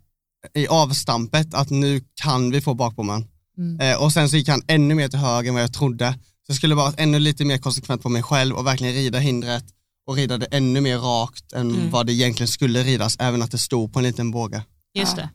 i 0.54 0.68
avstampet 0.68 1.54
att 1.54 1.70
nu 1.70 2.02
kan 2.16 2.52
vi 2.52 2.62
få 2.62 2.74
bak 2.74 2.96
på 2.96 3.04
mig. 3.04 3.28
Mm. 3.58 3.80
Eh, 3.80 4.02
och 4.04 4.12
sen 4.14 4.30
så 4.30 4.38
gick 4.38 4.48
han 4.48 4.62
ännu 4.68 4.96
mer 4.96 5.08
till 5.10 5.20
höger 5.20 5.50
än 5.50 5.54
vad 5.54 5.64
jag 5.64 5.74
trodde. 5.74 6.12
Så 6.14 6.50
jag 6.52 6.58
skulle 6.58 6.76
vara 6.76 6.94
ännu 6.98 7.20
lite 7.20 7.46
mer 7.46 7.58
konsekvent 7.58 8.02
på 8.04 8.10
mig 8.10 8.24
själv 8.24 8.56
och 8.56 8.66
verkligen 8.68 8.94
rida 8.94 9.20
hindret 9.20 9.64
och 10.08 10.16
rida 10.16 10.38
det 10.38 10.46
ännu 10.46 10.82
mer 10.82 10.98
rakt 10.98 11.54
än 11.54 11.70
Mm. 11.72 11.92
vad 11.92 12.06
det 12.06 12.14
egentligen 12.14 12.48
skulle 12.48 12.84
ridas, 12.84 13.16
även 13.20 13.42
att 13.42 13.52
det 13.52 13.58
stod 13.58 13.94
på 13.94 14.00
en 14.00 14.04
liten 14.06 14.32
båge. 14.32 14.64
Just 14.94 15.16
det. 15.16 15.30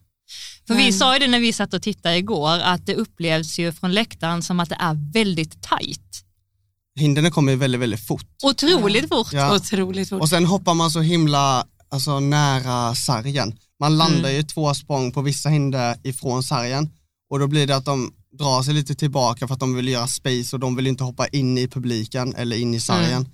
För 0.66 0.74
vi 0.74 0.82
Men- 0.82 0.93
sa 0.93 1.14
ju 1.14 1.18
det 1.18 1.28
när 1.28 1.41
vi 1.41 1.53
satt 1.53 1.74
och 1.74 1.82
tittade 1.82 2.16
igår, 2.16 2.59
att 2.59 2.86
det 2.86 2.95
upplevs 2.95 3.59
ju 3.59 3.72
från 3.72 3.93
läktaren 3.95 4.43
som 4.43 4.61
att 4.61 4.68
det 4.68 4.76
är 4.80 5.12
väldigt 5.12 5.62
tajt. 5.62 6.24
Hindren 6.99 7.30
kommer 7.30 7.53
ju 7.53 7.59
väldigt, 7.59 7.80
väldigt 7.80 8.07
fort. 8.07 8.26
Otroligt 8.42 9.09
fort. 9.09 9.32
Ja. 9.32 9.57
Otroligt 9.57 10.09
fort. 10.09 10.20
Och 10.20 10.28
sen 10.28 10.44
hoppar 10.46 10.74
man 10.74 10.90
så 10.90 11.01
himla 11.01 11.66
alltså, 11.88 12.20
nära 12.20 12.94
sargen. 12.94 13.59
Man 13.80 13.99
landar 13.99 14.30
ju 14.30 14.42
två 14.42 14.74
språng 14.74 15.12
på 15.12 15.22
vissa 15.22 15.49
hinder 15.49 15.96
ifrån 16.03 16.42
sargen 16.42 16.90
och 17.30 17.38
då 17.38 17.46
blir 17.46 17.66
det 17.66 17.76
att 17.76 17.84
de 17.84 18.12
drar 18.38 18.62
sig 18.62 18.74
lite 18.74 18.94
tillbaka 18.94 19.46
för 19.46 19.55
att 19.55 19.61
de 19.61 19.74
vill 19.74 19.88
göra 19.88 20.07
space 20.07 20.57
och 20.57 20.61
de 20.61 20.76
vill 20.76 20.86
inte 20.86 21.05
hoppa 21.05 21.26
in 21.26 21.59
i 21.59 21.68
publiken 21.68 22.34
eller 22.34 22.57
in 22.57 22.74
i 22.74 22.80
sargen. 22.80 23.28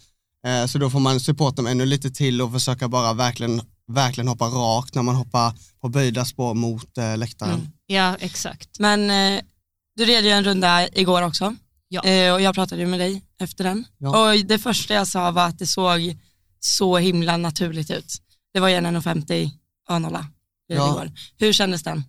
Eh, 0.47 0.67
Så 0.67 0.79
då 0.79 0.91
får 0.91 1.01
man 1.01 1.21
supporta 1.21 1.57
dem 1.57 1.67
ännu 1.67 1.87
lite 1.87 2.11
till 2.11 2.43
och 2.43 2.53
försöka 2.53 2.89
bara 2.89 3.13
verkligen, 3.13 3.63
verkligen 3.93 4.29
hoppa 4.29 4.45
rakt 4.45 4.95
när 4.95 5.03
man 5.03 5.15
hoppar 5.15 5.53
på 5.81 5.89
böjda 5.89 6.25
spår 6.25 6.55
mot 6.55 6.99
eh, 6.99 7.17
läktaren. 7.17 7.55
Mm. 7.55 7.67
Ja, 7.87 8.17
exakt. 8.21 8.79
Men 8.79 9.11
eh, 9.11 9.43
du 9.97 10.05
red 10.05 10.25
ju 10.25 10.31
en 10.31 10.45
runda 10.45 10.89
igår 10.89 11.23
också 11.23 11.57
Ja. 11.95 12.05
eh, 12.05 12.33
och 12.35 12.41
jag 12.41 12.55
pratade 12.55 12.81
ju 12.83 12.87
med 12.89 13.01
dig 13.01 13.23
efter 13.41 13.65
den. 13.65 13.85
Ja. 13.99 14.31
Och 14.33 14.47
det 14.47 14.59
första 14.59 14.95
jag 14.95 15.09
sa 15.09 15.31
var 15.31 15.47
att 15.47 15.59
det 15.59 15.67
såg 15.67 16.17
så 16.61 16.97
himla 16.99 17.37
naturligt 17.37 17.91
ut. 17.91 18.13
Det 18.55 18.61
var 18.61 18.69
ju 18.69 18.75
en 18.75 18.87
1,50 18.87 19.51
A0 19.91 20.25
Ja. 20.67 20.75
igår. 20.91 21.13
Hur 21.39 21.53
kändes 21.53 21.83
den? 21.83 22.03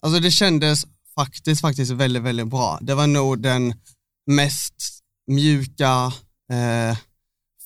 Alltså 0.00 0.20
det 0.20 0.30
kändes 0.30 0.86
faktiskt, 1.14 1.60
faktiskt 1.60 1.92
väldigt, 1.92 2.22
väldigt 2.22 2.46
bra. 2.46 2.78
Det 2.82 2.94
var 2.94 3.06
nog 3.06 3.42
den 3.42 3.74
mest 4.26 4.74
mjuka, 5.26 6.12
eh, 6.52 6.96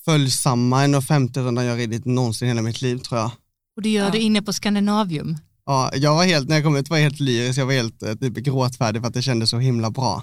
följsamma 0.04 0.84
1,50-rundan 0.84 1.64
jag 1.64 1.78
ridit 1.78 2.04
någonsin 2.04 2.46
i 2.46 2.50
hela 2.50 2.62
mitt 2.62 2.82
liv 2.82 2.98
tror 2.98 3.20
jag. 3.20 3.30
Och 3.76 3.82
du 3.82 3.88
gör 3.88 4.04
Ja. 4.04 4.10
det 4.10 4.18
inne 4.20 4.42
på 4.42 4.52
Skandinavium. 4.52 5.38
Ja, 5.66 5.90
jag 5.94 6.14
var 6.14 6.24
helt, 6.24 6.48
när 6.48 6.56
jag 6.56 6.64
kom 6.64 6.76
ut 6.76 6.90
var 6.90 6.96
jag 6.96 7.04
helt 7.04 7.20
lyrisk, 7.20 7.58
jag 7.58 7.66
var 7.66 7.72
helt 7.72 8.02
eh, 8.02 8.14
typ 8.14 8.34
gråtfärdig 8.34 9.02
för 9.02 9.08
att 9.08 9.14
det 9.14 9.22
kändes 9.22 9.50
så 9.50 9.58
himla 9.58 9.90
bra. 9.90 10.22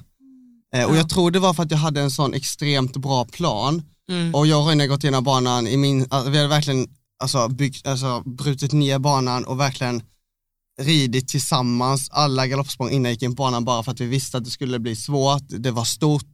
Eh, 0.76 0.86
och 0.86 0.92
Ja. 0.92 0.98
jag 0.98 1.10
tror 1.10 1.32
det 1.32 1.40
var 1.40 1.54
för 1.54 1.64
att 1.64 1.72
jag 1.72 1.78
hade 1.78 2.02
en 2.02 2.12
sån 2.12 2.34
extremt 2.34 2.98
bra 2.98 3.26
plan 3.26 3.82
Mm. 4.10 4.36
och 4.36 4.48
jag 4.48 4.60
och 4.60 4.66
har 4.66 4.88
gått 4.88 5.04
igenom 5.04 5.24
banan 5.24 5.68
i 5.68 5.78
min, 5.78 6.08
alltså, 6.10 6.30
vi 6.32 6.38
hade 6.38 6.50
verkligen 6.50 6.88
alltså, 7.24 7.48
byggt, 7.48 7.88
alltså, 7.88 8.22
brutit 8.26 8.72
ner 8.74 9.00
banan 9.00 9.46
och 9.46 9.60
verkligen 9.60 10.04
ridit 10.82 11.28
tillsammans 11.28 12.10
alla 12.12 12.48
galoppsprång 12.48 12.90
innan 12.90 13.04
jag 13.06 13.12
gick 13.12 13.22
in 13.24 13.36
på 13.36 13.44
banan 13.44 13.66
bara 13.66 13.84
för 13.84 13.92
att 13.92 14.00
vi 14.00 14.06
visste 14.06 14.38
att 14.38 14.44
det 14.46 14.50
skulle 14.52 14.80
bli 14.80 14.96
svårt, 14.96 15.44
det 15.48 15.72
var 15.72 15.84
stort 15.86 16.28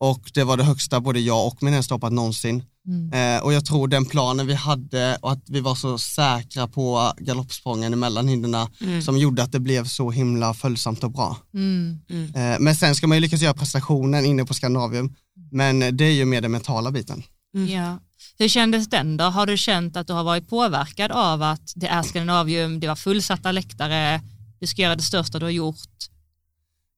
och 0.00 0.30
det 0.34 0.44
var 0.44 0.56
det 0.56 0.64
högsta 0.64 1.00
både 1.00 1.20
jag 1.20 1.46
och 1.46 1.62
min 1.62 1.74
häst 1.74 1.90
hoppat 1.90 2.12
någonsin. 2.12 2.62
Mm. 2.88 3.36
Eh, 3.36 3.42
och 3.44 3.52
jag 3.52 3.64
tror 3.64 3.88
den 3.88 4.04
planen 4.04 4.46
vi 4.46 4.54
hade 4.54 5.18
och 5.22 5.32
att 5.32 5.42
vi 5.48 5.60
var 5.60 5.74
så 5.74 5.98
säkra 5.98 6.68
på 6.68 7.12
galoppsprången 7.18 7.92
emellan 7.92 8.28
hindren 8.28 8.66
Mm. 8.80 9.02
som 9.02 9.18
gjorde 9.18 9.42
att 9.42 9.52
det 9.52 9.60
blev 9.60 9.84
så 9.84 10.10
himla 10.10 10.54
följsamt 10.54 11.04
och 11.04 11.10
bra. 11.10 11.36
Mm. 11.54 11.98
Eh, 12.34 12.56
men 12.60 12.76
sen 12.76 12.94
ska 12.94 13.06
man 13.06 13.16
ju 13.16 13.20
lyckas 13.20 13.40
göra 13.40 13.54
prestationen 13.54 14.24
inne 14.24 14.44
på 14.44 14.54
Skandinavium, 14.54 15.14
men 15.50 15.96
det 15.96 16.04
är 16.04 16.12
ju 16.12 16.24
mer 16.24 16.40
den 16.40 16.50
mentala 16.50 16.90
biten. 16.90 17.22
Mm. 17.54 17.68
Ja. 17.68 17.98
Hur 18.38 18.48
kändes 18.48 18.88
den 18.88 19.16
då? 19.16 19.24
Har 19.24 19.46
du 19.46 19.56
känt 19.56 19.96
att 19.96 20.06
du 20.06 20.12
har 20.12 20.24
varit 20.24 20.48
påverkad 20.48 21.10
av 21.12 21.42
att 21.42 21.72
det 21.76 21.86
är 21.86 22.02
Skandinavium, 22.02 22.80
det 22.80 22.88
var 22.88 22.96
fullsatta 22.96 23.52
läktare, 23.52 24.20
du 24.60 24.66
ska 24.66 24.82
göra 24.82 24.96
det 24.96 25.02
största 25.02 25.38
du 25.38 25.44
har 25.46 25.50
gjort? 25.50 25.76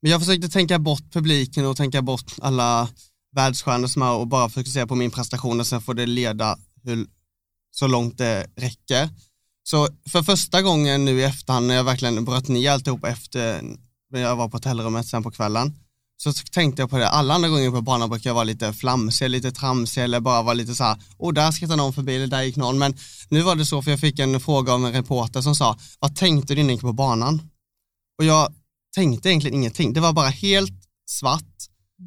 Men 0.02 0.10
jag 0.10 0.20
försökte 0.20 0.48
tänka 0.48 0.78
bort 0.78 1.12
publiken 1.12 1.66
och 1.66 1.76
tänka 1.76 2.02
bort 2.02 2.32
alla 2.42 2.88
världsstjärnor 3.36 3.86
som 3.86 4.02
är 4.02 4.12
och 4.12 4.26
bara 4.26 4.48
fokusera 4.48 4.86
på 4.86 4.94
min 4.94 5.10
prestation 5.10 5.60
och 5.60 5.66
sen 5.66 5.80
får 5.80 5.94
det 5.94 6.06
leda 6.06 6.58
hur, 6.82 7.06
så 7.70 7.86
långt 7.86 8.18
det 8.18 8.46
räcker. 8.56 9.08
Så 9.62 9.88
för 10.10 10.22
första 10.22 10.62
gången 10.62 11.04
nu 11.04 11.20
i 11.20 11.24
efterhand 11.24 11.66
när 11.66 11.74
jag 11.74 11.84
verkligen 11.84 12.24
bröt 12.24 12.48
ner 12.48 12.70
alltihop 12.70 13.04
efter 13.04 13.62
när 14.10 14.20
jag 14.20 14.36
var 14.36 14.48
på 14.48 14.56
hotellrummet 14.56 15.06
sen 15.06 15.22
på 15.22 15.30
kvällen 15.30 15.74
så 16.22 16.32
tänkte 16.32 16.82
jag 16.82 16.90
på 16.90 16.98
det, 16.98 17.08
alla 17.08 17.34
andra 17.34 17.48
gånger 17.48 17.70
på 17.70 17.80
banan 17.80 18.10
brukar 18.10 18.30
jag 18.30 18.34
vara 18.34 18.44
lite 18.44 18.72
flamsig, 18.72 19.30
lite 19.30 19.52
tramsig 19.52 20.02
eller 20.02 20.20
bara 20.20 20.42
vara 20.42 20.54
lite 20.54 20.74
så 20.74 20.84
här, 20.84 20.96
oh 21.18 21.32
där 21.32 21.50
skrattar 21.50 21.76
någon 21.76 21.92
förbi 21.92 22.16
eller 22.16 22.26
där 22.26 22.42
gick 22.42 22.56
någon, 22.56 22.78
men 22.78 22.96
nu 23.28 23.42
var 23.42 23.56
det 23.56 23.66
så 23.66 23.82
för 23.82 23.90
jag 23.90 24.00
fick 24.00 24.18
en 24.18 24.40
fråga 24.40 24.72
av 24.72 24.86
en 24.86 24.92
reporter 24.92 25.40
som 25.40 25.54
sa, 25.54 25.78
vad 25.98 26.16
tänkte 26.16 26.54
du 26.54 26.60
innan 26.60 26.68
du 26.68 26.72
gick 26.72 26.80
på 26.80 26.92
banan? 26.92 27.42
Och 28.18 28.24
jag 28.24 28.54
tänkte 28.94 29.28
egentligen 29.28 29.56
ingenting, 29.56 29.92
det 29.92 30.00
var 30.00 30.12
bara 30.12 30.28
helt 30.28 30.82
svart 31.06 31.66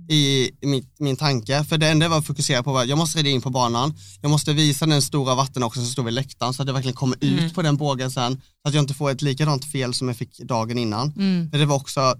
i, 0.10 0.52
min, 0.62 0.86
min 1.00 1.16
tanke, 1.16 1.64
för 1.64 1.78
det 1.78 1.88
enda 1.90 2.06
jag 2.06 2.10
var 2.10 2.22
fokuserad 2.22 2.66
på 2.66 2.74
var, 2.74 2.86
jag 2.86 2.98
måste 2.98 3.20
rida 3.20 3.30
in 3.30 3.42
på 3.42 3.50
banan, 3.50 3.94
jag 4.22 4.32
måste 4.32 4.54
visa 4.54 4.86
den 4.86 5.02
stora 5.02 5.36
vatten 5.36 5.64
också 5.64 5.80
som 5.80 5.90
står 5.90 6.04
vid 6.04 6.14
läktaren 6.14 6.54
så 6.54 6.62
att 6.62 6.68
jag 6.68 6.74
verkligen 6.74 6.96
kommer 6.96 7.16
ut 7.22 7.40
Mm. 7.40 7.50
på 7.54 7.62
den 7.62 7.78
bågen 7.78 8.12
sen, 8.12 8.42
så 8.62 8.68
att 8.68 8.74
jag 8.74 8.82
inte 8.84 8.94
får 8.94 9.12
ett 9.12 9.22
likadant 9.22 9.66
fel 9.72 9.94
som 9.94 10.08
jag 10.08 10.18
fick 10.18 10.38
dagen 10.40 10.78
innan. 10.78 11.12
Mm. 11.18 11.52
För 11.52 11.58
det 11.58 11.66
var 11.66 11.76
också 11.76 12.16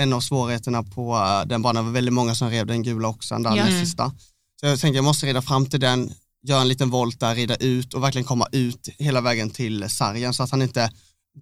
en 0.00 0.12
av 0.12 0.20
svårigheterna 0.20 0.82
på 0.82 1.14
eh, 1.16 1.48
den 1.48 1.62
banan, 1.62 1.84
det 1.84 1.88
var 1.88 1.92
väldigt 1.94 2.14
många 2.14 2.34
som 2.34 2.50
rev 2.50 2.66
den 2.66 2.82
gula 2.82 3.08
också, 3.08 3.34
den 3.38 3.56
Ja. 3.56 3.66
sista. 3.66 4.12
Så 4.60 4.66
jag 4.66 4.80
tänkte 4.80 4.96
jag 4.96 5.04
måste 5.04 5.26
rida 5.26 5.42
fram 5.42 5.66
till 5.66 5.80
den, 5.80 6.12
göra 6.46 6.60
en 6.60 6.68
liten 6.68 6.90
volt 6.90 7.20
där, 7.20 7.34
rida 7.34 7.56
ut 7.56 7.94
och 7.94 8.02
verkligen 8.02 8.24
komma 8.24 8.46
ut 8.52 8.88
hela 8.98 9.20
vägen 9.20 9.50
till 9.50 9.90
sargen 9.90 10.34
så 10.34 10.42
att 10.42 10.50
han 10.50 10.62
inte 10.62 10.90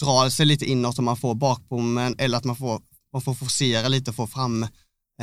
drar 0.01 0.31
sig 0.31 0.47
lite 0.47 0.65
inåt 0.71 0.99
om 0.99 1.05
man 1.05 1.17
får 1.17 1.35
bakbommen 1.35 2.15
eller 2.19 2.39
att 2.39 2.45
man 2.45 2.57
får, 2.57 2.81
man 3.13 3.23
får 3.23 3.35
forcera 3.35 3.89
lite 3.89 4.11
och 4.11 4.17
få 4.17 4.27
fram 4.27 4.67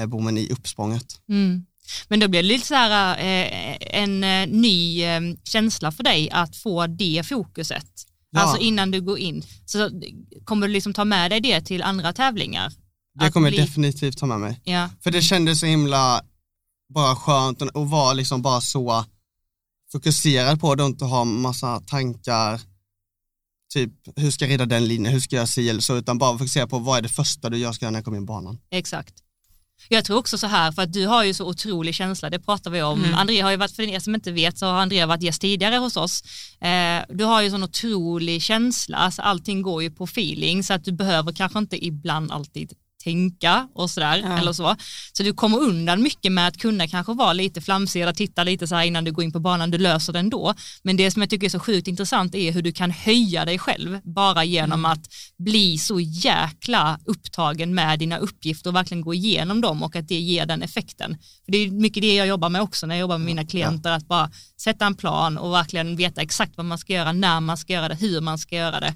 bommen 0.07 0.37
i 0.37 0.49
uppsprånget. 0.49 1.21
Mm. 1.29 1.65
Men 2.07 2.19
då 2.19 2.27
blir 2.27 2.43
det 2.43 2.47
lite 2.47 2.67
så 2.67 2.75
här 2.75 3.17
eh, 3.17 3.77
en 4.01 4.23
eh, 4.23 4.47
ny 4.47 5.03
eh, 5.03 5.21
känsla 5.43 5.91
för 5.91 6.03
dig 6.03 6.29
att 6.31 6.55
få 6.55 6.87
det 6.87 7.25
fokuset. 7.27 7.87
Ja. 8.31 8.39
Alltså 8.39 8.57
innan 8.61 8.91
du 8.91 9.01
går 9.01 9.19
in. 9.19 9.43
Så 9.65 9.89
kommer 10.45 10.67
du 10.67 10.73
liksom 10.73 10.93
ta 10.93 11.05
med 11.05 11.31
dig 11.31 11.39
det 11.41 11.61
till 11.61 11.83
andra 11.83 12.13
tävlingar? 12.13 12.73
Det 13.19 13.25
Att 13.25 13.33
kommer 13.33 13.47
jag 13.47 13.53
bli- 13.53 13.63
definitivt 13.65 14.17
ta 14.17 14.25
med 14.25 14.39
mig. 14.39 14.61
Ja. 14.63 14.89
För 15.03 15.11
det 15.11 15.21
kändes 15.21 15.59
så 15.59 15.65
himla 15.65 16.21
bara 16.93 17.15
skönt 17.15 17.61
och 17.61 17.89
vara 17.89 18.13
liksom 18.13 18.41
bara 18.41 18.61
så 18.61 19.05
fokuserad 19.91 20.59
på 20.61 20.75
det 20.75 20.83
och 20.83 20.89
inte 20.89 21.05
ha 21.05 21.23
massa 21.25 21.79
tankar 21.79 22.61
typ 23.73 23.91
hur 24.15 24.31
ska 24.31 24.45
jag 24.45 24.51
rida 24.51 24.65
den 24.65 24.87
linjen, 24.87 25.13
hur 25.13 25.19
ska 25.19 25.35
jag 25.35 25.49
si 25.49 25.69
eller 25.69 25.81
så, 25.81 25.97
utan 25.97 26.17
bara 26.17 26.37
fokusera 26.37 26.67
på 26.67 26.79
vad 26.79 26.97
är 26.97 27.01
det 27.01 27.09
första 27.09 27.49
du 27.49 27.57
gör 27.57 27.71
ska 27.71 27.85
jag 27.85 27.91
när 27.91 27.97
jag 27.99 28.05
kommer 28.05 28.17
in 28.17 28.27
på 28.27 28.33
banan. 28.33 28.59
Exakt. 28.71 29.13
Jag 29.93 30.05
tror 30.05 30.17
också 30.17 30.37
så 30.37 30.47
här, 30.47 30.71
för 30.71 30.81
att 30.81 30.93
du 30.93 31.07
har 31.07 31.23
ju 31.23 31.33
så 31.33 31.45
otrolig 31.47 31.95
känsla, 31.95 32.29
det 32.29 32.39
pratar 32.39 32.71
vi 32.71 32.81
om. 32.81 33.03
Mm. 33.03 33.15
Andrea 33.15 33.43
har 33.43 33.51
ju 33.51 33.57
varit, 33.57 33.75
för 33.75 33.83
er 33.83 33.99
som 33.99 34.15
inte 34.15 34.31
vet 34.31 34.57
så 34.57 34.65
har 34.65 34.73
Andrea 34.73 35.05
varit 35.05 35.23
gäst 35.23 35.41
tidigare 35.41 35.75
hos 35.75 35.97
oss. 35.97 36.23
Eh, 36.61 37.03
du 37.09 37.23
har 37.23 37.41
ju 37.41 37.49
sån 37.49 37.63
otrolig 37.63 38.41
känsla, 38.41 38.97
alltså 38.97 39.21
allting 39.21 39.61
går 39.61 39.83
ju 39.83 39.91
på 39.91 40.03
feeling 40.03 40.63
så 40.63 40.73
att 40.73 40.85
du 40.85 40.91
behöver 40.91 41.31
kanske 41.31 41.59
inte 41.59 41.85
ibland 41.85 42.31
alltid 42.31 42.73
tänka 43.03 43.67
och 43.75 43.89
sådär 43.89 44.17
Ja. 44.23 44.37
eller 44.37 44.53
så. 44.53 44.75
Så 45.13 45.23
du 45.23 45.33
kommer 45.33 45.57
undan 45.57 46.01
mycket 46.01 46.31
med 46.31 46.47
att 46.47 46.57
kunna 46.57 46.87
kanske 46.87 47.13
vara 47.13 47.33
lite 47.33 47.61
flamsig 47.61 48.01
eller 48.01 48.13
titta 48.13 48.43
lite 48.43 48.67
så 48.67 48.75
här 48.75 48.83
innan 48.83 49.03
du 49.03 49.11
går 49.11 49.23
in 49.23 49.31
på 49.31 49.39
banan, 49.39 49.71
du 49.71 49.77
löser 49.77 50.13
det 50.13 50.19
ändå. 50.19 50.53
Men 50.83 50.97
det 50.97 51.11
som 51.11 51.21
jag 51.21 51.29
tycker 51.29 51.45
är 51.47 51.49
så 51.49 51.59
sjukt 51.59 51.87
intressant 51.87 52.35
är 52.35 52.51
hur 52.51 52.61
du 52.61 52.71
kan 52.71 52.91
höja 52.91 53.45
dig 53.45 53.59
själv 53.59 53.99
bara 54.03 54.43
genom 54.43 54.85
att 54.85 55.05
bli 55.37 55.77
så 55.77 55.99
jäkla 55.99 56.99
upptagen 57.05 57.75
med 57.75 57.99
dina 57.99 58.17
uppgifter 58.17 58.69
och 58.69 58.75
verkligen 58.75 59.01
gå 59.01 59.13
igenom 59.13 59.61
dem 59.61 59.83
och 59.83 59.95
att 59.95 60.07
det 60.07 60.19
ger 60.19 60.45
den 60.45 60.61
effekten. 60.61 61.17
För 61.45 61.51
det 61.51 61.57
är 61.57 61.71
mycket 61.71 62.01
det 62.03 62.15
jag 62.15 62.27
jobbar 62.27 62.49
med 62.49 62.61
också 62.61 62.87
när 62.87 62.95
jag 62.95 62.99
jobbar 62.99 63.17
med 63.17 63.25
mina 63.25 63.45
klienter, 63.45 63.91
att 63.91 64.07
bara 64.07 64.31
sätta 64.61 64.85
en 64.85 64.95
plan 64.95 65.37
och 65.37 65.53
verkligen 65.53 65.95
veta 65.95 66.21
exakt 66.21 66.57
vad 66.57 66.65
man 66.65 66.77
ska 66.77 66.93
göra, 66.93 67.11
när 67.11 67.39
man 67.39 67.57
ska 67.57 67.73
göra 67.73 67.89
det, 67.89 67.95
hur 67.95 68.21
man 68.21 68.37
ska 68.37 68.55
göra 68.55 68.79
det. 68.79 68.93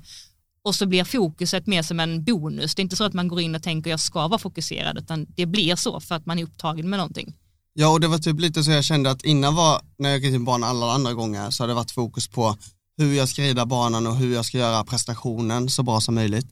Och 0.66 0.76
så 0.76 0.86
blir 0.86 1.04
fokuset 1.04 1.68
mer 1.68 1.82
som 1.82 2.00
en 2.00 2.24
bonus. 2.24 2.76
Det 2.76 2.80
är 2.80 2.84
inte 2.84 2.96
så 2.96 3.04
att 3.04 3.14
man 3.14 3.28
går 3.28 3.42
in 3.42 3.56
och 3.56 3.64
tänker 3.64 3.90
jag 3.90 4.00
ska 4.00 4.28
vara 4.28 4.40
fokuserad, 4.40 4.98
utan 4.98 5.26
det 5.36 5.46
blir 5.46 5.76
så 5.76 6.00
för 6.00 6.16
att 6.16 6.26
man 6.26 6.40
är 6.40 6.44
upptagen 6.44 6.90
med 6.90 7.00
någonting. 7.00 7.34
Ja, 7.74 7.90
och 7.90 8.00
det 8.00 8.08
var 8.08 8.18
typ 8.18 8.40
lite 8.40 8.64
så 8.64 8.72
jag 8.72 8.84
kände 8.84 9.12
att 9.12 9.24
innan 9.24 9.56
var, 9.56 9.82
när 9.98 10.10
jag 10.10 10.20
gick 10.20 10.34
till 10.34 10.42
banan 10.42 10.70
alla 10.70 10.94
andra 10.94 11.14
gånger, 11.14 11.52
så 11.52 11.64
har 11.64 11.68
det 11.68 11.74
varit 11.74 11.92
fokus 11.92 12.28
på 12.28 12.58
hur 12.98 13.14
jag 13.14 13.30
ska 13.30 13.42
rida 13.42 13.66
banan 13.66 14.08
och 14.08 14.16
hur 14.16 14.34
jag 14.34 14.46
ska 14.46 14.58
göra 14.58 14.84
prestationen 14.84 15.70
så 15.70 15.84
bra 15.84 16.02
som 16.02 16.16
möjligt. 16.16 16.48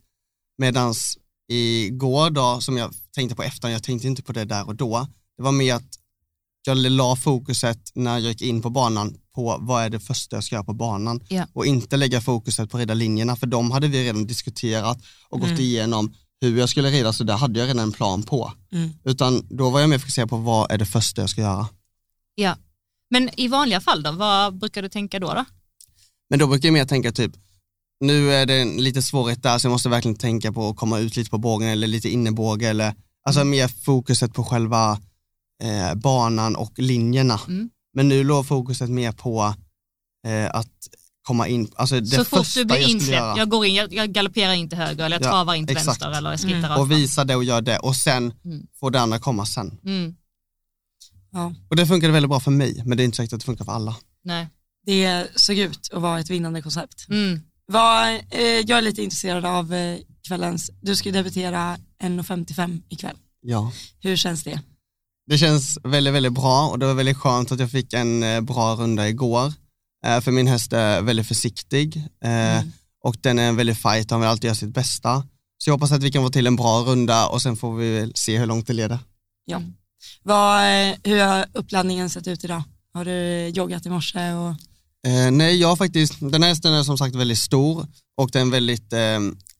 Medans 0.57 1.17
igår 1.51 2.29
då, 2.29 2.61
som 2.61 2.77
jag 2.77 2.93
tänkte 3.15 3.35
på 3.35 3.43
efter, 3.43 3.69
jag 3.69 3.83
tänkte 3.83 4.07
inte 4.07 4.23
på 4.23 4.33
det 4.33 4.45
där 4.45 4.67
och 4.67 4.75
då, 4.75 5.07
det 5.37 5.43
var 5.43 5.51
mer 5.51 5.75
att 5.75 5.99
jag 6.65 6.77
la 6.77 7.15
fokuset 7.15 7.91
när 7.93 8.11
jag 8.11 8.21
gick 8.21 8.41
in 8.41 8.61
på 8.61 8.69
banan 8.69 9.17
på 9.35 9.57
vad 9.61 9.83
är 9.83 9.89
det 9.89 9.99
första 9.99 10.35
jag 10.35 10.43
ska 10.43 10.55
göra 10.55 10.63
på 10.63 10.73
banan 10.73 11.19
Ja. 11.29 11.47
och 11.53 11.65
inte 11.65 11.97
lägga 11.97 12.21
fokuset 12.21 12.69
på 12.69 12.77
rida 12.77 12.93
linjerna 12.93 13.35
för 13.35 13.47
de 13.47 13.71
hade 13.71 13.87
vi 13.87 14.03
redan 14.03 14.25
diskuterat 14.27 14.97
och 15.29 15.39
gått 15.39 15.49
Mm. 15.49 15.61
igenom 15.61 16.13
hur 16.41 16.57
jag 16.59 16.69
skulle 16.69 16.89
rida 16.91 17.13
så 17.13 17.23
där 17.23 17.37
hade 17.37 17.59
jag 17.59 17.65
redan 17.67 17.79
en 17.83 17.91
plan 17.91 18.23
på. 18.23 18.53
Mm. 18.71 18.89
Utan 19.03 19.47
då 19.49 19.69
var 19.69 19.79
jag 19.79 19.89
mer 19.89 19.97
fokuserad 19.99 20.29
på 20.29 20.37
vad 20.37 20.71
är 20.71 20.77
det 20.77 20.85
första 20.85 21.21
jag 21.21 21.29
ska 21.29 21.41
göra. 21.41 21.67
Ja. 22.35 22.55
Men 23.09 23.39
i 23.39 23.47
vanliga 23.47 23.81
fall 23.81 24.03
då, 24.03 24.11
vad 24.11 24.57
brukar 24.59 24.81
du 24.81 24.89
tänka 24.89 25.19
då? 25.19 25.33
då? 25.33 25.45
Men 26.29 26.39
då 26.39 26.47
brukar 26.47 26.67
jag 26.67 26.73
mer 26.73 26.85
tänka 26.85 27.11
typ, 27.11 27.31
nu 27.99 28.33
är 28.33 28.45
det 28.45 28.65
lite 28.65 29.01
svårighet 29.01 29.43
där 29.43 29.57
så 29.57 29.67
jag 29.67 29.71
måste 29.71 29.89
verkligen 29.89 30.17
tänka 30.17 30.51
på 30.53 30.69
att 30.69 30.75
komma 30.77 30.99
ut 30.99 31.15
lite 31.15 31.29
på 31.29 31.37
bågen 31.37 31.69
eller 31.69 31.87
lite 31.87 32.09
innebåge 32.09 32.69
eller, 32.69 32.95
alltså 33.25 33.41
Mm. 33.41 33.49
mer 33.51 33.67
fokuset 33.67 34.33
på 34.33 34.43
själva 34.43 34.99
eh, 35.63 35.93
banan 35.95 36.55
och 36.55 36.79
linjerna. 36.79 37.39
Mm. 37.47 37.69
Men 37.93 38.09
nu 38.09 38.23
låg 38.23 38.47
fokuset 38.47 38.89
mer 38.89 39.11
på 39.11 39.53
eh, 40.27 40.55
att 40.55 40.69
komma 41.21 41.47
in, 41.47 41.71
alltså 41.75 41.99
det 41.99 42.07
så 42.07 42.23
fort 42.25 42.53
du 42.55 42.65
blir 42.65 42.75
jag 42.75 42.83
skulle 42.83 42.93
insläppt, 42.97 43.17
göra. 43.17 43.37
jag 43.37 43.49
går 43.49 43.65
in, 43.65 43.75
jag, 43.75 43.93
jag 43.93 44.11
galopperar 44.11 44.53
in 44.53 44.69
till 44.69 44.77
höger 44.77 45.05
eller 45.05 45.15
jag 45.15 45.25
Ja, 45.25 45.29
travar 45.31 45.53
in 45.55 45.67
till 45.67 45.77
exakt. 45.77 45.87
vänster 45.87 46.17
eller 46.17 46.29
jag 46.29 46.39
skrittar 46.39 46.57
Mm. 46.57 46.69
rakt 46.69 46.79
och 46.79 46.91
visa 46.91 47.23
det 47.25 47.35
och 47.35 47.43
göra 47.43 47.61
det 47.61 47.79
och 47.79 47.95
sen 47.95 48.33
Mm. 48.45 48.67
får 48.79 48.91
det 48.91 48.99
andra 49.01 49.19
komma 49.19 49.45
sen. 49.45 49.79
Mm. 49.85 50.15
Ja. 51.31 51.53
Och 51.69 51.75
det 51.75 51.87
funkade 51.87 52.13
väldigt 52.13 52.29
bra 52.29 52.39
för 52.39 52.51
mig, 52.51 52.81
men 52.85 52.97
det 52.97 53.03
är 53.03 53.05
inte 53.05 53.17
säkert 53.17 53.33
att 53.33 53.39
det 53.39 53.45
funkar 53.45 53.65
för 53.65 53.71
alla. 53.71 53.95
Nej. 54.23 54.47
Det 54.85 55.27
såg 55.35 55.57
ut 55.57 55.89
att 55.93 56.01
vara 56.01 56.19
ett 56.19 56.29
vinnande 56.29 56.61
koncept. 56.61 57.05
Mm. 57.09 57.41
Vad, 57.65 58.07
eh, 58.13 58.41
jag 58.41 58.69
är 58.77 58.81
lite 58.81 59.03
intresserad 59.03 59.45
av 59.45 59.73
eh, 59.73 59.97
kvällens, 60.27 60.71
du 60.81 60.95
ska 60.95 61.11
debutera 61.11 61.77
1.55 62.03 62.81
ikväll. 62.89 63.17
Ja. 63.41 63.71
Hur 63.99 64.15
känns 64.15 64.43
det? 64.43 64.61
Det 65.29 65.37
känns 65.37 65.77
väldigt, 65.83 66.13
väldigt 66.13 66.33
bra 66.33 66.67
och 66.69 66.79
det 66.79 66.85
var 66.85 66.93
väldigt 66.93 67.17
skönt 67.17 67.51
att 67.51 67.59
jag 67.59 67.71
fick 67.71 67.93
en 67.93 68.23
eh, 68.23 68.41
bra 68.41 68.75
runda 68.75 69.09
igår. 69.09 69.53
Eh, 70.05 70.21
För 70.21 70.31
min 70.31 70.47
häst 70.47 70.73
är 70.73 71.01
väldigt 71.01 71.27
försiktig 71.27 71.97
eh, 72.23 72.57
Mm. 72.57 72.71
och 73.03 73.15
den 73.21 73.39
är 73.39 73.47
en 73.49 73.55
väldigt 73.55 73.77
fight 73.77 74.11
han 74.11 74.19
vill 74.19 74.29
alltid 74.29 74.43
göra 74.45 74.55
sitt 74.55 74.73
bästa. 74.73 75.27
Så 75.57 75.69
jag 75.69 75.73
hoppas 75.73 75.91
att 75.91 76.03
vi 76.03 76.11
kan 76.11 76.23
få 76.23 76.29
till 76.29 76.47
en 76.47 76.55
bra 76.55 76.79
runda 76.81 77.27
och 77.27 77.41
sen 77.41 77.57
får 77.57 77.75
vi 77.75 78.11
se 78.15 78.37
hur 78.39 78.45
långt 78.45 78.67
det 78.67 78.73
leder. 78.73 78.99
Ja. 79.45 79.61
Vad, 80.23 80.61
hur 81.03 81.23
har 81.23 81.45
uppladdningen 81.53 82.09
sett 82.09 82.27
ut 82.27 82.43
idag? 82.43 82.63
Har 82.93 83.05
du 83.05 83.47
joggat 83.47 83.85
i 83.85 83.89
morse? 83.89 84.31
Och... 84.33 84.49
Eh, 85.09 85.31
nej, 85.31 85.55
jag 85.61 85.77
faktiskt, 85.77 86.19
den 86.19 86.43
här 86.43 86.49
hästen 86.49 86.73
är 86.73 86.83
som 86.83 86.97
sagt 86.97 87.15
väldigt 87.15 87.37
stor 87.39 87.87
och 88.17 88.29
det 88.31 88.39
är 88.39 88.41
en 88.41 88.51
väldigt 88.51 88.93
eh, 88.93 88.99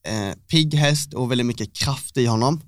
eh, 0.08 0.36
pigg 0.52 0.74
häst 0.74 1.14
och 1.14 1.32
väldigt 1.32 1.48
mycket 1.48 1.74
kraft 1.76 2.18
i 2.18 2.26
honom. 2.26 2.62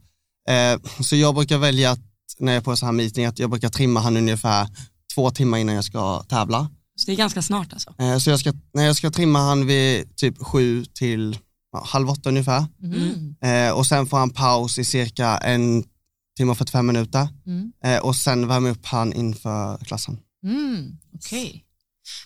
Så 1.03 1.15
jag 1.15 1.35
brukar 1.35 1.57
välja 1.57 1.91
att, 1.91 1.99
när 2.39 2.51
jag 2.51 2.61
är 2.61 2.63
på 2.63 2.75
så 2.75 2.85
här 2.85 2.93
meeting, 2.93 3.25
att 3.25 3.39
jag 3.39 3.49
brukar 3.49 3.69
trimma 3.69 3.99
han 3.99 4.17
ungefär 4.17 4.67
två 5.15 5.31
timmar 5.31 5.57
innan 5.57 5.75
jag 5.75 5.83
ska 5.83 6.23
tävla. 6.23 6.69
Så 6.95 7.05
det 7.05 7.11
är 7.11 7.17
ganska 7.17 7.41
snart 7.41 7.73
alltså? 7.73 7.93
Eh, 7.99 8.17
så 8.17 8.29
jag 8.29 8.39
ska, 8.39 8.53
när 8.73 8.85
jag 8.85 8.95
ska 8.95 9.11
trimma 9.11 9.39
han 9.39 9.65
vid 9.67 10.15
typ 10.15 10.37
sju 10.43 10.85
till 10.85 11.37
ja, 11.71 11.83
halv 11.85 12.09
åtta 12.09 12.29
ungefär. 12.29 12.65
Mm. 12.83 13.35
Eh, 13.41 13.77
och 13.77 13.85
sen 13.85 14.05
får 14.07 14.17
han 14.17 14.29
paus 14.29 14.77
i 14.77 14.85
cirka 14.85 15.37
en 15.37 15.83
timme 16.37 16.51
och 16.51 16.57
45 16.57 16.87
minuter. 16.87 17.27
Mm. 17.45 17.71
Eh, 17.83 17.99
och 17.99 18.15
sen 18.15 18.47
värmer 18.47 18.69
upp 18.69 18.85
han 18.85 19.13
inför 19.13 19.77
klassen. 19.77 20.17
Mm. 20.43 20.97
Okej. 21.15 21.64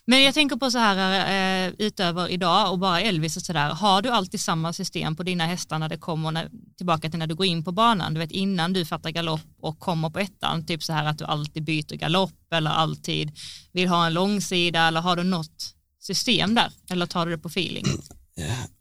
Men 0.05 0.23
jag 0.23 0.33
tänker 0.33 0.55
på 0.55 0.71
så 0.71 0.77
här 0.77 1.67
eh, 1.67 1.73
utöver 1.77 2.29
idag 2.29 2.71
och 2.71 2.79
bara 2.79 3.01
Elvis 3.01 3.37
och 3.37 3.43
sådär, 3.43 3.69
har 3.69 4.01
du 4.01 4.09
alltid 4.09 4.39
samma 4.39 4.73
system 4.73 5.15
på 5.15 5.23
dina 5.23 5.45
hästar 5.45 5.79
när 5.79 5.89
det 5.89 5.97
kommer 5.97 6.31
när, 6.31 6.49
tillbaka 6.77 7.09
till 7.09 7.19
när 7.19 7.27
du 7.27 7.35
går 7.35 7.45
in 7.45 7.63
på 7.63 7.71
banan, 7.71 8.13
du 8.13 8.19
vet 8.19 8.31
innan 8.31 8.73
du 8.73 8.85
fattar 8.85 9.09
galopp 9.09 9.41
och 9.61 9.79
kommer 9.79 10.09
på 10.09 10.19
ettan, 10.19 10.65
typ 10.65 10.83
så 10.83 10.93
här 10.93 11.05
att 11.05 11.17
du 11.17 11.25
alltid 11.25 11.63
byter 11.63 11.95
galopp 11.95 12.53
eller 12.53 12.71
alltid 12.71 13.31
vill 13.71 13.87
ha 13.87 14.05
en 14.05 14.13
långsida 14.13 14.87
eller 14.87 15.01
har 15.01 15.15
du 15.15 15.23
något 15.23 15.75
system 16.01 16.55
där? 16.55 16.71
Eller 16.89 17.05
tar 17.05 17.25
du 17.25 17.31
det 17.31 17.41
på 17.41 17.47
feeling? 17.47 17.85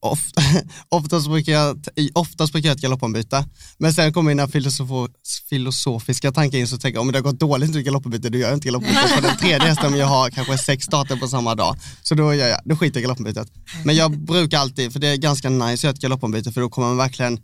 Ofta, 0.01 0.43
oftast, 0.89 1.29
brukar 1.29 1.53
jag, 1.53 1.87
oftast 2.15 2.53
brukar 2.53 2.69
jag 2.69 2.77
ett 2.77 2.83
galoppombyte, 2.83 3.45
men 3.79 3.95
sen 3.95 4.13
kommer 4.13 4.29
mina 4.35 4.49
filosofo, 4.49 5.09
filosofiska 5.49 6.33
tankar 6.33 6.59
in 6.59 6.69
så 6.69 6.79
tänker 6.79 6.97
jag 6.97 7.03
om 7.03 7.13
det 7.13 7.19
har 7.19 7.23
gått 7.23 7.41
dåligt 7.41 7.77
i 7.77 7.83
galoppombyte, 7.83 8.29
då 8.29 8.39
gör 8.39 8.49
jag 8.49 8.57
inte 8.57 8.67
galoppombyte 8.67 9.15
på 9.15 9.21
den 9.21 9.37
tredje 9.37 9.69
hästen 9.69 9.87
om 9.87 9.97
jag 9.99 10.07
har 10.07 10.31
kanske 10.31 10.59
sex 10.59 10.85
starter 10.85 11.17
på 11.17 11.29
samma 11.29 11.55
dag. 11.55 11.77
Så 12.03 12.15
då, 12.15 12.35
gör 12.35 12.49
jag, 12.49 12.61
då 12.65 12.77
skiter 12.77 12.97
jag 12.97 13.01
i 13.01 13.03
galoppombytet. 13.03 13.49
Men 13.85 13.97
jag 13.97 14.19
brukar 14.19 14.59
alltid, 14.59 14.93
för 14.93 15.01
det 15.01 15.09
är 15.09 15.17
ganska 15.17 15.51
nice 15.51 15.73
att 15.75 15.83
göra 15.83 15.93
ett 15.93 16.01
galoppombyte 16.01 16.53
för 16.53 16.61
då 16.61 16.69
kommer 16.69 16.89
man 16.89 16.97
verkligen 16.97 17.41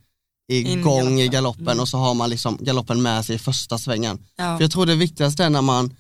igång 0.49 1.21
i 1.21 1.29
galoppen. 1.29 1.31
galoppen 1.31 1.69
Mm. 1.69 1.81
och 1.81 1.89
så 1.89 1.99
har 1.99 2.15
man 2.15 2.31
liksom 2.31 2.59
galoppen 2.61 3.03
med 3.03 3.25
sig 3.25 3.37
i 3.37 3.39
första 3.39 3.79
svängen. 3.79 4.19
Ja. 4.37 4.57
För 4.57 4.65
jag 4.65 4.71
tror 4.71 4.87
det 4.87 4.95
viktigaste 4.95 5.45
är 5.45 5.51
när 5.51 5.63
man, 5.63 5.97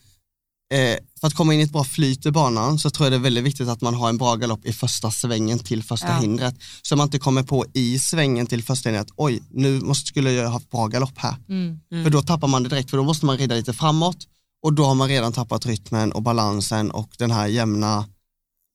eh, 0.72 0.98
för 1.20 1.26
att 1.26 1.34
komma 1.34 1.54
in 1.54 1.60
i 1.60 1.62
ett 1.62 1.72
bra 1.72 1.84
flyt 1.84 2.26
i 2.26 2.30
banan 2.30 2.78
så 2.78 2.90
tror 2.90 3.06
jag 3.06 3.12
det 3.12 3.16
är 3.16 3.20
väldigt 3.20 3.44
viktigt 3.44 3.68
att 3.68 3.80
man 3.80 3.94
har 3.94 4.08
en 4.08 4.18
bra 4.18 4.36
galopp 4.36 4.66
i 4.66 4.72
första 4.72 5.10
svängen 5.10 5.58
till 5.58 5.82
första 5.82 6.08
Ja. 6.08 6.18
hindret. 6.18 6.54
Så 6.82 6.96
man 6.96 7.06
inte 7.06 7.18
kommer 7.18 7.42
på 7.42 7.64
i 7.74 7.98
svängen 7.98 8.46
till 8.46 8.62
första 8.62 8.88
hindret, 8.88 9.08
oj 9.16 9.42
nu 9.50 9.80
måste, 9.80 10.08
skulle 10.08 10.32
jag 10.32 10.48
ha 10.50 10.60
bra 10.70 10.86
galopp 10.86 11.18
här. 11.18 11.36
Mm. 11.48 11.80
Mm. 11.92 12.04
För 12.04 12.10
då 12.10 12.22
tappar 12.22 12.48
man 12.48 12.62
det 12.62 12.68
direkt, 12.68 12.90
för 12.90 12.96
då 12.96 13.02
måste 13.04 13.26
man 13.26 13.38
rida 13.38 13.54
lite 13.54 13.72
framåt 13.72 14.16
och 14.62 14.72
då 14.72 14.84
har 14.84 14.94
man 14.94 15.08
redan 15.08 15.32
tappat 15.32 15.66
rytmen 15.66 16.12
och 16.12 16.22
balansen 16.22 16.90
och 16.90 17.10
den 17.18 17.30
här 17.30 17.46
jämna 17.46 18.08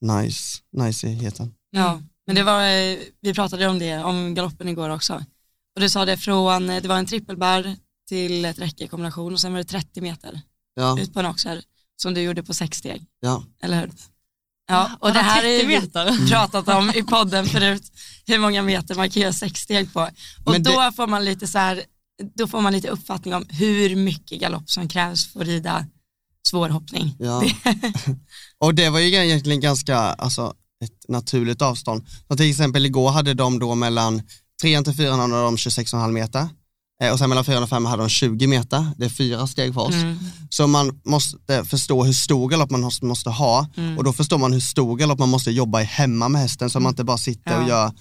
nice, 0.02 0.58
niceheten. 0.78 1.54
Ja, 1.72 2.02
men 2.28 2.36
det 2.36 2.44
var, 2.44 2.64
eh, 2.64 2.98
vi 3.22 3.34
pratade 3.34 3.68
om 3.68 3.80
det, 3.80 3.98
om 4.04 4.34
galoppen 4.36 4.68
igår 4.70 4.90
också. 4.90 5.14
Och 5.76 5.82
du 5.82 5.90
sa 5.90 6.06
det 6.06 6.18
från, 6.18 6.70
eh, 6.70 6.82
det 6.82 6.88
var 6.88 6.98
en 6.98 7.06
trippelbär 7.06 7.76
till 8.08 8.46
ett 8.46 8.60
räcke 8.60 8.84
i 8.84 8.88
kombination 8.88 9.34
och 9.34 9.40
sen 9.40 9.52
var 9.52 9.58
det 9.60 9.64
30 9.66 10.02
meter 10.02 10.42
Ja, 10.76 11.00
ut 11.00 11.14
på 11.14 11.20
en 11.20 11.26
oxer 11.26 11.62
som 12.02 12.14
du 12.14 12.22
gjorde 12.22 12.44
på 12.44 12.54
sex 12.54 12.78
steg, 12.78 13.06
ja. 13.20 13.44
eller 13.64 13.80
hur? 13.80 13.92
Ja, 14.68 14.92
och 15.00 15.14
det 15.14 15.20
här 15.20 15.44
är 15.44 15.60
30 15.60 15.68
vi 15.68 15.80
meter. 15.80 16.28
pratat 16.30 16.68
om 16.68 16.90
i 16.90 17.04
podden 17.04 17.46
förut, 17.46 17.92
hur 18.26 18.40
många 18.40 18.62
meter 18.62 18.96
man 18.96 19.10
kan 19.10 19.22
göra 19.22 19.34
sex 19.34 19.62
steg 19.62 19.94
på. 19.94 20.00
Och 20.46 20.52
Men 20.52 20.64
det- 20.64 20.70
då 20.74 20.92
får 20.96 21.08
man 21.08 21.26
lite 21.26 21.48
så 21.48 21.58
här, 21.58 21.84
då 22.36 22.48
får 22.48 22.62
man 22.62 22.74
lite 22.74 22.88
uppfattning 22.90 23.34
om 23.36 23.46
hur 23.50 23.96
mycket 23.96 24.40
galopp 24.40 24.70
som 24.70 24.88
krävs 24.88 25.34
för 25.34 25.40
att 25.42 25.48
rida 25.48 25.86
svårhoppning. 26.48 27.16
Ja. 27.20 27.44
och 28.60 28.76
det 28.76 28.90
var 28.90 29.00
ju 29.00 29.16
egentligen 29.16 29.60
ganska, 29.62 29.98
alltså 29.98 30.54
ett 30.84 31.10
naturligt 31.10 31.62
avstånd. 31.62 32.06
Så 32.28 32.38
till 32.38 32.50
exempel 32.50 32.86
igår 32.86 33.10
hade 33.12 33.34
de 33.34 33.60
då 33.60 33.76
mellan 33.76 34.22
3 34.62 34.82
till 34.84 34.94
4 34.94 35.12
hade 35.16 35.42
de 35.44 35.56
26,5 35.56 36.12
meter 36.12 36.50
och 37.12 37.20
sen 37.20 37.30
mellan 37.30 37.46
4 37.46 37.64
och 37.64 37.70
5 37.70 37.86
hade 37.86 38.04
de 38.04 38.10
20 38.10 38.48
meter. 38.48 38.86
Det 38.98 39.06
är 39.06 39.10
fyra 39.10 39.48
steg 39.48 39.74
för 39.74 39.82
oss. 39.82 39.94
Mm. 39.96 40.18
Så 40.50 40.68
man 40.68 41.00
måste 41.06 41.66
förstå 41.66 42.04
hur 42.04 42.14
stor 42.14 42.50
galopp 42.50 42.70
man 42.72 42.92
måste, 43.02 43.30
ha 43.30 43.68
Mm. 43.78 43.98
och 43.98 44.04
då 44.04 44.14
förstår 44.14 44.38
man 44.38 44.54
hur 44.54 44.60
stor 44.60 44.96
galopp 44.98 45.20
man 45.20 45.30
måste 45.30 45.52
jobba 45.52 45.82
i 45.82 45.84
hemma 45.84 46.30
med 46.30 46.42
hästen 46.42 46.70
så 46.70 46.80
man 46.80 46.90
inte 46.92 47.04
bara 47.04 47.18
sitter 47.18 47.52
Ja. 47.52 47.62
och 47.64 47.70
gör 47.70 47.92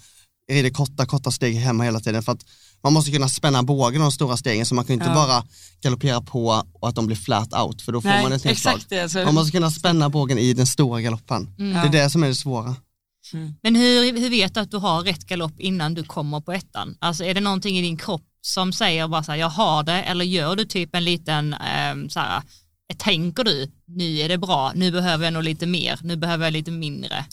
rider 0.51 0.69
korta, 0.69 1.05
korta 1.05 1.31
steg 1.31 1.55
hemma 1.55 1.83
hela 1.83 1.99
tiden. 1.99 2.23
För 2.23 2.31
att 2.31 2.45
man 2.83 2.93
måste 2.93 3.11
kunna 3.11 3.29
spänna 3.29 3.63
bågen 3.63 4.01
de 4.01 4.11
stora 4.11 4.37
stegen 4.37 4.65
så 4.65 4.75
man 4.75 4.85
kan 4.85 4.93
inte 4.93 5.05
Ja. 5.05 5.13
bara 5.15 5.43
galoppera 5.81 6.21
på 6.21 6.63
och 6.79 6.89
att 6.89 6.95
de 6.95 7.05
blir 7.07 7.17
flat 7.17 7.53
out 7.53 7.81
för 7.81 7.91
då 7.91 8.01
får 8.01 8.09
Nej, 8.09 8.23
man 8.23 8.31
ett 8.31 8.43
nedslag. 8.43 8.79
Man 9.25 9.33
måste 9.35 9.51
kunna 9.51 9.71
spänna 9.71 10.09
bågen 10.09 10.37
i 10.37 10.53
den 10.53 10.67
stora 10.67 11.01
galoppen. 11.01 11.49
Mm. 11.59 11.73
Det 11.91 11.97
är 11.99 12.03
det 12.03 12.09
som 12.09 12.23
är 12.23 12.27
det 12.27 12.35
svåra. 12.35 12.75
Men 13.63 13.75
hur, 13.75 14.19
hur 14.19 14.29
vet 14.29 14.53
du 14.53 14.59
att 14.59 14.71
du 14.71 14.77
har 14.77 15.01
rätt 15.01 15.25
galopp 15.27 15.59
innan 15.59 15.93
du 15.93 16.03
kommer 16.03 16.39
på 16.41 16.51
ettan? 16.53 16.95
Alltså 16.99 17.23
är 17.23 17.33
det 17.33 17.41
någonting 17.41 17.77
i 17.77 17.81
din 17.81 17.97
kropp 17.97 18.21
som 18.41 18.73
säger 18.73 19.07
bara 19.07 19.23
så 19.23 19.31
här, 19.31 19.39
jag 19.39 19.49
har 19.49 19.83
det, 19.83 20.01
eller 20.03 20.25
gör 20.25 20.55
du 20.55 20.65
typ 20.65 20.95
en 20.95 21.03
liten, 21.03 21.53
eh, 21.53 21.95
så 22.09 22.19
här, 22.19 22.41
tänker 22.97 23.43
du, 23.43 23.71
nu 23.87 24.17
är 24.17 24.29
det 24.29 24.37
bra, 24.37 24.71
nu 24.75 24.91
behöver 24.91 25.25
jag 25.25 25.33
nog 25.33 25.43
lite 25.43 25.65
mer, 25.65 25.99
nu 26.03 26.15
behöver 26.15 26.45
jag 26.45 26.53
lite 26.53 26.71
mindre. 26.71 27.25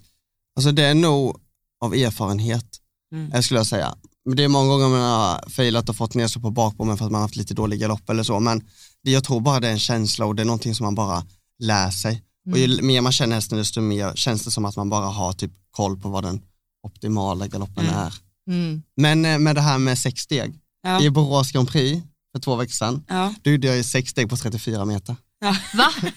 Alltså 0.56 0.72
det 0.72 0.82
är 0.84 0.94
nog 0.94 1.36
av 1.84 1.94
erfarenhet, 1.94 2.66
Mm. 3.12 3.32
eh, 3.32 3.40
skulle 3.40 3.60
jag 3.60 3.66
säga. 3.66 3.94
Men 4.24 4.36
det 4.36 4.44
är 4.44 4.48
många 4.48 4.68
gånger 4.68 4.88
man 4.88 5.00
har 5.00 5.50
failat 5.50 5.88
och 5.88 5.96
fått 5.96 6.14
ner 6.14 6.28
sig 6.28 6.42
på 6.42 6.50
bakbommen 6.50 6.96
för 6.98 7.04
att 7.04 7.10
man 7.12 7.18
har 7.18 7.24
haft 7.24 7.36
lite 7.36 7.54
dålig 7.54 7.80
galopp 7.80 8.10
eller 8.10 8.22
så, 8.22 8.40
men 8.40 8.62
det, 9.02 9.10
jag 9.10 9.24
tror 9.24 9.40
bara 9.40 9.60
det 9.60 9.68
är 9.68 9.72
en 9.72 9.78
känsla 9.78 10.26
och 10.26 10.34
det 10.34 10.42
är 10.42 10.46
någonting 10.46 10.74
som 10.74 10.84
man 10.84 10.94
bara 10.94 11.24
lär 11.58 11.90
sig. 11.90 12.22
Och 12.52 12.58
ju 12.58 12.82
mer 12.82 13.00
man 13.00 13.12
känner 13.12 13.34
hästen 13.34 13.58
desto 13.58 13.80
mer 13.80 14.12
känns 14.14 14.44
det 14.44 14.50
som 14.50 14.64
att 14.64 14.76
man 14.76 14.88
bara 14.90 15.06
har 15.06 15.32
typ 15.32 15.50
koll 15.70 15.96
på 16.00 16.08
vad 16.08 16.24
den 16.24 16.42
optimala 16.82 17.46
galoppen 17.46 17.84
Mm. 17.86 17.94
är. 17.98 18.14
Mm. 18.50 18.82
Men 18.96 19.24
eh, 19.24 19.38
med 19.38 19.54
det 19.54 19.60
här 19.60 19.78
med 19.78 19.98
sex 19.98 20.20
steg, 20.22 20.60
Ja. 20.86 21.00
i 21.02 21.10
Borås 21.10 21.52
Grand 21.52 21.68
Prix 21.68 22.02
för 22.34 22.40
två 22.40 22.56
veckor 22.56 22.72
sedan, 22.72 23.04
Ja. 23.08 23.34
då 23.42 23.50
gjorde 23.50 23.66
jag 23.66 23.76
ju 23.76 23.84
sex 23.84 24.10
steg 24.10 24.28
på 24.30 24.36
34 24.36 24.84
meter. 24.84 25.16
Ja. 25.40 25.56
Va? 25.74 25.88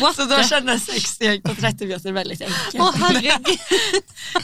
What 0.00 0.16
Så 0.16 0.24
då 0.24 0.42
kändes 0.42 0.84
sex 0.86 1.02
steg 1.04 1.42
på 1.44 1.54
30 1.54 1.86
meter 1.86 2.12
väldigt 2.12 2.40
enkelt. 2.40 2.74
Åh 2.74 2.94
herregud. 2.96 3.58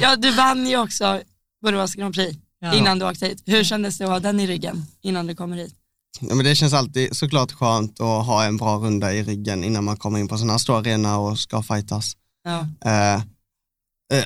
Ja, 0.00 0.16
du 0.16 0.30
vann 0.32 0.66
ju 0.66 0.76
också 0.78 1.20
Borås 1.62 1.94
Grand 1.94 2.14
Prix 2.14 2.38
Ja. 2.62 2.74
innan 2.74 2.98
du 2.98 3.06
åkte 3.06 3.26
hit. 3.26 3.42
Hur 3.46 3.64
kändes 3.64 3.98
det 3.98 4.04
att 4.04 4.10
ha 4.10 4.20
den 4.20 4.40
i 4.40 4.46
ryggen 4.46 4.86
innan 5.02 5.26
du 5.26 5.34
kommer 5.34 5.56
hit? 5.56 5.74
Ja, 6.20 6.34
men 6.34 6.44
det 6.44 6.54
känns 6.54 6.72
alltid 6.72 7.16
såklart 7.16 7.52
skönt 7.52 8.00
att 8.00 8.26
ha 8.26 8.44
en 8.44 8.56
bra 8.56 8.76
runda 8.76 9.12
i 9.14 9.22
ryggen 9.22 9.64
innan 9.64 9.84
man 9.84 9.96
kommer 9.96 10.18
in 10.18 10.28
på 10.28 10.36
sådana 10.38 10.52
här 10.52 10.58
stora 10.58 10.78
arena 10.78 11.18
och 11.18 11.38
ska 11.38 11.62
fightas. 11.62 12.12
Ja. 12.44 12.58
Eh, 12.90 13.22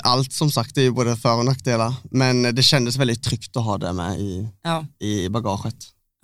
allt 0.03 0.33
som 0.33 0.51
sagt 0.51 0.77
är 0.77 0.83
ju 0.83 0.91
både 0.91 1.17
för 1.17 1.39
och 1.39 1.45
nackdelar, 1.45 1.95
men 2.11 2.43
det 2.55 2.63
kändes 2.63 2.97
väldigt 2.97 3.23
tryggt 3.23 3.57
att 3.57 3.65
ha 3.65 3.79
det 3.79 3.93
med 3.93 4.21
i, 4.21 4.49
Ja. 4.63 4.87
i 5.01 5.29
bagaget. 5.29 5.77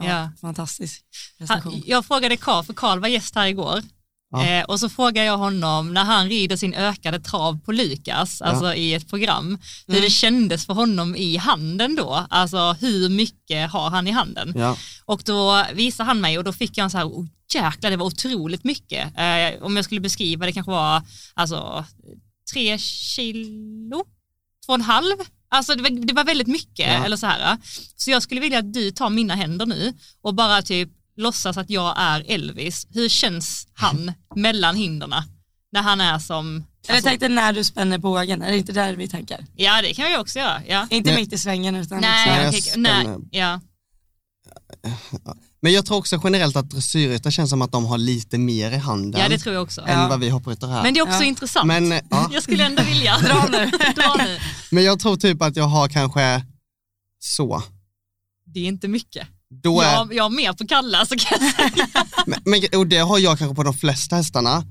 Ja. 0.03 0.09
Ja. 0.09 0.31
Fantastisk 0.41 1.03
prestation. 1.39 1.83
jag 1.87 2.05
frågade 2.07 2.37
Karl, 2.37 2.65
för 2.65 2.73
Karl 2.75 2.99
var 3.01 3.09
gäst 3.09 3.35
här 3.35 3.47
igår. 3.47 3.83
Ja. 4.33 4.47
Eh, 4.47 4.65
och 4.65 4.81
så 4.81 4.89
frågade 4.89 5.27
jag 5.27 5.39
honom 5.39 5.95
när 5.95 6.05
han 6.05 6.29
rider 6.29 6.57
sin 6.57 6.75
ökade 6.75 7.21
trav 7.21 7.59
på 7.65 7.73
Lukas, 7.73 8.43
alltså 8.43 8.75
i 8.75 8.95
ett 8.95 9.09
program, 9.09 9.59
hur 9.87 9.95
Mm. 9.95 10.05
det 10.05 10.11
kändes 10.11 10.67
för 10.67 10.75
honom 10.75 11.17
i 11.17 11.37
handen 11.37 11.95
då. 11.97 12.27
Alltså 12.31 12.73
hur 12.81 13.09
mycket 13.09 13.71
har 13.71 13.91
han 13.91 14.07
i 14.07 14.11
handen? 14.11 14.53
Ja. 14.57 14.77
Och 15.05 15.23
då 15.25 15.65
visade 15.75 16.07
han 16.07 16.21
mig 16.21 16.39
och 16.39 16.45
då 16.45 16.53
fick 16.53 16.79
jag 16.79 16.85
en 16.85 16.91
så 16.91 16.99
här, 16.99 17.07
oh, 17.07 17.27
jäklar 17.55 17.91
det 17.91 17.97
var 17.97 18.07
otroligt 18.07 18.65
mycket. 18.65 19.07
Eh, 19.19 19.63
om 19.63 19.77
jag 19.77 19.85
skulle 19.85 20.01
beskriva 20.01 20.47
det 20.47 20.53
kanske 20.53 20.73
var 20.73 21.03
alltså 21.35 21.85
tre 22.53 22.79
kilo, 22.79 24.05
två 24.67 24.73
och 24.73 24.75
en 24.75 24.81
halv. 24.81 25.17
Alltså 25.53 25.75
det 25.75 25.83
var, 25.83 25.91
det 26.07 26.13
var 26.13 26.25
väldigt 26.25 26.47
mycket 26.47 26.87
Ja. 26.89 27.05
eller 27.05 27.17
så 27.17 27.27
här. 27.27 27.57
Så 27.97 28.11
jag 28.11 28.23
skulle 28.23 28.41
vilja 28.41 28.59
att 28.59 28.73
du 28.73 28.91
tar 28.91 29.11
mina 29.11 29.35
händer 29.35 29.67
nu 29.67 29.93
och 30.23 30.35
bara 30.35 30.63
typ 30.63 30.89
låtsas 31.17 31.57
att 31.57 31.71
jag 31.71 31.95
är 31.99 32.25
Elvis. 32.29 32.87
Hur 32.91 33.09
känns 33.09 33.67
han 33.75 34.13
mellan 34.37 34.77
hinderna 34.77 35.25
när 35.73 35.83
han 35.83 36.01
är 36.01 36.19
som, 36.19 36.47
Eller 36.57 36.65
jag 36.87 36.95
alltså, 36.95 37.09
tänkte 37.09 37.29
när 37.29 37.53
du 37.53 37.65
spänner 37.65 37.99
bågen, 37.99 38.43
är 38.43 38.51
det 38.51 38.59
inte 38.59 38.73
där 38.73 38.93
vi 38.97 39.09
tänker? 39.09 39.47
ja 39.57 39.83
det 39.83 39.95
kan 39.95 40.11
jag 40.11 40.21
också 40.21 40.39
göra. 40.39 40.63
Ja. 40.69 40.87
Inte 40.91 41.11
Nej. 41.11 41.21
mitt 41.21 41.33
i 41.33 41.39
svängen 41.39 41.77
utan 41.77 42.01
Nej, 42.01 42.27
Nej, 42.29 42.45
jag 42.45 42.55
jag 42.55 42.63
spänner- 42.63 43.17
ja. 43.31 43.61
Men 45.63 45.73
jag 45.73 45.87
tror 45.87 45.97
också 45.99 46.21
generellt 46.25 46.57
att 46.57 46.71
dressyrryttare 46.71 47.33
känns 47.33 47.51
som 47.51 47.63
att 47.63 47.73
de 47.73 47.85
har 47.87 47.99
lite 47.99 48.39
mer 48.39 48.71
i 48.73 48.77
handen 48.77 49.21
ja, 49.21 49.29
det 49.29 49.39
tror 49.39 49.55
jag 49.55 49.63
också. 49.63 49.81
än 49.81 50.01
Ja. 50.01 50.09
vad 50.09 50.21
vi 50.21 50.29
hoppryttare 50.29 50.71
har. 50.71 50.83
Men 50.83 50.95
det 50.95 51.01
är 51.01 51.05
också 51.05 51.21
Ja. 51.21 51.25
intressant. 51.25 51.67
Men, 51.67 51.93
eh, 51.93 52.01
ja. 52.11 52.31
Jag 52.33 52.43
skulle 52.43 52.65
ändå 52.67 52.83
vilja. 52.83 53.19
Dra 53.19 53.47
nu. 53.53 53.71
Dra 53.97 54.15
nu. 54.19 54.39
Men 54.71 54.85
jag 54.85 55.01
tror 55.01 55.17
typ 55.17 55.43
att 55.43 55.57
jag 55.57 55.65
har 55.65 55.89
kanske 55.89 56.45
så. 57.19 57.63
Det 58.45 58.61
är 58.61 58.65
inte 58.65 58.89
mycket. 58.89 59.27
Då 59.63 59.81
är, 59.81 59.93
Jag, 59.93 60.15
jag 60.15 60.23
har 60.25 60.31
mer 60.31 60.53
på 60.53 60.67
Kalla 60.67 61.07
så 61.07 61.17
kan 61.17 61.39
jag 61.41 61.55
säga. 61.55 61.87
men, 62.27 62.41
men, 62.45 62.79
och 62.81 62.87
det 62.87 62.99
har 62.99 63.19
jag 63.19 63.39
kanske 63.39 63.55
på 63.55 63.63
de 63.63 63.75
flesta 63.75 64.17
hästarna. 64.17 64.65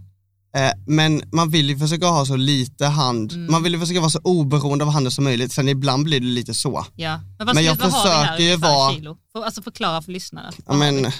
Eh, 0.55 0.71
men 0.87 1.21
man 1.31 1.49
vill 1.49 1.69
ju 1.69 1.77
försöka 1.79 2.07
ha 2.07 2.25
så 2.25 2.35
lite 2.35 2.85
hand, 2.85 3.31
Mm. 3.31 3.51
man 3.51 3.63
vill 3.63 3.73
ju 3.73 3.79
försöka 3.79 3.99
vara 3.99 4.09
så 4.09 4.19
oberoende 4.23 4.85
av 4.85 4.91
handen 4.91 5.11
som 5.11 5.23
möjligt. 5.23 5.51
Sen 5.53 5.67
ibland 5.69 6.03
blir 6.03 6.19
det 6.19 6.25
lite 6.25 6.53
så. 6.53 6.85
Ja. 6.95 7.21
Men, 7.37 7.45
vad 7.47 7.55
Men 7.55 7.63
jag 7.63 7.75
vad 7.75 7.91
har 7.91 8.03
vi 8.03 8.09
här 8.09 8.25
försöker 8.25 8.43
ju 8.43 8.55
vara- 8.55 8.93
Kilo? 8.95 9.17
För, 9.31 9.43
alltså 9.43 9.61
förklara 9.61 10.01
för 10.01 10.11
lyssnarna. 10.11 10.51
Ja, 10.67 10.73
men, 10.73 11.05
ett. 11.05 11.13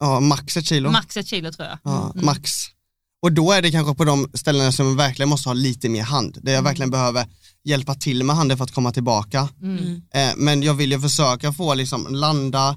ja, 0.00 0.20
max 0.20 0.56
ett 0.56 0.66
kilo. 0.66 0.90
Max 0.90 1.16
ett 1.16 1.26
kilo 1.26 1.52
tror 1.52 1.68
jag. 1.68 1.78
Ja, 1.84 2.10
Mm. 2.14 2.26
max. 2.26 2.50
Och 3.22 3.32
då 3.32 3.52
är 3.52 3.62
det 3.62 3.70
kanske 3.70 3.94
på 3.94 4.04
de 4.04 4.30
ställena 4.34 4.72
som 4.72 4.86
jag 4.86 4.94
verkligen 4.94 5.28
måste 5.28 5.48
ha 5.48 5.54
lite 5.54 5.88
mer 5.88 6.02
hand, 6.02 6.38
där 6.42 6.52
jag 6.52 6.58
Mm. 6.58 6.64
verkligen 6.70 6.90
behöver 6.90 7.26
hjälpa 7.64 7.94
till 7.94 8.24
med 8.24 8.36
handen 8.36 8.56
för 8.56 8.64
att 8.64 8.70
komma 8.74 8.92
tillbaka. 8.92 9.48
Mm. 9.62 9.78
Mm. 9.78 10.02
Eh, 10.14 10.32
men 10.36 10.62
jag 10.62 10.74
vill 10.74 10.92
ju 10.92 11.00
försöka 11.00 11.52
få 11.52 11.74
liksom 11.74 12.06
landa, 12.10 12.76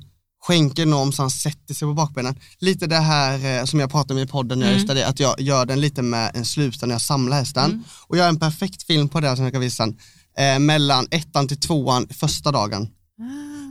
så 1.13 1.21
han 1.21 1.31
sätter 1.31 1.73
sig 1.73 1.85
på 1.87 1.93
bakbenen. 1.93 2.39
Lite 2.59 2.87
det 2.87 2.95
här 2.99 3.59
eh, 3.59 3.65
som 3.65 3.79
jag 3.79 3.91
pratade 3.91 4.13
om 4.13 4.19
i 4.19 4.27
podden 4.27 4.59
nu, 4.59 4.65
Mm. 4.65 4.75
just 4.77 4.87
det, 4.87 5.07
att 5.07 5.19
jag 5.19 5.41
gör 5.41 5.65
den 5.65 5.81
lite 5.81 6.01
med 6.01 6.31
en 6.33 6.45
slutstånd 6.45 6.87
när 6.87 6.95
jag 6.95 7.01
samlar 7.01 7.37
hästen. 7.37 7.71
Mm. 7.71 7.83
Och 8.07 8.17
jag 8.17 8.23
har 8.23 8.29
en 8.29 8.39
perfekt 8.39 8.83
film 8.83 9.09
på 9.09 9.19
det 9.19 9.35
som 9.35 9.43
jag 9.43 9.53
kan 9.53 9.61
visa 9.61 9.83
sen, 9.83 9.97
eh, 10.37 10.59
mellan 10.59 11.07
ettan 11.11 11.47
till 11.47 11.57
tvåan 11.59 12.07
första 12.07 12.51
dagen. 12.51 12.87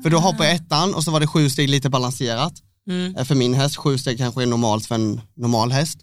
För 0.02 0.10
då 0.10 0.18
hoppar 0.18 0.44
jag 0.44 0.54
ettan 0.54 0.94
och 0.94 1.04
så 1.04 1.10
var 1.10 1.20
det 1.20 1.26
sju 1.26 1.50
steg 1.50 1.68
lite 1.68 1.90
balanserat 1.90 2.52
Mm. 2.88 3.16
eh, 3.16 3.24
för 3.24 3.34
min 3.34 3.54
häst, 3.54 3.76
sju 3.76 3.98
steg 3.98 4.18
kanske 4.18 4.42
är 4.42 4.46
normalt 4.46 4.86
för 4.86 4.94
en 4.94 5.20
normal 5.36 5.72
häst. 5.72 5.98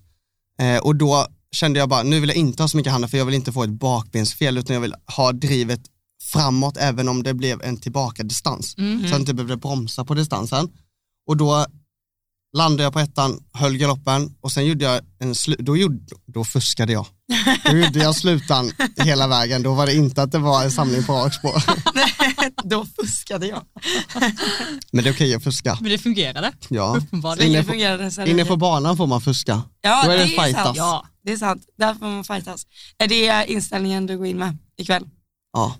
Eh, 0.62 0.78
och 0.78 0.96
då 0.96 1.28
kände 1.52 1.80
jag 1.80 1.90
bara, 1.90 2.04
nu 2.04 2.20
vill 2.20 2.30
jag 2.30 2.38
inte 2.38 2.64
ha 2.64 2.68
så 2.68 2.78
mycket 2.78 2.92
handen 2.92 3.10
för 3.10 3.18
jag 3.18 3.26
vill 3.26 3.36
inte 3.36 3.52
få 3.52 3.64
ett 3.64 3.70
bakbensfel 3.70 4.58
utan 4.58 4.74
jag 4.74 4.82
vill 4.82 4.96
ha 5.18 5.32
drivet 5.32 5.82
framåt 6.32 6.78
även 6.78 7.10
om 7.10 7.24
det 7.24 7.34
blev 7.34 7.62
en 7.64 7.78
tillbaka 7.78 8.24
distans. 8.24 8.76
Mm. 8.78 9.02
Så 9.04 9.08
jag 9.14 9.20
inte 9.20 9.34
behövde 9.34 9.58
bromsa 9.58 10.06
på 10.06 10.14
distansen. 10.14 10.70
Och 11.28 11.38
då 11.38 11.66
landade 12.58 12.84
jag 12.84 12.94
på 12.94 13.00
ettan, 13.00 13.44
höll 13.54 13.78
galoppen 13.78 14.36
och 14.42 14.52
sen 14.52 14.66
gjorde 14.66 14.86
jag 14.86 15.02
en 15.20 15.34
slu- 15.34 15.56
då, 15.62 15.78
gjorde, 15.78 16.00
då 16.26 16.46
fuskade 16.46 16.94
jag. 16.94 17.06
Då 17.66 17.78
gjorde 17.78 18.00
jag 18.00 18.16
slutan 18.16 18.72
hela 18.98 19.28
vägen, 19.28 19.64
då 19.64 19.74
var 19.74 19.86
det 19.86 19.94
inte 19.96 20.24
att 20.24 20.32
det 20.32 20.38
var 20.40 20.64
en 20.64 20.72
samling 20.72 21.04
på 21.04 21.14
rakspår. 21.14 21.64
Då 22.70 22.86
fuskade 22.86 23.48
jag. 23.48 23.62
Men 24.92 25.04
det 25.04 25.10
är 25.10 25.14
okej 25.14 25.36
att 25.36 25.44
fuska. 25.44 25.78
Men 25.82 25.90
det 25.92 25.98
fungerade 25.98 26.52
Ja. 26.70 26.96
Uppenbarligen. 26.98 27.52
Inne 27.52 27.64
på- 27.64 27.70
fungerade 27.72 28.12
så 28.12 28.26
Inne 28.26 28.46
på 28.46 28.58
banan 28.58 28.98
får 28.98 29.08
man 29.08 29.22
fuska. 29.22 29.62
Ja, 29.82 30.04
då 30.06 30.12
är 30.12 30.18
det 30.18 30.24
det 30.26 30.36
är 30.36 30.54
sant. 30.54 30.78
Ja. 30.78 31.06
Det 31.24 31.32
är 31.32 31.38
sant, 31.38 31.64
där 31.78 31.94
får 31.94 32.06
man 32.06 32.24
fightas. 32.24 32.66
Är 32.98 33.08
det 33.08 33.46
inställningen 33.52 34.06
du 34.06 34.18
går 34.18 34.28
in 34.28 34.38
med 34.38 34.58
ikväll? 34.78 35.04
Ja, 35.54 35.76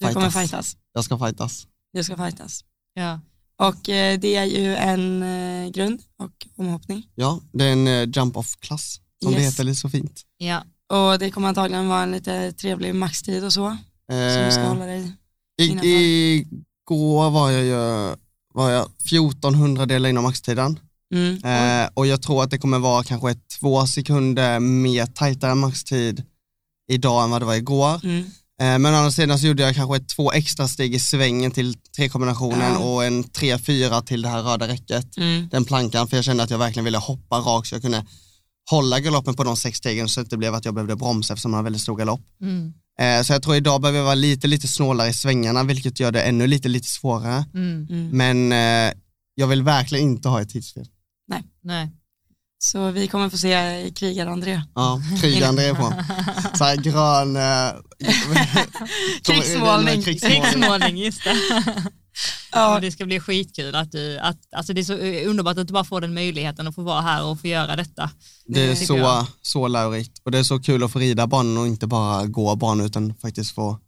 Du 0.00 0.12
kommer 0.14 0.30
Fightas. 0.30 0.50
fightas. 0.50 0.76
jag 0.92 1.04
ska 1.04 1.18
fightas. 1.18 1.66
Du 1.92 2.04
ska 2.04 2.16
fightas. 2.16 2.64
Ja. 2.94 3.20
Och 3.58 3.88
eh, 3.88 4.18
det 4.20 4.36
är 4.36 4.44
ju 4.44 4.76
en 4.76 5.22
eh, 5.22 5.70
grund 5.70 6.00
och 6.18 6.46
omhoppning. 6.56 7.06
Ja, 7.14 7.40
det 7.52 7.64
är 7.64 7.72
en 7.72 7.86
eh, 7.86 8.08
jump-off-klass 8.16 9.00
som 9.22 9.32
det 9.32 9.38
Yes. 9.40 9.52
heter 9.52 9.64
lite 9.64 9.80
så 9.80 9.88
fint. 9.90 10.22
Ja. 10.38 10.64
Och 10.92 11.18
det 11.18 11.30
kommer 11.30 11.48
antagligen 11.48 11.88
vara 11.88 12.02
en 12.02 12.10
lite 12.10 12.52
trevlig 12.52 12.94
maxtid 12.94 13.44
och 13.44 13.52
så. 13.52 13.76
Så 14.10 14.44
du 14.44 14.50
ska 14.52 14.60
Eh, 14.60 14.68
hålla 14.68 14.86
dig. 14.86 15.12
i, 15.60 15.66
innanför. 15.66 15.86
igår 15.88 17.30
var 17.30 17.50
jag 17.50 17.64
ju 17.64 18.16
var 18.54 18.70
jag 18.70 18.86
1400 19.04 19.86
delar 19.86 20.08
inom 20.08 20.24
maxtiden 20.24 20.80
Mm. 21.14 21.44
eh, 21.84 21.90
och 21.94 22.06
jag 22.06 22.22
tror 22.22 22.42
att 22.42 22.50
det 22.50 22.58
kommer 22.58 22.78
vara 22.78 23.02
kanske 23.04 23.34
två 23.60 23.86
sekunder 23.86 24.60
mer 24.60 25.06
tajtare 25.06 25.54
maxtid 25.54 26.24
idag 26.88 27.24
än 27.24 27.30
vad 27.30 27.42
det 27.42 27.46
var 27.46 27.54
igår. 27.54 28.00
Mm. 28.04 28.24
Eh, 28.60 28.78
men 28.78 28.86
å 28.94 28.96
andra 28.96 29.10
sidan 29.10 29.38
så 29.38 29.46
gjorde 29.46 29.62
jag 29.62 29.74
kanske 29.74 30.00
två 30.00 30.32
extra 30.32 30.68
steg 30.68 30.94
i 30.94 30.98
svängen 30.98 31.50
till 31.50 31.74
trekombinationen 31.96 32.72
Ja. 32.72 32.78
och 32.78 33.04
en 33.04 33.24
3-4 33.24 34.02
till 34.02 34.22
det 34.22 34.28
här 34.28 34.42
röda 34.42 34.68
räcket. 34.68 35.16
Mm. 35.16 35.48
den 35.48 35.64
plankan 35.64 36.08
för 36.08 36.16
jag 36.16 36.24
kände 36.24 36.42
att 36.42 36.50
jag 36.50 36.58
verkligen 36.58 36.84
ville 36.84 36.98
hoppa 36.98 37.36
rakt 37.36 37.68
så 37.68 37.74
jag 37.74 37.82
kunde 37.82 38.06
hålla 38.70 39.00
galoppen 39.00 39.34
på 39.34 39.44
de 39.44 39.56
sex 39.56 39.78
stegen 39.78 40.08
så 40.08 40.20
det 40.20 40.24
inte 40.24 40.36
blev 40.36 40.54
att 40.54 40.64
jag 40.64 40.74
behövde 40.74 40.96
bromsa 40.96 41.32
eftersom 41.32 41.52
jag 41.52 41.58
har 41.58 41.64
väldigt 41.64 41.82
stor 41.82 41.96
galopp. 41.96 42.20
Mm. 42.40 42.72
Eh, 43.00 43.22
så 43.22 43.32
jag 43.32 43.42
tror 43.42 43.56
idag 43.56 43.80
behöver 43.80 43.98
jag 43.98 44.04
vara 44.04 44.14
lite, 44.14 44.46
lite 44.46 44.68
snålare 44.68 45.08
i 45.08 45.12
svängarna 45.12 45.62
vilket 45.64 46.00
gör 46.00 46.12
det 46.12 46.22
ännu 46.22 46.46
lite, 46.46 46.68
lite 46.68 46.88
svårare. 46.88 47.44
Mm. 47.54 47.86
Mm. 47.90 48.08
Men 48.08 48.52
eh, 48.88 48.94
jag 49.34 49.46
vill 49.46 49.62
verkligen 49.62 50.04
inte 50.04 50.28
ha 50.28 50.42
ett 50.42 50.48
tidsfel. 50.48 50.86
Nej. 51.62 51.90
Så 52.62 52.90
vi 52.90 53.08
kommer 53.08 53.30
få 53.30 53.38
se 53.38 53.90
krigar-André. 53.96 54.62
Ja, 54.74 55.00
krigande 55.20 55.64
är 55.64 55.74
på. 55.74 55.92
Så 56.58 56.64
här 56.64 56.76
grön... 56.76 57.36
Eh, 57.36 57.72
Krigsmålning. 59.22 60.02
krigsmålning. 60.02 60.96
Just 60.96 61.24
det. 61.24 61.36
Ja, 62.52 62.74
Och 62.74 62.80
det 62.80 62.92
ska 62.92 63.06
bli 63.06 63.20
skitkul 63.20 63.74
att 63.74 63.92
du, 63.92 64.18
att, 64.18 64.36
alltså 64.56 64.72
det 64.72 64.80
är 64.80 64.84
så 64.84 64.98
eh, 64.98 65.30
underbart 65.30 65.58
att 65.58 65.66
du 65.66 65.72
bara 65.72 65.84
får 65.84 66.00
den 66.00 66.14
möjligheten 66.14 66.66
att 66.66 66.74
få 66.74 66.82
vara 66.82 67.00
här 67.00 67.24
och 67.24 67.40
få 67.40 67.46
göra 67.46 67.76
detta. 67.76 68.10
Det 68.46 68.60
är 68.60 68.74
så, 68.74 68.96
jag. 68.96 69.26
så 69.42 69.68
lärorikt 69.68 70.20
och 70.24 70.30
det 70.30 70.38
är 70.38 70.42
så 70.42 70.58
kul 70.58 70.84
att 70.84 70.92
få 70.92 70.98
rida 70.98 71.26
banan 71.26 71.58
och 71.58 71.66
inte 71.66 71.86
bara 71.86 72.26
gå 72.26 72.56
banan 72.56 72.86
utan 72.86 73.14
faktiskt 73.14 73.54
få 73.54 73.78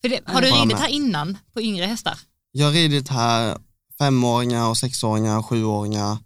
För 0.00 0.08
det, 0.08 0.20
har 0.26 0.40
du 0.40 0.46
ridit 0.46 0.66
med. 0.66 0.76
här 0.76 0.88
innan 0.88 1.38
på 1.54 1.60
yngre 1.60 1.84
hästar? 1.84 2.18
Jag 2.52 2.66
har 2.66 2.72
ridit 2.72 3.08
här 3.08 3.58
femåringar 3.98 4.68
och 4.68 4.76
sexåringar 4.78 5.38
och 5.38 5.46
sjuåringar 5.46 6.18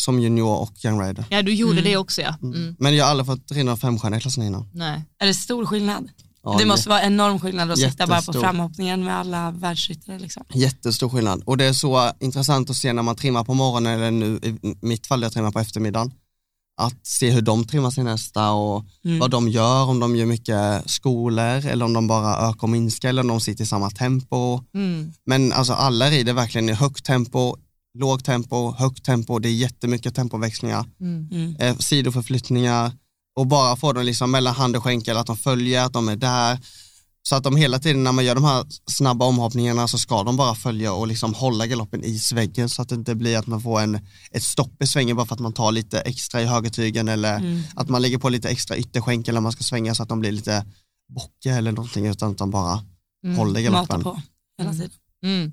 som 0.00 0.20
junior 0.20 0.58
och 0.60 0.84
young 0.84 1.00
rider. 1.02 1.24
Ja, 1.30 1.42
du 1.42 1.54
gjorde 1.54 1.72
Mm. 1.72 1.84
det 1.84 1.96
också 1.96 2.20
ja. 2.22 2.34
Mm. 2.42 2.54
Mm. 2.54 2.76
Men 2.78 2.96
jag 2.96 3.04
har 3.04 3.10
aldrig 3.10 3.26
fått 3.26 3.52
rida 3.52 3.76
femstjärniga 3.76 4.20
klassen 4.20 4.42
innan. 4.42 4.68
Nej. 4.74 5.04
är 5.18 5.26
det 5.26 5.34
stor 5.34 5.66
skillnad? 5.66 6.08
Ja, 6.42 6.56
det 6.58 6.66
måste 6.66 6.88
vara 6.88 7.02
enorm 7.02 7.40
skillnad 7.40 7.70
att 7.70 7.78
sitta 7.78 8.06
bara 8.06 8.06
på 8.06 8.14
Jättestor. 8.14 8.40
framhoppningen 8.40 9.04
med 9.04 9.16
alla 9.16 9.50
världsryttare. 9.50 10.18
Liksom. 10.18 10.44
Jättestor 10.54 11.08
skillnad 11.08 11.42
och 11.46 11.56
det 11.56 11.64
är 11.64 11.72
så 11.72 12.12
intressant 12.20 12.70
att 12.70 12.76
se 12.76 12.92
när 12.92 13.02
man 13.02 13.16
trimmar 13.16 13.44
på 13.44 13.54
morgonen 13.54 13.92
eller 13.94 14.10
nu 14.10 14.40
i 14.42 14.58
mitt 14.86 15.06
fall 15.06 15.22
jag 15.22 15.32
trimmar 15.32 15.50
på 15.50 15.58
eftermiddagen. 15.60 16.12
att 16.80 17.06
se 17.06 17.30
hur 17.30 17.40
de 17.42 17.64
trimmar 17.64 17.90
sin 17.90 18.06
hästar 18.06 18.50
och 18.52 18.84
Mm. 19.04 19.18
vad 19.18 19.30
de 19.30 19.48
gör, 19.48 19.84
om 19.88 20.00
de 20.00 20.16
gör 20.16 20.26
mycket 20.26 20.90
skolor 20.90 21.66
eller 21.66 21.84
om 21.84 21.92
de 21.92 22.06
bara 22.06 22.48
ökar 22.48 22.62
och 22.62 22.68
minskar 22.68 23.08
eller 23.08 23.22
om 23.22 23.28
de 23.28 23.40
sitter 23.40 23.64
i 23.64 23.66
samma 23.66 23.90
tempo. 23.90 24.60
Mm. 24.74 25.12
Men 25.26 25.52
alltså 25.52 25.72
alla 25.72 26.10
rider 26.10 26.32
verkligen 26.32 26.68
i 26.68 26.72
högt 26.72 27.04
tempo, 27.04 27.56
lågt 28.00 28.24
tempo, 28.24 28.72
högt 28.78 29.04
tempo, 29.04 29.38
det 29.38 29.48
är 29.48 29.52
jättemycket 29.52 30.14
tempoväxlingar, 30.14 30.84
Mm. 31.00 31.28
Mm. 31.32 31.56
eh, 31.56 31.76
sidoförflyttningar 31.76 32.92
och 33.36 33.46
bara 33.46 33.76
få 33.76 33.92
dem 33.92 34.04
liksom 34.04 34.30
mellan 34.30 34.54
hand 34.54 34.76
och 34.76 34.84
skänkel, 34.84 35.16
att 35.16 35.26
de 35.26 35.36
följer, 35.36 35.84
att 35.84 35.92
de 35.92 36.08
är 36.08 36.16
där. 36.16 36.58
Så 37.22 37.36
att 37.36 37.44
de 37.44 37.56
hela 37.56 37.78
tiden 37.78 38.04
när 38.04 38.12
man 38.12 38.24
gör 38.24 38.34
de 38.34 38.44
här 38.44 38.64
snabba 38.86 39.24
omhoppningarna 39.24 39.88
så 39.88 39.98
ska 39.98 40.22
de 40.22 40.36
bara 40.36 40.54
följa 40.54 40.92
och 40.92 41.06
liksom 41.06 41.34
hålla 41.34 41.66
galoppen 41.66 42.04
i 42.04 42.18
sväggen 42.18 42.68
så 42.68 42.82
att 42.82 42.88
det 42.88 42.94
inte 42.94 43.14
blir 43.14 43.38
att 43.38 43.46
man 43.46 43.60
får 43.60 43.80
en, 43.80 43.98
ett 44.30 44.42
stopp 44.42 44.82
i 44.82 44.86
svängen 44.86 45.16
bara 45.16 45.26
för 45.26 45.34
att 45.34 45.40
man 45.40 45.52
tar 45.52 45.72
lite 45.72 46.00
extra 46.00 46.42
i 46.42 46.46
högertygen 46.46 47.08
eller 47.08 47.36
Mm. 47.38 47.62
att 47.76 47.88
man 47.88 48.02
lägger 48.02 48.18
på 48.18 48.28
lite 48.28 48.48
extra 48.48 48.76
ytterskänkel 48.76 49.34
när 49.34 49.40
man 49.40 49.52
ska 49.52 49.62
svänga 49.64 49.94
så 49.94 50.02
att 50.02 50.08
de 50.08 50.20
blir 50.20 50.32
lite 50.32 50.64
bockiga 51.08 51.56
eller 51.56 51.72
någonting 51.72 52.06
utan 52.06 52.30
att 52.30 52.38
de 52.38 52.50
bara 52.50 52.84
Mm. 53.24 53.36
håller 53.36 53.70
Mata 53.70 53.86
galoppen. 53.98 54.02
på 54.02 54.22
hela 54.58 54.72
tiden. 54.72 54.90
Mm. 55.24 55.52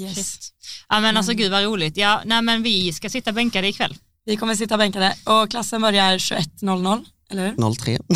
Yes. 0.00 0.14
Shit. 0.16 0.50
Ja 0.88 1.00
men 1.00 1.16
alltså 1.16 1.32
Mm. 1.32 1.42
gud 1.42 1.50
vad 1.52 1.64
roligt. 1.64 1.96
Ja, 1.96 2.22
nej 2.24 2.42
men 2.42 2.62
vi 2.62 2.92
ska 2.92 3.08
sitta 3.10 3.32
bänkade 3.32 3.68
ikväll. 3.68 3.94
Vi 4.24 4.36
kommer 4.36 4.54
sitta 4.54 4.76
bänkade 4.78 5.14
och 5.24 5.50
klassen 5.50 5.82
börjar 5.82 6.18
21.00, 6.18 7.04
eller 7.30 7.46
hur? 7.48 7.74
03. 7.74 7.98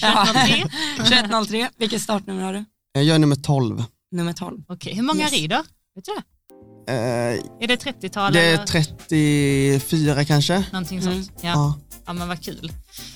Ja. 0.00 0.26
21.03. 0.34 0.70
21.03. 0.98 1.68
Vilket 1.78 2.02
startnummer 2.02 2.42
har 2.42 2.52
du? 2.52 2.64
Jag 2.92 3.06
är 3.14 3.18
nummer 3.18 3.36
12. 3.36 3.84
Nummer 4.12 4.32
12. 4.32 4.60
Okej, 4.68 4.94
hur 4.94 5.02
många 5.02 5.22
Yes. 5.22 5.32
rider? 5.32 5.62
Vet 5.94 6.04
du 6.04 6.12
det? 6.16 6.22
Eh, 6.92 7.62
Är 7.64 7.66
det 7.68 7.76
30-tal 7.76 8.32
det 8.32 8.40
är 8.40 8.54
eller 8.54 8.66
34 8.66 10.24
kanske. 10.24 10.64
någonting 10.72 10.98
Mm. 10.98 11.24
sånt? 11.24 11.38
Ja. 11.42 11.48
Ja. 11.48 11.78
ja 12.06 12.12
men 12.12 12.28
vad 12.28 12.42
kul. 12.44 12.72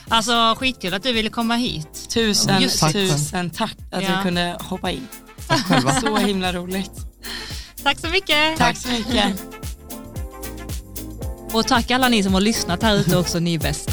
Alltså 0.08 0.54
skitkul 0.58 0.94
att 0.94 1.02
du 1.02 1.12
ville 1.12 1.28
komma 1.30 1.56
hit. 1.56 2.08
Tusen, 2.10 2.62
Just 2.62 2.80
det. 2.80 2.92
tusen 2.92 3.50
tack 3.50 3.76
att 3.92 4.02
Ja. 4.02 4.16
du 4.16 4.22
kunde 4.22 4.56
hoppa 4.60 4.90
in. 4.90 5.08
Tack 5.48 5.66
själva. 5.66 5.94
Så 6.00 6.16
himla 6.16 6.52
roligt. 6.52 6.90
Tack 7.82 7.98
så 8.00 8.08
mycket. 8.08 8.58
Tack 8.58 8.76
så 8.76 8.88
mycket. 8.88 9.42
Och 11.52 11.66
tack 11.66 11.90
alla 11.90 12.08
ni 12.08 12.22
som 12.22 12.34
har 12.34 12.40
lyssnat 12.40 12.82
här 12.82 12.96
ute 12.96 13.16
också, 13.16 13.38
ni 13.38 13.54
är 13.54 13.58
bäst. 13.58 13.90